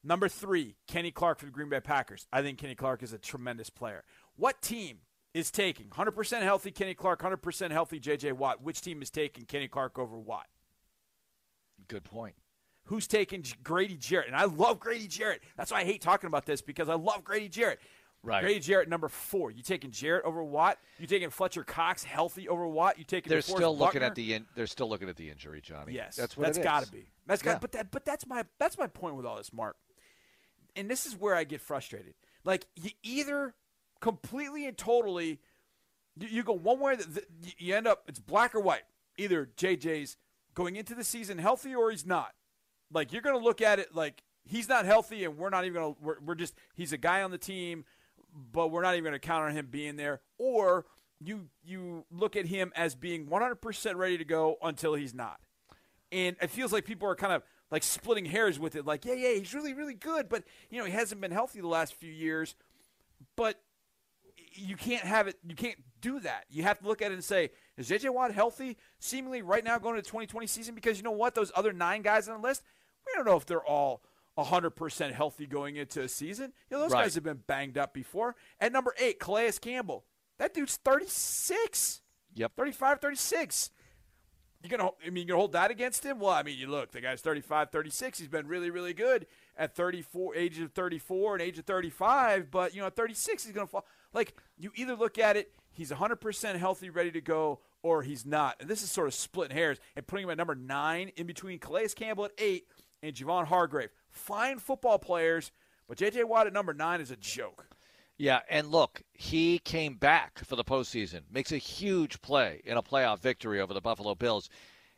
Number 0.04 0.28
three, 0.28 0.76
Kenny 0.86 1.10
Clark 1.10 1.38
for 1.38 1.46
the 1.46 1.52
Green 1.52 1.68
Bay 1.68 1.80
Packers. 1.80 2.26
I 2.32 2.42
think 2.42 2.58
Kenny 2.58 2.74
Clark 2.74 3.02
is 3.02 3.12
a 3.12 3.18
tremendous 3.18 3.70
player. 3.70 4.04
What 4.36 4.60
team 4.60 4.98
is 5.32 5.50
taking 5.50 5.86
100% 5.86 6.42
healthy 6.42 6.70
Kenny 6.70 6.94
Clark, 6.94 7.22
100% 7.22 7.70
healthy 7.70 8.00
J.J. 8.00 8.32
Watt? 8.32 8.62
Which 8.62 8.80
team 8.80 9.00
is 9.00 9.10
taking 9.10 9.44
Kenny 9.44 9.68
Clark 9.68 9.98
over 9.98 10.18
Watt? 10.18 10.46
Good 11.88 12.04
point. 12.04 12.34
Who's 12.86 13.06
taking 13.06 13.44
Grady 13.62 13.96
Jarrett? 13.96 14.26
And 14.26 14.36
I 14.36 14.44
love 14.44 14.80
Grady 14.80 15.06
Jarrett. 15.06 15.40
That's 15.56 15.70
why 15.70 15.80
I 15.80 15.84
hate 15.84 16.00
talking 16.00 16.26
about 16.26 16.46
this 16.46 16.60
because 16.62 16.88
I 16.88 16.94
love 16.94 17.22
Grady 17.22 17.48
Jarrett. 17.48 17.78
Right. 18.24 18.42
Grady 18.42 18.60
Jarrett, 18.60 18.88
number 18.88 19.08
four. 19.08 19.50
You 19.50 19.62
taking 19.62 19.90
Jarrett 19.90 20.24
over 20.24 20.42
Watt? 20.44 20.78
You 20.98 21.06
taking 21.06 21.30
Fletcher 21.30 21.64
Cox 21.64 22.04
healthy 22.04 22.48
over 22.48 22.66
Watt? 22.68 22.98
You 22.98 23.04
taking 23.04 23.30
They're 23.30 23.40
DeForest 23.40 23.56
still 23.56 23.76
looking 23.76 24.00
Buckner? 24.00 24.06
at 24.06 24.14
the 24.14 24.34
in, 24.34 24.46
they're 24.54 24.66
still 24.68 24.88
looking 24.88 25.08
at 25.08 25.16
the 25.16 25.28
injury, 25.30 25.60
Johnny. 25.60 25.92
Yes, 25.94 26.16
that's 26.16 26.36
what 26.36 26.46
that's 26.46 26.58
it 26.58 26.60
is. 26.60 26.64
got 26.64 26.84
to 26.84 26.92
be. 26.92 27.06
That's 27.26 27.42
got. 27.42 27.52
Yeah. 27.52 27.58
But 27.58 27.72
that, 27.72 27.90
but 27.90 28.04
that's 28.04 28.26
my 28.26 28.44
that's 28.58 28.78
my 28.78 28.86
point 28.86 29.16
with 29.16 29.26
all 29.26 29.36
this, 29.36 29.52
Mark. 29.52 29.76
And 30.76 30.90
this 30.90 31.06
is 31.06 31.14
where 31.14 31.34
I 31.34 31.44
get 31.44 31.60
frustrated. 31.60 32.14
Like 32.44 32.66
you 32.76 32.90
either 33.02 33.54
completely 34.00 34.66
and 34.66 34.76
totally, 34.76 35.40
you, 36.18 36.28
you 36.28 36.42
go 36.42 36.52
one 36.52 36.80
way. 36.80 36.96
That 36.96 37.24
you 37.58 37.74
end 37.74 37.86
up 37.86 38.04
it's 38.08 38.18
black 38.18 38.54
or 38.54 38.60
white. 38.60 38.82
Either 39.18 39.48
JJ's 39.56 40.16
going 40.54 40.76
into 40.76 40.94
the 40.94 41.04
season 41.04 41.38
healthy 41.38 41.74
or 41.74 41.90
he's 41.90 42.06
not. 42.06 42.32
Like 42.92 43.12
you're 43.12 43.22
going 43.22 43.38
to 43.38 43.44
look 43.44 43.62
at 43.62 43.78
it 43.78 43.94
like 43.94 44.22
he's 44.44 44.68
not 44.68 44.84
healthy, 44.84 45.24
and 45.24 45.36
we're 45.36 45.50
not 45.50 45.64
even 45.64 45.74
going 45.74 45.94
to. 45.94 46.00
We're, 46.02 46.20
we're 46.24 46.34
just 46.34 46.54
he's 46.74 46.92
a 46.92 46.98
guy 46.98 47.22
on 47.22 47.30
the 47.30 47.38
team, 47.38 47.84
but 48.52 48.70
we're 48.70 48.82
not 48.82 48.94
even 48.94 49.04
going 49.04 49.12
to 49.12 49.18
count 49.18 49.44
on 49.44 49.52
him 49.52 49.68
being 49.70 49.96
there. 49.96 50.20
Or 50.38 50.86
you 51.20 51.48
you 51.64 52.04
look 52.10 52.36
at 52.36 52.46
him 52.46 52.72
as 52.76 52.94
being 52.94 53.26
100% 53.26 53.96
ready 53.96 54.18
to 54.18 54.24
go 54.24 54.56
until 54.62 54.94
he's 54.94 55.14
not. 55.14 55.40
And 56.10 56.36
it 56.42 56.50
feels 56.50 56.72
like 56.72 56.84
people 56.84 57.08
are 57.08 57.14
kind 57.14 57.32
of 57.32 57.42
like 57.72 57.82
splitting 57.82 58.26
hairs 58.26 58.60
with 58.60 58.76
it. 58.76 58.86
Like, 58.86 59.04
yeah, 59.04 59.14
yeah, 59.14 59.30
he's 59.34 59.52
really, 59.54 59.72
really 59.74 59.94
good, 59.94 60.28
but 60.28 60.44
you 60.70 60.78
know, 60.78 60.84
he 60.84 60.92
hasn't 60.92 61.20
been 61.20 61.32
healthy 61.32 61.60
the 61.60 61.66
last 61.66 61.94
few 61.94 62.12
years. 62.12 62.54
But 63.34 63.58
you 64.54 64.76
can't 64.76 65.04
have 65.04 65.26
it. 65.26 65.36
You 65.48 65.56
can't 65.56 65.78
do 66.00 66.20
that. 66.20 66.44
You 66.50 66.62
have 66.64 66.78
to 66.80 66.86
look 66.86 67.00
at 67.02 67.10
it 67.10 67.14
and 67.14 67.24
say, 67.24 67.50
is 67.76 67.88
JJ 67.88 68.10
Watt 68.10 68.32
healthy? 68.32 68.76
Seemingly 68.98 69.40
right 69.42 69.64
now 69.64 69.78
going 69.78 69.96
to 69.96 70.02
the 70.02 70.06
2020 70.06 70.46
season 70.46 70.74
because 70.74 70.98
you 70.98 71.02
know 71.02 71.10
what? 71.12 71.34
Those 71.34 71.50
other 71.56 71.72
nine 71.72 72.02
guys 72.02 72.28
on 72.28 72.40
the 72.40 72.46
list, 72.46 72.62
we 73.06 73.12
don't 73.16 73.24
know 73.24 73.36
if 73.36 73.46
they're 73.46 73.64
all 73.64 74.02
100% 74.36 75.12
healthy 75.12 75.46
going 75.46 75.76
into 75.76 76.02
a 76.02 76.08
season. 76.08 76.52
You 76.70 76.76
know, 76.76 76.82
those 76.82 76.92
Right. 76.92 77.04
guys 77.04 77.14
have 77.14 77.24
been 77.24 77.42
banged 77.46 77.78
up 77.78 77.94
before. 77.94 78.36
At 78.60 78.72
number 78.72 78.94
eight, 78.98 79.18
Calais 79.18 79.52
Campbell. 79.60 80.04
That 80.38 80.52
dude's 80.52 80.76
36. 80.76 82.02
Yep. 82.34 82.52
35, 82.56 83.00
36. 83.00 83.70
You 84.62 84.70
gonna, 84.70 84.90
I 85.04 85.10
mean, 85.10 85.22
you 85.22 85.28
gonna 85.28 85.38
hold 85.38 85.52
that 85.52 85.70
against 85.70 86.04
him? 86.04 86.20
Well, 86.20 86.30
I 86.30 86.42
mean, 86.42 86.56
you 86.56 86.68
look, 86.68 86.92
the 86.92 87.00
guy's 87.00 87.20
35, 87.20 87.70
36. 87.70 88.18
He's 88.18 88.28
been 88.28 88.46
really, 88.46 88.70
really 88.70 88.94
good 88.94 89.26
at 89.56 89.74
34, 89.74 90.36
age 90.36 90.60
of 90.60 90.72
34 90.72 91.34
and 91.34 91.42
age 91.42 91.58
of 91.58 91.64
35. 91.64 92.50
But 92.50 92.74
you 92.74 92.80
know, 92.80 92.86
at 92.86 92.94
36, 92.96 93.44
he's 93.44 93.52
gonna 93.52 93.66
fall. 93.66 93.84
Like 94.12 94.34
you 94.56 94.70
either 94.76 94.94
look 94.94 95.18
at 95.18 95.36
it, 95.36 95.52
he's 95.72 95.90
100 95.90 96.16
percent 96.16 96.58
healthy, 96.58 96.90
ready 96.90 97.10
to 97.10 97.20
go, 97.20 97.60
or 97.82 98.02
he's 98.02 98.24
not. 98.24 98.56
And 98.60 98.68
this 98.68 98.82
is 98.82 98.90
sort 98.90 99.08
of 99.08 99.14
splitting 99.14 99.56
hairs 99.56 99.78
and 99.96 100.06
putting 100.06 100.24
him 100.24 100.30
at 100.30 100.38
number 100.38 100.54
nine 100.54 101.10
in 101.16 101.26
between 101.26 101.58
Calais 101.58 101.88
Campbell 101.88 102.26
at 102.26 102.32
eight 102.38 102.66
and 103.02 103.14
Javon 103.14 103.46
Hargrave. 103.46 103.90
Fine 104.10 104.58
football 104.58 104.98
players, 104.98 105.50
but 105.88 105.98
J.J. 105.98 106.24
Watt 106.24 106.46
at 106.46 106.52
number 106.52 106.72
nine 106.72 107.00
is 107.00 107.10
a 107.10 107.16
joke. 107.16 107.66
Yeah, 108.22 108.42
and 108.48 108.70
look, 108.70 109.02
he 109.12 109.58
came 109.58 109.96
back 109.96 110.44
for 110.44 110.54
the 110.54 110.62
postseason, 110.62 111.22
makes 111.28 111.50
a 111.50 111.56
huge 111.56 112.22
play 112.22 112.62
in 112.64 112.76
a 112.76 112.82
playoff 112.82 113.18
victory 113.18 113.60
over 113.60 113.74
the 113.74 113.80
Buffalo 113.80 114.14
Bills. 114.14 114.48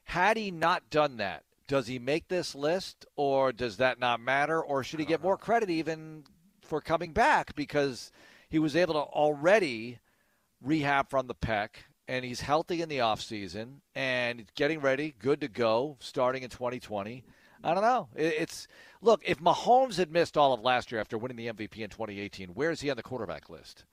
Had 0.02 0.36
he 0.36 0.50
not 0.50 0.90
done 0.90 1.16
that, 1.16 1.44
does 1.66 1.86
he 1.86 1.98
make 1.98 2.28
this 2.28 2.54
list, 2.54 3.06
or 3.16 3.50
does 3.50 3.78
that 3.78 3.98
not 3.98 4.20
matter, 4.20 4.62
or 4.62 4.84
should 4.84 5.00
he 5.00 5.06
get 5.06 5.22
more 5.22 5.38
credit 5.38 5.70
even 5.70 6.24
for 6.60 6.82
coming 6.82 7.14
back 7.14 7.54
because 7.54 8.12
he 8.50 8.58
was 8.58 8.76
able 8.76 8.92
to 8.92 9.00
already 9.00 10.00
rehab 10.60 11.08
from 11.08 11.26
the 11.26 11.34
pec 11.34 11.68
and 12.06 12.26
he's 12.26 12.42
healthy 12.42 12.82
in 12.82 12.90
the 12.90 12.98
offseason 12.98 13.76
and 13.94 14.44
getting 14.54 14.80
ready, 14.80 15.14
good 15.18 15.40
to 15.40 15.48
go, 15.48 15.96
starting 15.98 16.42
in 16.42 16.50
2020. 16.50 17.24
I 17.64 17.74
don't 17.74 17.82
know. 17.82 18.08
It's 18.14 18.68
look 19.00 19.22
if 19.24 19.38
Mahomes 19.40 19.96
had 19.96 20.10
missed 20.12 20.36
all 20.36 20.52
of 20.52 20.60
last 20.60 20.92
year 20.92 21.00
after 21.00 21.16
winning 21.18 21.36
the 21.36 21.46
MVP 21.48 21.78
in 21.78 21.90
2018, 21.90 22.50
where 22.50 22.70
is 22.70 22.80
he 22.80 22.90
on 22.90 22.96
the 22.96 23.02
quarterback 23.02 23.48
list? 23.48 23.84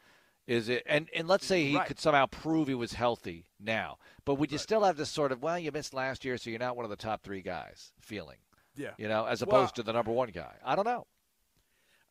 Is 0.47 0.69
it 0.69 0.83
and 0.85 1.07
and 1.15 1.27
let's 1.27 1.45
say 1.45 1.65
he 1.67 1.75
Right. 1.77 1.87
could 1.87 1.99
somehow 1.99 2.25
prove 2.25 2.67
he 2.67 2.73
was 2.73 2.93
healthy 2.93 3.45
now, 3.59 3.97
but 4.25 4.35
would 4.35 4.51
you 4.51 4.57
still 4.57 4.83
have 4.83 4.97
this 4.97 5.09
sort 5.09 5.31
of 5.31 5.41
well, 5.41 5.57
you 5.57 5.71
missed 5.71 5.93
last 5.93 6.25
year, 6.25 6.37
so 6.37 6.49
you're 6.49 6.59
not 6.59 6.75
one 6.75 6.83
of 6.85 6.89
the 6.89 6.95
top 6.97 7.23
three 7.23 7.41
guys 7.41 7.93
feeling, 7.99 8.39
Yeah. 8.75 8.93
you 8.97 9.07
know, 9.07 9.25
as 9.25 9.45
Well- 9.45 9.59
opposed 9.61 9.75
to 9.75 9.83
the 9.83 9.93
number 9.93 10.11
one 10.11 10.29
guy? 10.29 10.57
I 10.63 10.75
don't 10.75 10.85
know. 10.85 11.07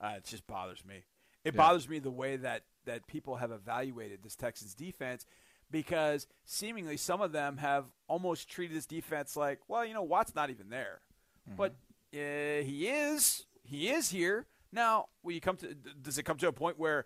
Uh, 0.00 0.14
it 0.16 0.24
just 0.24 0.46
bothers 0.46 0.84
me. 0.84 1.04
It 1.44 1.54
Yeah. 1.54 1.58
bothers 1.58 1.88
me 1.88 1.98
the 1.98 2.11
way 2.11 2.36
that 2.36 2.64
that 2.86 3.06
people 3.06 3.36
have 3.36 3.50
evaluated 3.50 4.22
this 4.22 4.36
Texans 4.36 4.74
defense 4.74 5.26
because 5.70 6.26
seemingly 6.44 6.96
some 6.96 7.20
of 7.20 7.32
them 7.32 7.58
have 7.58 7.86
almost 8.08 8.48
treated 8.48 8.74
this 8.76 8.86
defense 8.86 9.36
like, 9.36 9.61
well, 9.68 9.84
you 9.84 9.92
know, 9.92 10.02
Watt's 10.02 10.34
not 10.34 10.48
even 10.50 10.70
there, 10.70 11.02
but 11.57 11.74
uh, 12.14 12.62
he 12.62 12.88
is. 12.88 13.46
He 13.62 13.88
is 13.88 14.11
here 14.11 14.46
now. 14.72 15.07
Will 15.22 15.32
you 15.32 15.40
come 15.40 15.57
to? 15.59 15.74
Does 15.74 16.18
it 16.18 16.24
come 16.24 16.38
to 16.38 16.48
a 16.48 16.53
point 16.53 16.78
where 16.78 17.05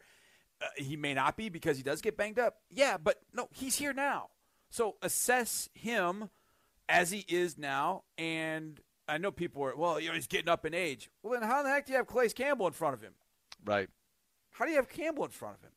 uh, 0.63 0.67
he 0.77 0.97
may 0.97 1.15
not 1.15 1.37
be 1.37 1.49
because 1.49 1.77
he 1.77 1.83
does 1.83 2.01
get 2.01 2.17
banged 2.17 2.39
up? 2.39 2.57
Yeah, 2.71 2.97
but 2.97 3.21
no, 3.33 3.49
he's 3.53 3.77
here 3.77 3.93
now. 3.93 4.29
So 4.71 4.97
assess 5.03 5.69
him 5.75 6.31
as 6.89 7.11
he 7.11 7.25
is 7.29 7.57
now, 7.59 8.05
and 8.19 8.81
I 9.09 9.19
know 9.19 9.31
people 9.31 9.63
are 9.65 9.77
well, 9.77 10.01
you 10.01 10.09
know, 10.09 10.15
he's 10.15 10.27
getting 10.27 10.49
up 10.49 10.65
in 10.67 10.75
age. 10.75 11.11
Well, 11.23 11.39
then 11.39 11.49
how 11.49 11.63
the 11.63 11.69
heck 11.69 11.87
do 11.87 11.93
you 11.93 11.99
have 11.99 12.07
Calais 12.07 12.31
Campbell 12.31 12.67
in 12.67 12.73
front 12.73 12.95
of 12.95 13.03
him? 13.03 13.13
Right. 13.65 13.89
How 14.53 14.65
do 14.65 14.71
you 14.71 14.77
have 14.77 14.89
Campbell 14.89 15.25
in 15.25 15.31
front 15.31 15.57
of 15.57 15.63
him? 15.63 15.71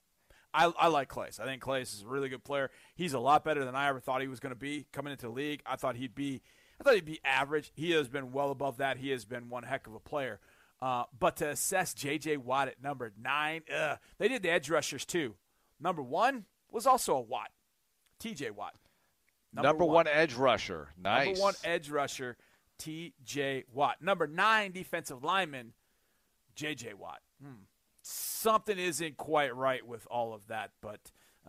I, 0.53 0.71
I 0.79 0.87
like 0.87 1.09
Clay. 1.09 1.29
I 1.39 1.45
think 1.45 1.61
Clay 1.61 1.81
is 1.81 2.03
a 2.05 2.09
really 2.09 2.29
good 2.29 2.43
player. 2.43 2.71
He's 2.95 3.13
a 3.13 3.19
lot 3.19 3.43
better 3.43 3.65
than 3.65 3.75
I 3.75 3.89
ever 3.89 3.99
thought 3.99 4.21
he 4.21 4.27
was 4.27 4.39
going 4.39 4.53
to 4.53 4.59
be 4.59 4.87
coming 4.91 5.11
into 5.11 5.27
the 5.27 5.31
league. 5.31 5.61
I 5.65 5.75
thought 5.75 5.95
he'd 5.95 6.15
be, 6.15 6.41
I 6.79 6.83
thought 6.83 6.95
he'd 6.95 7.05
be 7.05 7.19
average. 7.25 7.71
He 7.75 7.91
has 7.91 8.07
been 8.07 8.31
well 8.31 8.51
above 8.51 8.77
that. 8.77 8.97
He 8.97 9.09
has 9.09 9.25
been 9.25 9.49
one 9.49 9.63
heck 9.63 9.87
of 9.87 9.95
a 9.95 9.99
player. 9.99 10.39
Uh, 10.81 11.05
but 11.17 11.37
to 11.37 11.49
assess 11.49 11.93
J.J. 11.93 12.37
Watt 12.37 12.67
at 12.67 12.83
number 12.83 13.11
nine, 13.19 13.61
ugh, 13.75 13.97
they 14.19 14.27
did 14.27 14.43
the 14.43 14.51
edge 14.51 14.69
rushers 14.69 15.05
too. 15.05 15.35
Number 15.79 16.03
one 16.03 16.45
was 16.71 16.85
also 16.85 17.15
a 17.15 17.21
Watt, 17.21 17.49
T.J. 18.19 18.51
Watt. 18.51 18.75
Number, 19.53 19.85
one. 19.85 20.07
edge 20.07 20.35
rusher, 20.35 20.89
nice. 21.01 21.27
Number 21.27 21.41
one 21.41 21.53
edge 21.63 21.89
rusher, 21.89 22.37
T.J. 22.77 23.63
Watt. 23.73 24.01
Number 24.01 24.27
nine 24.27 24.71
defensive 24.71 25.23
lineman, 25.23 25.73
J.J. 26.55 26.93
Watt. 26.93 27.21
Hmm. 27.41 27.63
Something 28.03 28.77
isn't 28.77 29.17
quite 29.17 29.55
right 29.55 29.85
with 29.85 30.05
all 30.11 30.33
of 30.33 30.45
that, 30.47 30.71
but 30.81 30.99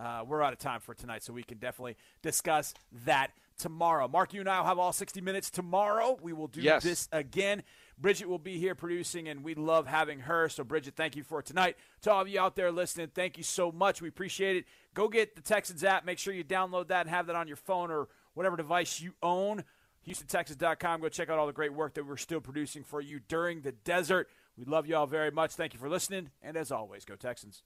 uh, 0.01 0.25
we're 0.27 0.43
out 0.43 0.53
of 0.53 0.59
time 0.59 0.81
for 0.81 0.95
tonight, 0.95 1.23
so 1.23 1.33
we 1.33 1.43
can 1.43 1.59
definitely 1.59 1.97
discuss 2.23 2.73
that 3.05 3.33
tomorrow. 3.59 4.09
Mark, 4.09 4.33
you 4.33 4.41
and 4.41 4.49
I 4.49 4.61
will 4.61 4.67
have 4.67 4.79
all 4.79 4.93
60 4.93 5.21
minutes 5.21 5.51
tomorrow. 5.51 6.17
We 6.23 6.33
will 6.33 6.47
do 6.47 6.61
Yes. 6.61 6.83
this 6.83 7.09
again. 7.13 7.63
Bridget 7.99 8.29
will 8.29 8.39
be 8.39 8.59
here 8.59 8.75
producing, 8.77 9.29
and 9.29 9.43
we 9.43 9.55
love 9.55 9.87
having 9.89 10.21
her. 10.21 10.49
So, 10.49 10.63
Bridget, 10.65 10.95
thank 10.97 11.17
you 11.17 11.25
for 11.25 11.43
tonight. 11.43 11.77
To 12.03 12.13
all 12.13 12.23
of 12.23 12.29
you 12.29 12.41
out 12.41 12.55
there 12.55 12.71
listening, 12.71 13.09
thank 13.09 13.37
you 13.37 13.43
so 13.43 13.73
much. 13.73 14.01
We 14.01 14.09
appreciate 14.09 14.57
it. 14.57 14.65
Go 14.95 15.09
get 15.09 15.35
the 15.35 15.43
Texans 15.43 15.83
app. 15.83 16.05
Make 16.05 16.19
sure 16.19 16.33
you 16.33 16.45
download 16.45 16.89
that 16.89 17.03
and 17.03 17.11
have 17.11 17.27
that 17.27 17.35
on 17.37 17.49
your 17.49 17.57
phone 17.57 17.91
or 17.91 18.09
whatever 18.35 18.57
device 18.57 19.01
you 19.01 19.15
own. 19.23 19.65
HoustonTexans.com. 20.07 21.01
Go 21.01 21.09
check 21.09 21.29
out 21.29 21.39
all 21.39 21.47
the 21.49 21.53
great 21.53 21.73
work 21.75 21.95
that 21.95 22.07
we're 22.07 22.17
still 22.17 22.41
producing 22.41 22.85
for 22.85 23.01
you 23.01 23.19
during 23.29 23.63
the 23.63 23.73
desert. 23.73 24.29
We 24.57 24.65
love 24.65 24.87
you 24.87 24.97
all 24.97 25.07
very 25.07 25.31
much. 25.33 25.53
Thank 25.53 25.75
you 25.75 25.81
for 25.81 25.89
listening. 25.89 26.31
And 26.41 26.57
as 26.57 26.71
always, 26.71 27.05
go 27.05 27.17
Texans. 27.17 27.63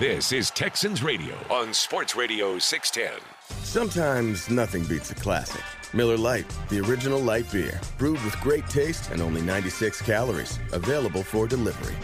This 0.00 0.32
is 0.32 0.50
Texans 0.50 1.02
Radio 1.02 1.34
on 1.50 1.72
Sports 1.72 2.16
Radio 2.16 2.58
610. 2.58 3.37
Sometimes 3.68 4.48
nothing 4.48 4.84
beats 4.84 5.10
a 5.10 5.14
classic. 5.14 5.62
Miller 5.92 6.16
Lite, 6.16 6.50
the 6.68 6.80
original 6.80 7.20
light 7.20 7.50
beer, 7.52 7.80
brewed 7.98 8.22
with 8.24 8.40
great 8.40 8.66
taste 8.68 9.10
and 9.10 9.20
only 9.20 9.42
96 9.42 10.00
calories. 10.02 10.58
Available 10.72 11.22
for 11.22 11.46
delivery. 11.46 11.94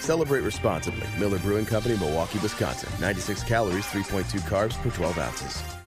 Celebrate 0.00 0.40
responsibly. 0.40 1.06
Miller 1.18 1.38
Brewing 1.38 1.66
Company, 1.66 1.96
Milwaukee, 1.96 2.40
Wisconsin. 2.40 2.90
96 3.00 3.44
calories, 3.44 3.86
3.2 3.86 4.40
carbs 4.42 4.76
per 4.82 4.90
12 4.90 5.18
ounces. 5.18 5.81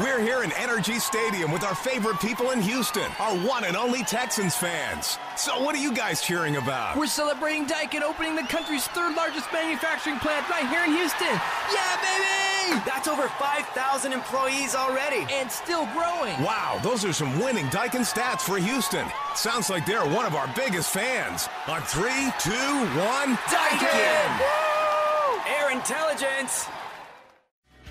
We're 0.00 0.20
here 0.20 0.44
in 0.44 0.50
NRG 0.50 1.00
Stadium 1.00 1.50
with 1.50 1.64
our 1.64 1.74
favorite 1.74 2.20
people 2.20 2.52
in 2.52 2.62
Houston, 2.62 3.10
our 3.18 3.36
one 3.38 3.64
and 3.64 3.76
only 3.76 4.04
Texans 4.04 4.54
fans. 4.54 5.18
So, 5.36 5.60
what 5.60 5.74
are 5.74 5.78
you 5.78 5.92
guys 5.92 6.22
cheering 6.22 6.54
about? 6.54 6.96
We're 6.96 7.08
celebrating 7.08 7.66
Daikin 7.66 8.02
opening 8.02 8.36
the 8.36 8.44
country's 8.44 8.86
third 8.86 9.16
largest 9.16 9.52
manufacturing 9.52 10.20
plant 10.20 10.48
right 10.48 10.68
here 10.68 10.84
in 10.84 10.92
Houston. 10.92 11.26
Yeah, 11.26 11.96
baby! 11.98 12.80
That's 12.86 13.08
over 13.08 13.26
5,000 13.26 14.12
employees 14.12 14.76
already. 14.76 15.26
And 15.32 15.50
still 15.50 15.86
growing. 15.86 16.40
Wow, 16.44 16.78
those 16.84 17.04
are 17.04 17.12
some 17.12 17.36
winning 17.40 17.66
Daikin 17.66 18.06
stats 18.06 18.42
for 18.42 18.56
Houston. 18.56 19.08
Sounds 19.34 19.68
like 19.68 19.84
they're 19.84 20.06
one 20.06 20.26
of 20.26 20.36
our 20.36 20.48
biggest 20.54 20.90
fans. 20.90 21.48
On 21.66 21.82
three, 21.82 22.32
two, 22.38 22.52
one, 22.94 23.34
Daikin! 23.50 24.42
Air 25.58 25.72
intelligence! 25.72 26.68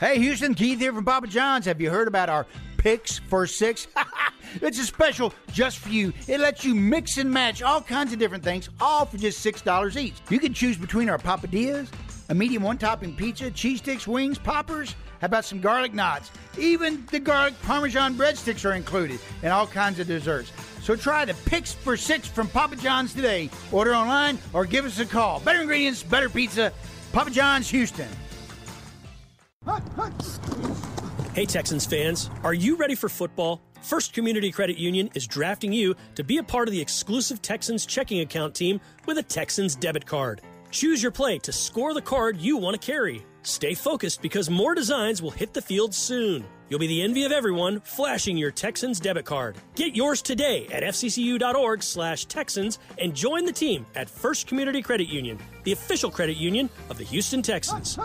Hey, 0.00 0.18
Houston, 0.18 0.54
Keith 0.54 0.78
here 0.78 0.94
from 0.94 1.04
Papa 1.04 1.26
John's. 1.26 1.66
Have 1.66 1.78
you 1.78 1.90
heard 1.90 2.08
about 2.08 2.30
our 2.30 2.46
Picks 2.78 3.18
for 3.18 3.46
Six? 3.46 3.86
it's 4.62 4.78
a 4.78 4.84
special 4.84 5.34
just 5.52 5.76
for 5.76 5.90
you. 5.90 6.14
It 6.26 6.40
lets 6.40 6.64
you 6.64 6.74
mix 6.74 7.18
and 7.18 7.30
match 7.30 7.60
all 7.60 7.82
kinds 7.82 8.10
of 8.10 8.18
different 8.18 8.42
things, 8.42 8.70
all 8.80 9.04
for 9.04 9.18
just 9.18 9.44
$6 9.44 9.96
each. 10.00 10.14
You 10.30 10.38
can 10.38 10.54
choose 10.54 10.78
between 10.78 11.10
our 11.10 11.18
papadias, 11.18 11.90
a 12.30 12.34
medium 12.34 12.62
one 12.62 12.78
topping 12.78 13.14
pizza, 13.14 13.50
cheese 13.50 13.80
sticks, 13.80 14.08
wings, 14.08 14.38
poppers. 14.38 14.94
How 15.20 15.26
about 15.26 15.44
some 15.44 15.60
garlic 15.60 15.92
knots? 15.92 16.30
Even 16.58 17.04
the 17.10 17.20
garlic 17.20 17.60
parmesan 17.60 18.14
breadsticks 18.14 18.64
are 18.64 18.72
included, 18.72 19.20
and 19.42 19.52
all 19.52 19.66
kinds 19.66 20.00
of 20.00 20.06
desserts. 20.06 20.50
So 20.80 20.96
try 20.96 21.26
the 21.26 21.34
Picks 21.44 21.74
for 21.74 21.98
Six 21.98 22.26
from 22.26 22.48
Papa 22.48 22.76
John's 22.76 23.12
today. 23.12 23.50
Order 23.70 23.94
online 23.94 24.38
or 24.54 24.64
give 24.64 24.86
us 24.86 24.98
a 24.98 25.04
call. 25.04 25.40
Better 25.40 25.60
ingredients, 25.60 26.02
better 26.02 26.30
pizza. 26.30 26.72
Papa 27.12 27.30
John's, 27.30 27.68
Houston. 27.68 28.08
Hey, 31.34 31.44
Texans 31.46 31.86
fans, 31.86 32.30
are 32.42 32.54
you 32.54 32.76
ready 32.76 32.94
for 32.94 33.08
football? 33.08 33.60
First 33.82 34.12
Community 34.12 34.50
Credit 34.50 34.76
Union 34.76 35.10
is 35.14 35.26
drafting 35.26 35.72
you 35.72 35.94
to 36.14 36.24
be 36.24 36.38
a 36.38 36.42
part 36.42 36.66
of 36.66 36.72
the 36.72 36.80
exclusive 36.80 37.40
Texans 37.40 37.86
checking 37.86 38.20
account 38.20 38.54
team 38.54 38.80
with 39.06 39.18
a 39.18 39.22
Texans 39.22 39.76
debit 39.76 40.06
card. 40.06 40.40
Choose 40.70 41.02
your 41.02 41.12
play 41.12 41.38
to 41.38 41.52
score 41.52 41.94
the 41.94 42.02
card 42.02 42.38
you 42.38 42.56
want 42.56 42.80
to 42.80 42.84
carry. 42.84 43.24
Stay 43.42 43.74
focused 43.74 44.22
because 44.22 44.50
more 44.50 44.74
designs 44.74 45.22
will 45.22 45.30
hit 45.30 45.54
the 45.54 45.62
field 45.62 45.94
soon. 45.94 46.44
You'll 46.68 46.80
be 46.80 46.86
the 46.86 47.02
envy 47.02 47.24
of 47.24 47.32
everyone 47.32 47.80
flashing 47.80 48.36
your 48.36 48.50
Texans 48.50 48.98
debit 48.98 49.24
card. 49.24 49.56
Get 49.74 49.94
yours 49.94 50.22
today 50.22 50.66
at 50.68 50.82
fccu.org 50.82 51.82
slash 51.82 52.24
Texans 52.26 52.78
and 52.98 53.14
join 53.14 53.44
the 53.44 53.52
team 53.52 53.86
at 53.94 54.10
First 54.10 54.46
Community 54.46 54.82
Credit 54.82 55.08
Union, 55.08 55.38
the 55.64 55.72
official 55.72 56.10
credit 56.10 56.36
union 56.36 56.70
of 56.88 56.98
the 56.98 57.04
Houston 57.04 57.42
Texans. 57.42 57.98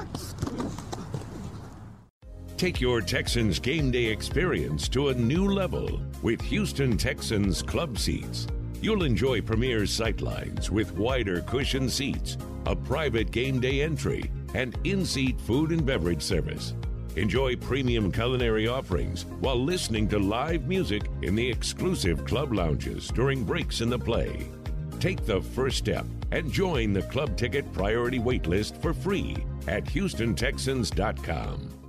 Take 2.57 2.79
your 2.79 3.01
Texans 3.01 3.59
game 3.59 3.91
day 3.91 4.05
experience 4.05 4.87
to 4.89 5.09
a 5.09 5.13
new 5.13 5.45
level 5.45 5.99
with 6.21 6.39
Houston 6.43 6.95
Texans 6.95 7.61
club 7.61 7.99
seats. 7.99 8.47
You'll 8.81 9.03
enjoy 9.03 9.41
premier 9.41 9.81
sightlines 9.81 10.69
with 10.69 10.93
wider 10.93 11.41
cushion 11.41 11.89
seats, 11.89 12.37
a 12.65 12.73
private 12.73 13.31
game 13.31 13.59
day 13.59 13.81
entry, 13.81 14.31
and 14.53 14.77
in 14.85 15.05
seat 15.05 15.37
food 15.41 15.71
and 15.71 15.85
beverage 15.85 16.21
service. 16.21 16.75
Enjoy 17.17 17.57
premium 17.57 18.09
culinary 18.09 18.69
offerings 18.69 19.25
while 19.41 19.61
listening 19.61 20.07
to 20.07 20.17
live 20.17 20.65
music 20.65 21.03
in 21.23 21.35
the 21.35 21.49
exclusive 21.49 22.23
club 22.23 22.53
lounges 22.53 23.09
during 23.09 23.43
breaks 23.43 23.81
in 23.81 23.89
the 23.89 23.99
play. 23.99 24.49
Take 25.01 25.25
the 25.25 25.41
first 25.41 25.77
step 25.77 26.05
and 26.31 26.49
join 26.49 26.93
the 26.93 27.03
club 27.03 27.35
ticket 27.35 27.71
priority 27.73 28.19
waitlist 28.19 28.81
for 28.81 28.93
free 28.93 29.35
at 29.67 29.83
HoustonTexans.com. 29.83 31.84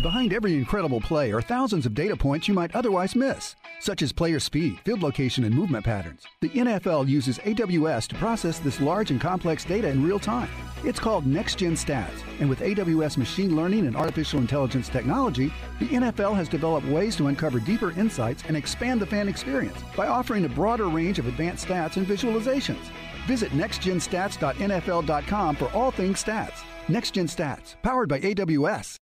Behind 0.00 0.32
every 0.32 0.54
incredible 0.54 1.00
play 1.00 1.32
are 1.32 1.42
thousands 1.42 1.84
of 1.84 1.94
data 1.94 2.16
points 2.16 2.48
you 2.48 2.54
might 2.54 2.74
otherwise 2.74 3.14
miss, 3.14 3.54
such 3.78 4.00
as 4.00 4.10
player 4.10 4.40
speed, 4.40 4.78
field 4.84 5.02
location, 5.02 5.44
and 5.44 5.54
movement 5.54 5.84
patterns. 5.84 6.22
The 6.40 6.48
NFL 6.48 7.08
uses 7.08 7.38
AWS 7.38 8.08
to 8.08 8.14
process 8.14 8.58
this 8.58 8.80
large 8.80 9.10
and 9.10 9.20
complex 9.20 9.64
data 9.64 9.88
in 9.88 10.02
real 10.02 10.18
time. 10.18 10.48
It's 10.82 10.98
called 10.98 11.26
Next 11.26 11.58
Gen 11.58 11.74
Stats, 11.74 12.22
and 12.40 12.48
with 12.48 12.60
AWS 12.60 13.18
machine 13.18 13.54
learning 13.54 13.86
and 13.86 13.94
artificial 13.94 14.40
intelligence 14.40 14.88
technology, 14.88 15.52
the 15.78 15.88
NFL 15.88 16.34
has 16.36 16.48
developed 16.48 16.88
ways 16.88 17.14
to 17.16 17.28
uncover 17.28 17.60
deeper 17.60 17.92
insights 17.92 18.44
and 18.48 18.56
expand 18.56 19.00
the 19.00 19.06
fan 19.06 19.28
experience 19.28 19.78
by 19.96 20.08
offering 20.08 20.46
a 20.46 20.48
broader 20.48 20.88
range 20.88 21.18
of 21.18 21.26
advanced 21.26 21.68
stats 21.68 21.98
and 21.98 22.06
visualizations. 22.06 22.90
Visit 23.26 23.52
nextgenstats.nfl.com 23.52 25.56
for 25.56 25.70
all 25.72 25.90
things 25.90 26.24
stats. 26.24 26.64
Next 26.88 27.12
Gen 27.12 27.26
Stats, 27.26 27.76
powered 27.82 28.08
by 28.08 28.20
AWS. 28.20 28.96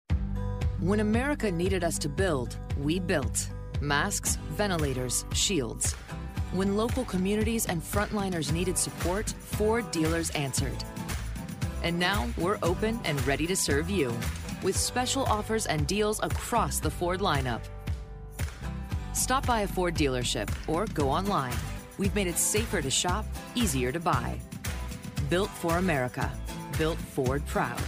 When 0.82 1.02
America 1.02 1.52
needed 1.52 1.84
us 1.84 2.00
to 2.00 2.08
build, 2.08 2.56
we 2.78 3.02
built. 3.02 3.50
Masks, 3.82 4.38
ventilators, 4.52 5.26
shields. 5.34 5.92
When 6.54 6.78
local 6.78 7.04
communities 7.04 7.66
and 7.66 7.84
frontliners 7.84 8.54
needed 8.54 8.78
support, 8.78 9.30
Ford 9.30 9.92
dealers 9.92 10.30
answered. 10.30 10.82
And 11.84 12.00
now 12.00 12.30
we're 12.38 12.60
open 12.64 12.98
and 13.04 13.22
ready 13.28 13.46
to 13.48 13.58
serve 13.58 13.90
you 13.90 14.18
with 14.64 14.78
special 14.78 15.24
offers 15.24 15.66
and 15.66 15.86
deals 15.86 16.22
across 16.24 16.80
the 16.80 16.90
Ford 16.90 17.20
lineup. 17.20 17.62
Stop 19.12 19.46
by 19.46 19.62
a 19.62 19.68
Ford 19.68 19.96
dealership 19.96 20.50
or 20.66 20.86
go 20.94 21.10
online. 21.10 21.56
We've 21.98 22.16
made 22.16 22.28
it 22.28 22.38
safer 22.38 22.82
to 22.82 22.90
shop, 22.90 23.26
easier 23.54 23.92
to 23.92 24.00
buy. 24.00 24.40
Built 25.30 25.50
for 25.50 25.78
America. 25.78 26.32
Built 26.78 26.98
Ford 26.98 27.46
proud. 27.48 27.82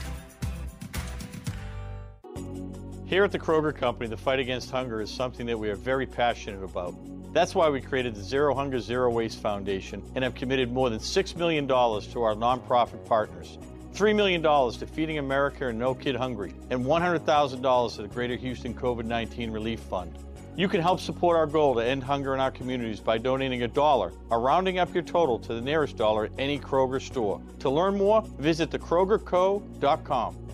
Here 3.12 3.26
at 3.26 3.34
the 3.34 3.40
Kroger 3.40 3.76
Company, 3.76 4.08
the 4.08 4.16
fight 4.16 4.40
against 4.40 4.72
hunger 4.72 5.02
is 5.02 5.12
something 5.12 5.46
that 5.48 5.60
we 5.60 5.70
are 5.70 5.76
very 5.76 6.06
passionate 6.06 6.64
about. 6.64 6.96
That's 7.34 7.54
why 7.54 7.68
we 7.68 7.82
created 7.82 8.16
the 8.16 8.24
Zero 8.24 8.56
Hunger 8.56 8.80
Zero 8.80 9.12
Waste 9.12 9.42
Foundation 9.42 10.02
and 10.16 10.24
have 10.24 10.34
committed 10.34 10.72
more 10.72 10.90
than 10.90 11.00
$6 11.00 11.36
million 11.36 11.68
to 11.68 11.74
our 11.74 12.36
nonprofit 12.36 13.06
partners. 13.06 13.58
$3 13.94 14.16
million 14.16 14.42
to 14.42 14.88
Feeding 14.88 15.18
America 15.18 15.68
and 15.68 15.78
No 15.78 15.94
Kid 15.94 16.16
Hungry, 16.16 16.54
and 16.70 16.86
$100,000 16.86 17.96
to 17.98 18.02
the 18.02 18.08
Greater 18.08 18.38
Houston 18.38 18.74
COVID 18.74 19.04
19 19.04 19.52
Relief 19.52 19.82
Fund. 19.82 20.18
You 20.56 20.70
can 20.70 20.80
help 20.80 21.02
support 21.02 21.36
our 21.36 21.48
goal 21.48 21.76
to 21.76 21.82
end 21.82 22.04
hunger 22.04 22.34
in 22.34 22.40
our 22.40 22.52
communities 22.52 23.02
by 23.02 23.18
donating 23.18 23.64
a 23.64 23.68
dollar 23.68 24.14
or 24.30 24.40
rounding 24.40 24.80
up 24.80 24.94
your 24.94 25.04
total 25.04 25.38
to 25.40 25.54
the 25.54 25.62
nearest 25.62 25.98
dollar 25.98 26.28
at 26.28 26.32
any 26.40 26.58
Kroger 26.58 27.02
store. 27.02 27.42
To 27.60 27.70
learn 27.70 27.98
more, 27.98 28.22
visit 28.40 28.70
thekrogerco.com. 28.70 30.51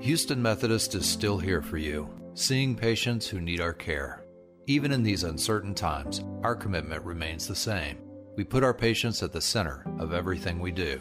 Houston 0.00 0.40
Methodist 0.40 0.94
is 0.94 1.06
still 1.06 1.36
here 1.36 1.60
for 1.60 1.76
you, 1.76 2.08
seeing 2.32 2.74
patients 2.74 3.28
who 3.28 3.38
need 3.38 3.60
our 3.60 3.74
care. 3.74 4.24
Even 4.66 4.92
in 4.92 5.02
these 5.02 5.24
uncertain 5.24 5.74
times, 5.74 6.24
our 6.42 6.56
commitment 6.56 7.04
remains 7.04 7.46
the 7.46 7.54
same. 7.54 7.98
We 8.34 8.42
put 8.42 8.64
our 8.64 8.72
patients 8.72 9.22
at 9.22 9.30
the 9.30 9.42
center 9.42 9.84
of 9.98 10.14
everything 10.14 10.58
we 10.58 10.70
do. 10.70 10.98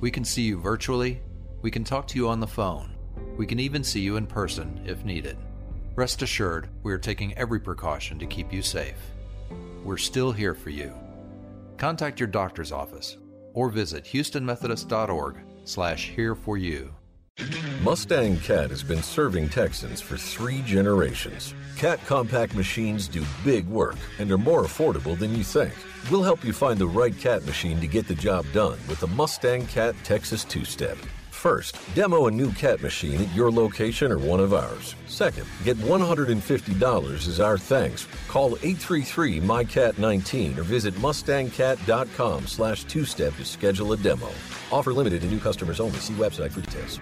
We 0.00 0.10
can 0.10 0.24
see 0.24 0.40
you 0.40 0.58
virtually, 0.58 1.20
we 1.60 1.70
can 1.70 1.84
talk 1.84 2.06
to 2.08 2.16
you 2.16 2.26
on 2.30 2.40
the 2.40 2.46
phone, 2.46 2.96
we 3.36 3.44
can 3.44 3.60
even 3.60 3.84
see 3.84 4.00
you 4.00 4.16
in 4.16 4.26
person 4.26 4.80
if 4.86 5.04
needed. 5.04 5.36
Rest 5.94 6.22
assured, 6.22 6.70
we 6.82 6.94
are 6.94 6.98
taking 6.98 7.36
every 7.36 7.60
precaution 7.60 8.18
to 8.18 8.26
keep 8.26 8.50
you 8.54 8.62
safe. 8.62 8.96
We're 9.84 9.98
still 9.98 10.32
here 10.32 10.54
for 10.54 10.70
you. 10.70 10.94
Contact 11.76 12.18
your 12.20 12.28
doctor's 12.28 12.72
office 12.72 13.18
or 13.52 13.68
visit 13.68 14.06
houstonmethodist.org 14.06 15.36
slash 15.64 16.08
here 16.08 16.34
for 16.34 16.56
you. 16.56 16.94
Mustang 17.84 18.38
Cat 18.38 18.70
has 18.70 18.82
been 18.82 19.02
serving 19.02 19.50
Texans 19.50 20.00
for 20.00 20.16
three 20.16 20.62
generations. 20.62 21.52
Cat 21.76 22.00
compact 22.06 22.54
machines 22.54 23.08
do 23.08 23.22
big 23.44 23.66
work 23.66 23.96
and 24.18 24.32
are 24.32 24.38
more 24.38 24.62
affordable 24.62 25.18
than 25.18 25.34
you 25.34 25.44
think. 25.44 25.74
We'll 26.10 26.22
help 26.22 26.42
you 26.42 26.54
find 26.54 26.78
the 26.78 26.86
right 26.86 27.14
cat 27.18 27.44
machine 27.44 27.78
to 27.80 27.86
get 27.86 28.08
the 28.08 28.14
job 28.14 28.46
done 28.54 28.78
with 28.88 29.00
the 29.00 29.06
Mustang 29.08 29.66
Cat 29.66 29.94
Texas 30.02 30.44
Two 30.44 30.64
Step. 30.64 30.96
First, 31.30 31.78
demo 31.94 32.26
a 32.26 32.30
new 32.30 32.50
cat 32.52 32.80
machine 32.80 33.20
at 33.20 33.34
your 33.34 33.50
location 33.50 34.10
or 34.10 34.16
one 34.16 34.40
of 34.40 34.54
ours. 34.54 34.94
Second, 35.06 35.44
get 35.62 35.76
$150 35.76 37.28
as 37.28 37.38
our 37.38 37.58
thanks. 37.58 38.06
Call 38.28 38.56
833-MyCat19 38.56 40.56
or 40.56 40.62
visit 40.62 40.94
mustangcat.com 40.94 42.46
slash 42.46 42.84
two-step 42.84 43.36
to 43.36 43.44
schedule 43.44 43.92
a 43.92 43.98
demo. 43.98 44.30
Offer 44.72 44.94
limited 44.94 45.20
to 45.20 45.26
new 45.26 45.38
customers 45.38 45.80
only. 45.80 45.98
See 45.98 46.14
website 46.14 46.52
for 46.52 46.62
details. 46.62 46.98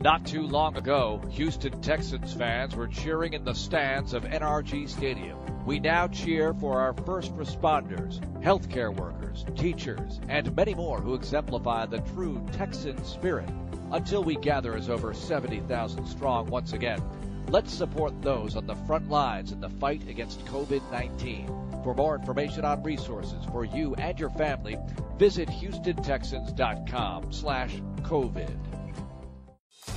Not 0.00 0.26
too 0.26 0.42
long 0.42 0.76
ago, 0.76 1.22
Houston 1.30 1.80
Texans 1.80 2.34
fans 2.34 2.76
were 2.76 2.86
cheering 2.86 3.32
in 3.32 3.44
the 3.44 3.54
stands 3.54 4.12
of 4.12 4.24
NRG 4.24 4.88
Stadium. 4.88 5.38
We 5.64 5.80
now 5.80 6.08
cheer 6.08 6.52
for 6.52 6.80
our 6.80 6.92
first 6.92 7.34
responders, 7.36 8.20
healthcare 8.42 8.94
workers, 8.94 9.46
teachers, 9.56 10.20
and 10.28 10.54
many 10.54 10.74
more 10.74 11.00
who 11.00 11.14
exemplify 11.14 11.86
the 11.86 12.00
true 12.00 12.46
Texan 12.52 13.02
spirit. 13.02 13.48
Until 13.92 14.22
we 14.22 14.36
gather 14.36 14.76
as 14.76 14.90
over 14.90 15.14
70,000 15.14 16.06
strong 16.06 16.46
once 16.46 16.74
again, 16.74 17.02
let's 17.48 17.72
support 17.72 18.20
those 18.20 18.56
on 18.56 18.66
the 18.66 18.76
front 18.86 19.08
lines 19.08 19.52
in 19.52 19.60
the 19.60 19.70
fight 19.70 20.06
against 20.08 20.44
COVID-19. 20.46 21.82
For 21.82 21.94
more 21.94 22.14
information 22.16 22.64
on 22.64 22.82
resources 22.82 23.44
for 23.52 23.64
you 23.64 23.94
and 23.94 24.18
your 24.18 24.30
family, 24.30 24.76
visit 25.18 25.48
HoustonTexans.com 25.48 27.32
slash 27.32 27.76
COVID. 28.02 28.73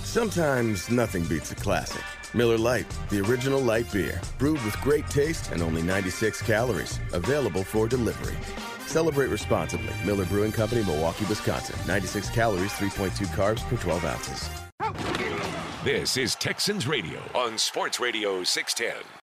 Sometimes 0.08 0.90
nothing 0.90 1.26
beats 1.26 1.52
a 1.52 1.56
classic. 1.56 2.02
Miller 2.34 2.58
Lite, 2.58 2.88
the 3.10 3.20
original 3.20 3.60
light 3.60 3.92
beer, 3.92 4.22
brewed 4.40 4.64
with 4.64 4.80
great 4.80 5.06
taste 5.10 5.52
and 5.52 5.62
only 5.62 5.82
96 5.82 6.42
calories. 6.44 6.98
Available 7.12 7.66
for 7.66 7.90
delivery. 7.90 8.38
Celebrate 8.88 9.28
responsibly. 9.28 9.94
Miller 10.06 10.24
Brewing 10.24 10.54
Company, 10.54 10.82
Milwaukee, 10.86 11.26
Wisconsin. 11.26 11.76
96 11.86 12.30
calories, 12.30 12.72
3.2 12.72 13.28
carbs 13.36 13.60
per 13.68 13.76
12 13.76 14.06
ounces. 14.06 14.50
This 15.84 16.16
is 16.16 16.36
Texans 16.36 16.88
Radio 16.88 17.20
on 17.36 17.58
Sports 17.58 18.00
Radio 18.00 18.46
610. 18.46 19.08